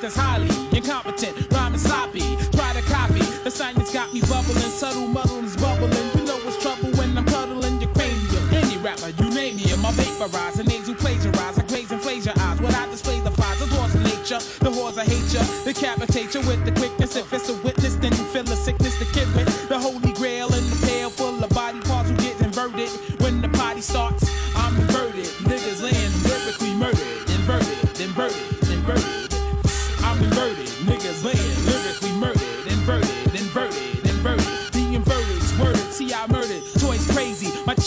[0.04, 2.36] That's highly incompetent, rhyming sloppy.
[2.52, 3.24] Try to copy.
[3.46, 5.94] The science got me bubbling, subtle muddle is bubbling.
[6.16, 8.44] You know what's trouble when I'm cuddling your cranium.
[8.52, 10.56] Any rapper, you name me, I vaporize.
[10.56, 12.60] The names who plagiarize, I glaze and glaze your eyes.
[12.60, 14.40] What I display the fires, the laws of nature.
[14.60, 17.16] The whores I hate ya, decapitate you with the quickness.
[17.16, 19.00] If it's a witness, then you feel the sickness.
[19.00, 20.13] The kid with the holy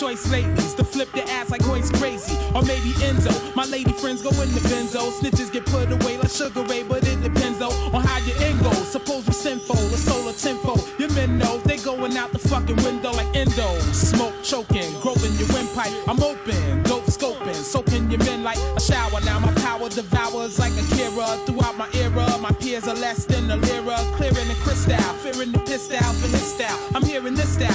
[0.07, 2.37] choice lately's to flip their ass like Royce crazy.
[2.55, 3.35] Or maybe Enzo.
[3.57, 5.11] My lady friends go in the benzo.
[5.19, 8.63] Snitches get put away like Sugar Ray, but it depends though on how your end
[8.63, 8.87] goes.
[8.93, 10.87] Suppose you sinful, a solar tenfold.
[10.99, 13.69] Your men know they going out the fucking window like endo.
[13.93, 15.93] Smoke choking, groping your windpipe.
[16.07, 19.21] I'm open, dope scoping, soaking your men like a shower.
[19.25, 22.39] Now my power devours like a Kira throughout my era.
[22.39, 26.29] My peers are less than a lira, clearing the crystal, fearing the piss out for
[26.29, 26.79] his style.
[26.95, 27.66] I'm hearing this style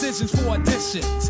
[0.00, 1.27] incisions for auditions.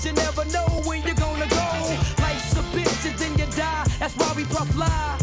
[0.00, 1.98] Cause you never know when you're gonna go.
[2.22, 3.84] Life's a bitch and then you die.
[3.98, 5.18] That's why we puff lie.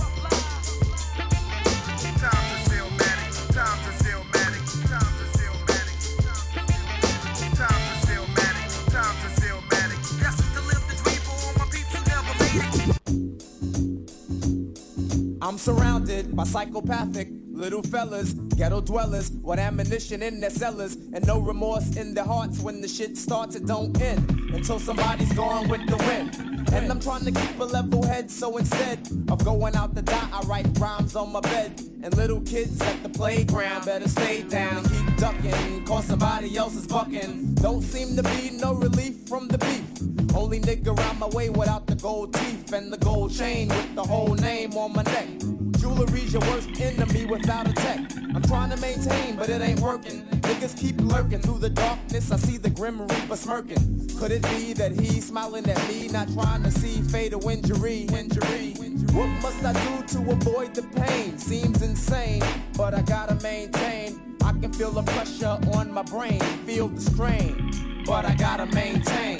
[15.41, 21.39] I'm surrounded by psychopathic little fellas, ghetto dwellers, with ammunition in their cellars, and no
[21.39, 25.85] remorse in their hearts when the shit starts, it don't end until somebody's gone with
[25.87, 26.35] the wind.
[26.71, 30.29] And I'm trying to keep a level head, so instead of going out the dot,
[30.31, 31.81] I write rhymes on my bed.
[32.03, 36.75] And little kids at the playground better stay down and keep ducking, cause somebody else
[36.75, 37.55] is bucking.
[37.55, 40.35] Don't seem to be no relief from the beef.
[40.35, 44.03] Only nigga around my way without the gold teeth and the gold chain with the
[44.03, 45.66] whole name on my neck.
[45.87, 47.99] Jewelry's your worst enemy without a tech.
[48.35, 50.23] I'm trying to maintain, but it ain't working.
[50.41, 52.29] Niggas keep lurking through the darkness.
[52.31, 54.09] I see the grim reaper smirking.
[54.19, 58.01] Could it be that he's smiling at me, not trying to see fatal injury?
[58.13, 58.73] Injury.
[59.13, 61.37] What must I do to avoid the pain?
[61.37, 62.43] Seems insane,
[62.75, 64.35] but I gotta maintain.
[64.43, 69.39] I can feel the pressure on my brain, feel the strain, but I gotta maintain.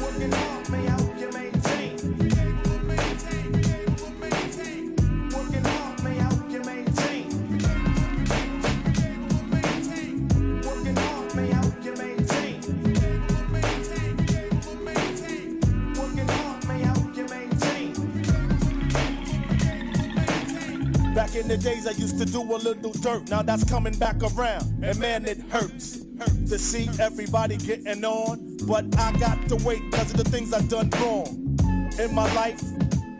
[0.00, 0.30] Working
[0.70, 0.99] may I
[21.30, 23.30] Back in the days, I used to do a little dirt.
[23.30, 24.82] Now that's coming back around.
[24.82, 25.98] And man, it hurts
[26.48, 28.56] to see everybody getting on.
[28.66, 31.56] But I got to wait because of the things I've done wrong.
[32.00, 32.60] In my life,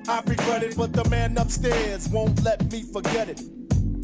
[0.08, 3.42] I regret it, but the man upstairs won't let me forget it.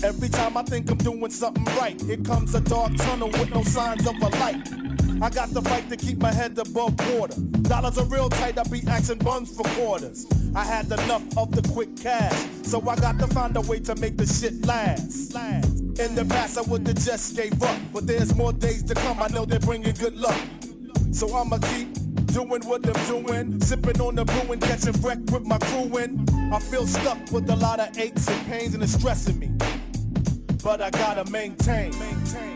[0.05, 3.65] Every time I think I'm doing something right, here comes a dark tunnel with no
[3.65, 4.96] signs of a light.
[5.23, 7.41] I got to fight to keep my head above water.
[7.63, 10.27] Dollars are real tight, I be asking buns for quarters.
[10.55, 13.95] I had enough of the quick cash, so I got to find a way to
[13.97, 15.35] make the shit last.
[15.99, 19.23] In the past, I would've just gave up, but there's more days to come.
[19.23, 20.39] I know they're bringing good luck,
[21.13, 21.89] so I'ma keep
[22.27, 26.27] doing what I'm doing, sipping on the brew and catching wreck with my crew in.
[26.53, 29.51] I feel stuck with a lot of aches and pains, and it's stressing me,
[30.63, 31.99] but I gotta maintain.
[31.99, 32.56] maintain.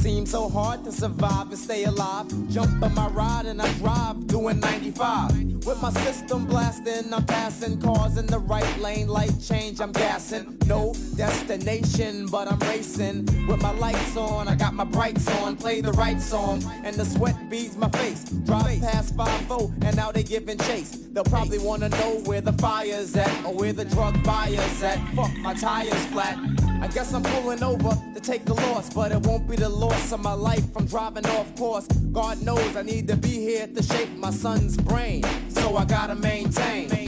[0.00, 2.26] Seems so hard to survive and stay alive.
[2.48, 5.66] Jump on my ride and I drive, doing 95.
[5.66, 9.08] With my system blasting, I'm passing cars in the right lane.
[9.08, 10.56] Light change, I'm gassing.
[10.64, 13.26] No destination, but I'm racing.
[13.46, 15.56] With my lights on, I got my brights on.
[15.56, 18.24] Play the right song, and the sweat beads my face.
[18.24, 19.50] Drive past 5
[19.82, 20.92] and now they giving chase.
[21.12, 24.98] They'll probably wanna know where the fire's at or where the drug buyer's at.
[25.14, 26.38] Fuck, my tire's flat.
[26.80, 30.12] I guess I'm pulling over to take the loss, but it won't be the loss
[30.12, 31.86] of my life from driving off course.
[32.10, 36.14] God knows I need to be here to shape my son's brain, so I gotta
[36.14, 36.99] maintain.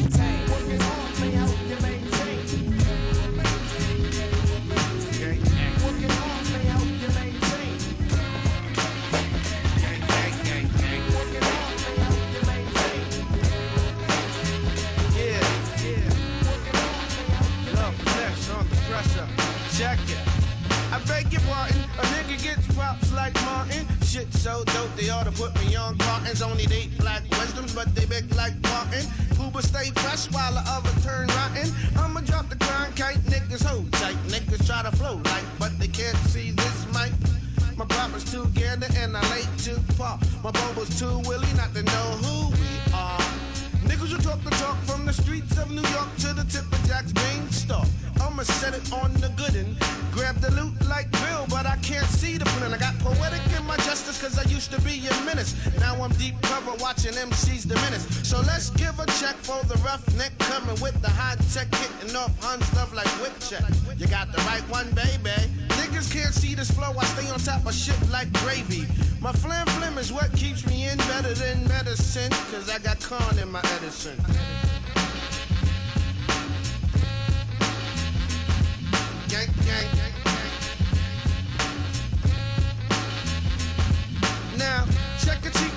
[29.63, 31.73] Stay fresh while the other turn rotten.
[31.97, 34.17] I'ma drop the grind kite, niggas hold tight.
[34.29, 37.13] Niggas try to flow like, but they can't see this mic.
[37.77, 40.19] My proper's too gander and I late too far.
[40.45, 43.19] My bobo's too willy not to know who we are.
[43.89, 46.83] Niggas will talk the talk from the streets of New York to the tip of
[46.87, 47.13] Jack's
[47.57, 47.85] store.
[48.21, 49.77] I'ma set it on the good end.
[50.13, 52.73] Grab the loot like Bill, but I can't see the plan.
[52.73, 55.55] I got poetic in my justice cause I used to be a menace.
[55.81, 58.05] Now I'm deep cover watching MCs diminish.
[58.33, 62.33] So let's give a check for the roughneck coming with the high tech hitting off
[62.43, 63.61] Hun stuff like whip check.
[63.99, 65.37] You got the right one, baby.
[65.77, 68.87] Niggas can't see this flow, I stay on top of shit like gravy.
[69.21, 73.39] My flim flim is what keeps me in better than medicine, cause I got corn
[73.39, 74.17] in my Edison.
[79.29, 80.12] Gang, gang, gang,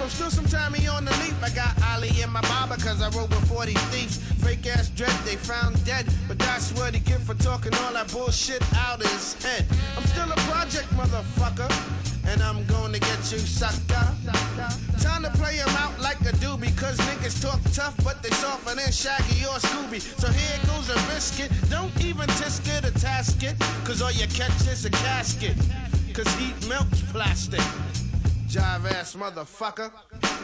[0.05, 1.33] I'm still some Tommy on the leap.
[1.41, 4.17] I got Ali in my barber cause I rode with 40 thieves.
[4.45, 6.05] Fake ass dread, they found dead.
[6.27, 9.65] But that's what he get for talking all that bullshit out of his head.
[9.97, 11.65] I'm still a project motherfucker.
[12.29, 14.05] And I'm gonna get you sucker.
[15.01, 16.77] Time to play him out like a doobie.
[16.77, 19.99] Cause niggas talk tough, but they softer than Shaggy or Scooby.
[20.21, 21.49] So here goes a biscuit.
[21.71, 23.57] Don't even tisk it or task it.
[23.83, 25.57] Cause all you catch is a casket.
[26.13, 27.65] Cause heat melts plastic.
[28.55, 29.91] Jive ass motherfucker.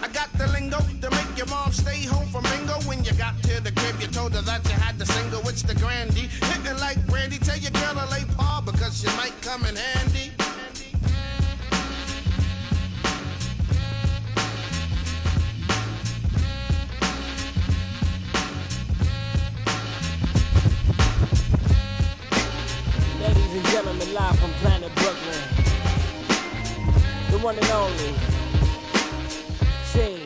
[0.04, 2.74] I got the lingo to make your mom stay home from bingo.
[2.86, 5.40] When you got to the crib, you told her that you had the single.
[5.48, 6.28] It's the grandy.
[6.52, 7.38] Hitting like brandy.
[7.38, 10.34] Tell your girl to lay paw because she might come in handy.
[23.22, 25.31] Ladies and gentlemen, live from Planet Brooklyn.
[27.32, 28.14] The one and only.
[29.86, 30.26] Scene.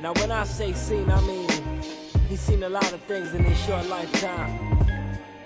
[0.00, 1.48] Now, when I say scene, I mean
[2.28, 4.83] he's seen a lot of things in his short lifetime.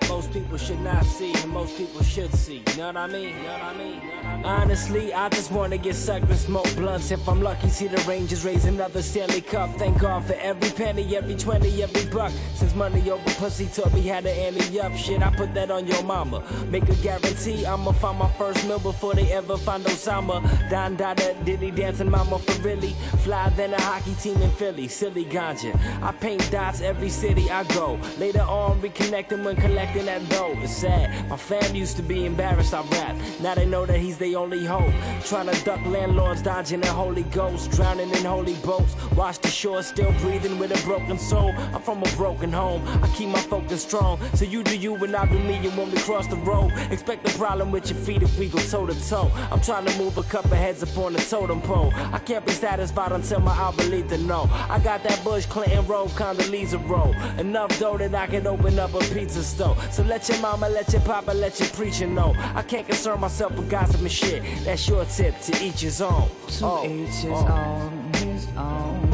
[0.09, 2.63] Most people should not see, and most people should see.
[2.71, 3.29] You know what I mean?
[3.29, 4.01] You know what I mean?
[4.43, 7.11] Honestly, I just wanna get sucked and smoke blunts.
[7.11, 9.69] If I'm lucky, see the Rangers raise another Stanley Cup.
[9.77, 12.31] Thank God for every penny, every 20, every buck.
[12.55, 15.85] Since money over pussy taught me how to ante up shit, I put that on
[15.85, 16.43] your mama.
[16.71, 20.41] Make a guarantee I'ma find my first meal before they ever find Osama.
[20.71, 22.95] Don Dada, Diddy dancing mama for really.
[23.23, 25.77] Fly than a hockey team in Philly, silly ganja.
[26.01, 27.99] I paint dots every city I go.
[28.17, 30.55] Later on, reconnecting when collecting that dough.
[30.61, 31.29] It's sad.
[31.29, 33.15] My fam used to be embarrassed I rap.
[33.41, 34.93] Now they know that he's the only hope.
[35.25, 37.71] Trying to duck landlords, dodging the holy ghost.
[37.71, 38.95] Drowning in holy boats.
[39.15, 41.53] Watch the shore, still breathing with a broken soul.
[41.73, 42.81] I'm from a broken home.
[43.03, 44.19] I keep my focus strong.
[44.35, 45.55] So you do you and I do me.
[45.55, 48.59] And when we cross the road, expect a problem with your feet if we go
[48.59, 49.31] toe to toe.
[49.51, 51.91] I'm trying to move a couple heads up on the totem pole.
[51.95, 54.49] I can't be satisfied until my Albalita know.
[54.69, 57.13] I got that Bush Clinton roll, Condoleezza roll.
[57.39, 59.75] Enough dough that I can open up a pizza store.
[59.91, 62.33] So let your mama, let your papa, let your preacher know.
[62.55, 64.43] I can't concern myself with gossip and shit.
[64.63, 66.29] That's your tip to each his own.
[66.59, 67.47] To oh, each his oh.
[67.47, 69.09] own, his own.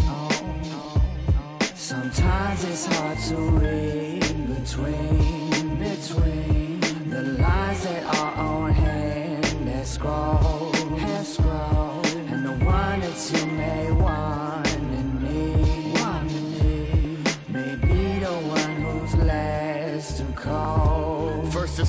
[1.76, 6.80] Sometimes it's hard to read between, between
[7.10, 13.46] the lines that are on hand that scroll, have scroll, and the one that you
[13.52, 14.35] may want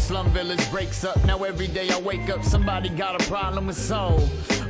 [0.07, 3.77] slum village breaks up, now every day I wake up, somebody got a problem with
[3.77, 4.21] soul.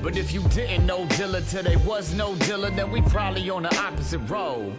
[0.07, 3.65] But if you didn't know Dilla till there was no Dilla, then we probably on
[3.65, 4.79] the opposite road.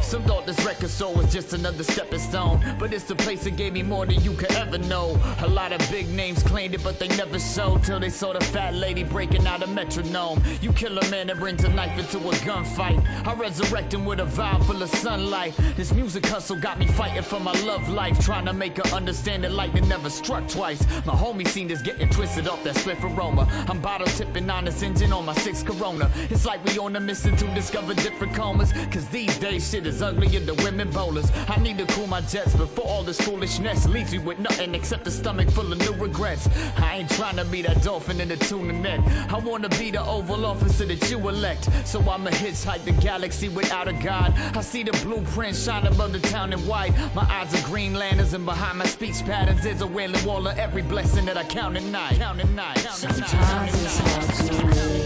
[0.00, 3.56] Some thought this record store was just another stepping stone, but it's the place that
[3.56, 5.18] gave me more than you could ever know.
[5.40, 8.42] A lot of big names claimed it, but they never showed till they saw the
[8.46, 10.42] fat lady breaking out a metronome.
[10.62, 13.04] You kill a man that brings a knife into a gunfight.
[13.26, 15.54] I resurrect him with a vibe full of sunlight.
[15.76, 19.44] This music hustle got me fighting for my love life, trying to make her understand
[19.44, 20.82] that lightning never struck twice.
[21.04, 23.46] My homie seen this getting twisted off that spliff aroma.
[23.68, 26.08] I'm bottle tipping on this engine on my six Corona.
[26.30, 28.72] It's like we on a mission to discover different comas.
[28.92, 31.30] Cause these days shit is uglier than women bowlers.
[31.48, 35.06] I need to cool my jets before all this foolishness leaves me with nothing except
[35.08, 36.48] a stomach full of new regrets.
[36.76, 39.00] I ain't trying to be that dolphin in the tuna net.
[39.32, 41.68] I wanna be the oval officer that you elect.
[41.84, 44.34] So I'ma hitchhike the galaxy without a god.
[44.56, 46.92] I see the blueprint shine above the town in white.
[47.14, 50.56] My eyes are green lanterns and behind my speech patterns is a wailing wall of
[50.58, 52.18] every blessing that I count at night.
[52.18, 52.76] Count at night.
[52.76, 53.28] Count at night.
[53.28, 55.01] Sometimes it's hard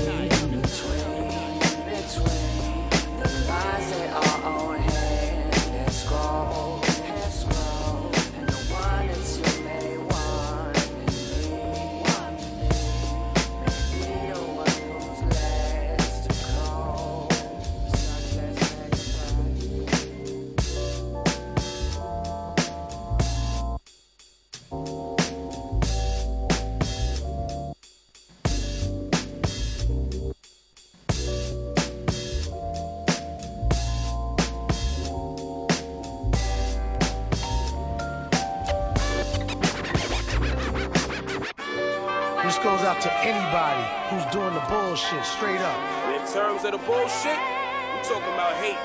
[46.57, 48.81] Terms of the bullshit, we talking about hate.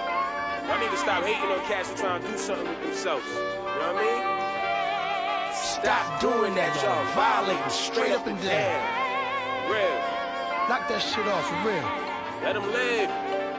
[0.68, 3.24] Y'all need to stop hating on cats who trying to do something with themselves.
[3.32, 5.56] You know what I mean?
[5.56, 7.06] Stop doing that, y'all.
[7.16, 9.72] Violating straight up and down.
[9.72, 9.88] Real.
[10.68, 12.44] Knock that shit off for real.
[12.44, 13.10] Let them live.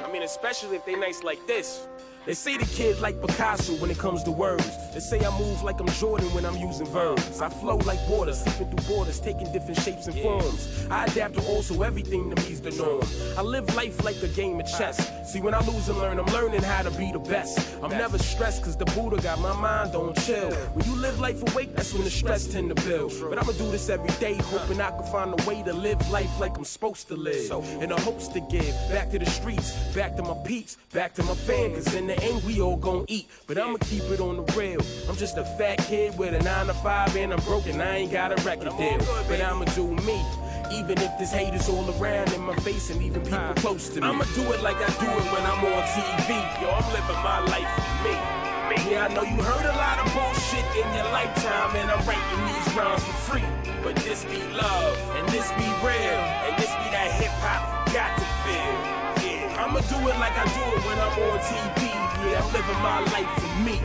[0.04, 1.86] I mean, especially if they nice like this.
[2.24, 4.70] They say the kid like Picasso when it comes to words.
[4.94, 7.40] They say I move like I'm Jordan when I'm using verbs.
[7.40, 10.86] I flow like water, slipping through borders, taking different shapes and forms.
[10.88, 13.02] I adapt to also everything to me's the norm.
[13.36, 15.10] I live life like a game of chess.
[15.32, 17.58] See, when I lose and learn, I'm learning how to be the best.
[17.82, 20.52] I'm never stressed cause the Buddha got my mind on chill.
[20.74, 23.12] When you live life awake, that's when the stress tend to build.
[23.30, 26.38] But I'ma do this every day, hoping I can find a way to live life
[26.38, 27.50] like I'm supposed to live.
[27.82, 31.24] In the hopes to give back to the streets, back to my peeps, back to
[31.24, 31.74] my fam.
[31.74, 33.28] Cause in the end, we all gon' eat.
[33.46, 34.80] But I'ma keep it on the real.
[35.08, 37.80] I'm just a fat kid with a 9 to 5 and I'm broken.
[37.80, 38.98] I ain't got a record deal.
[39.28, 40.22] But I'ma do me.
[40.72, 44.00] Even if this hate is all around in my face and even people close to
[44.00, 44.06] me.
[44.06, 46.28] I'ma do it like I do it when I'm on TV.
[46.60, 48.16] Yo, I'm living my life for me.
[48.90, 52.40] Yeah, I know you heard a lot of bullshit in your lifetime, and I'm writing
[52.48, 53.44] these rhymes for free.
[53.82, 58.16] But this be love, and this be real, and this be that hip hop got
[58.16, 59.28] to feel.
[59.28, 62.01] Yeah, I'ma do it like I do it when I'm on TV.
[62.34, 63.80] I'm living my life for me.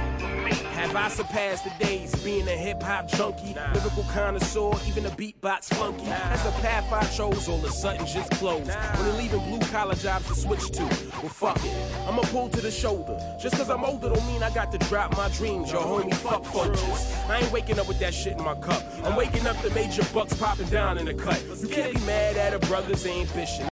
[0.78, 5.74] Have I surpassed the days being a hip hop junkie, lyrical connoisseur, even a beatbox
[5.74, 6.06] flunky?
[6.06, 8.70] That's the path I chose, all of a sudden just closed.
[8.70, 11.74] When leaving blue collar jobs to switch to, well fuck it,
[12.08, 13.18] I'ma pull to the shoulder.
[13.42, 16.44] Just cause I'm older don't mean I got to drop my dreams, yo homie, fuck
[16.44, 17.28] funches.
[17.28, 18.84] I ain't waking up with that shit in my cup.
[19.04, 21.44] I'm waking up to major bucks popping down in the cut.
[21.60, 23.66] You can't be mad at a brother's ambition.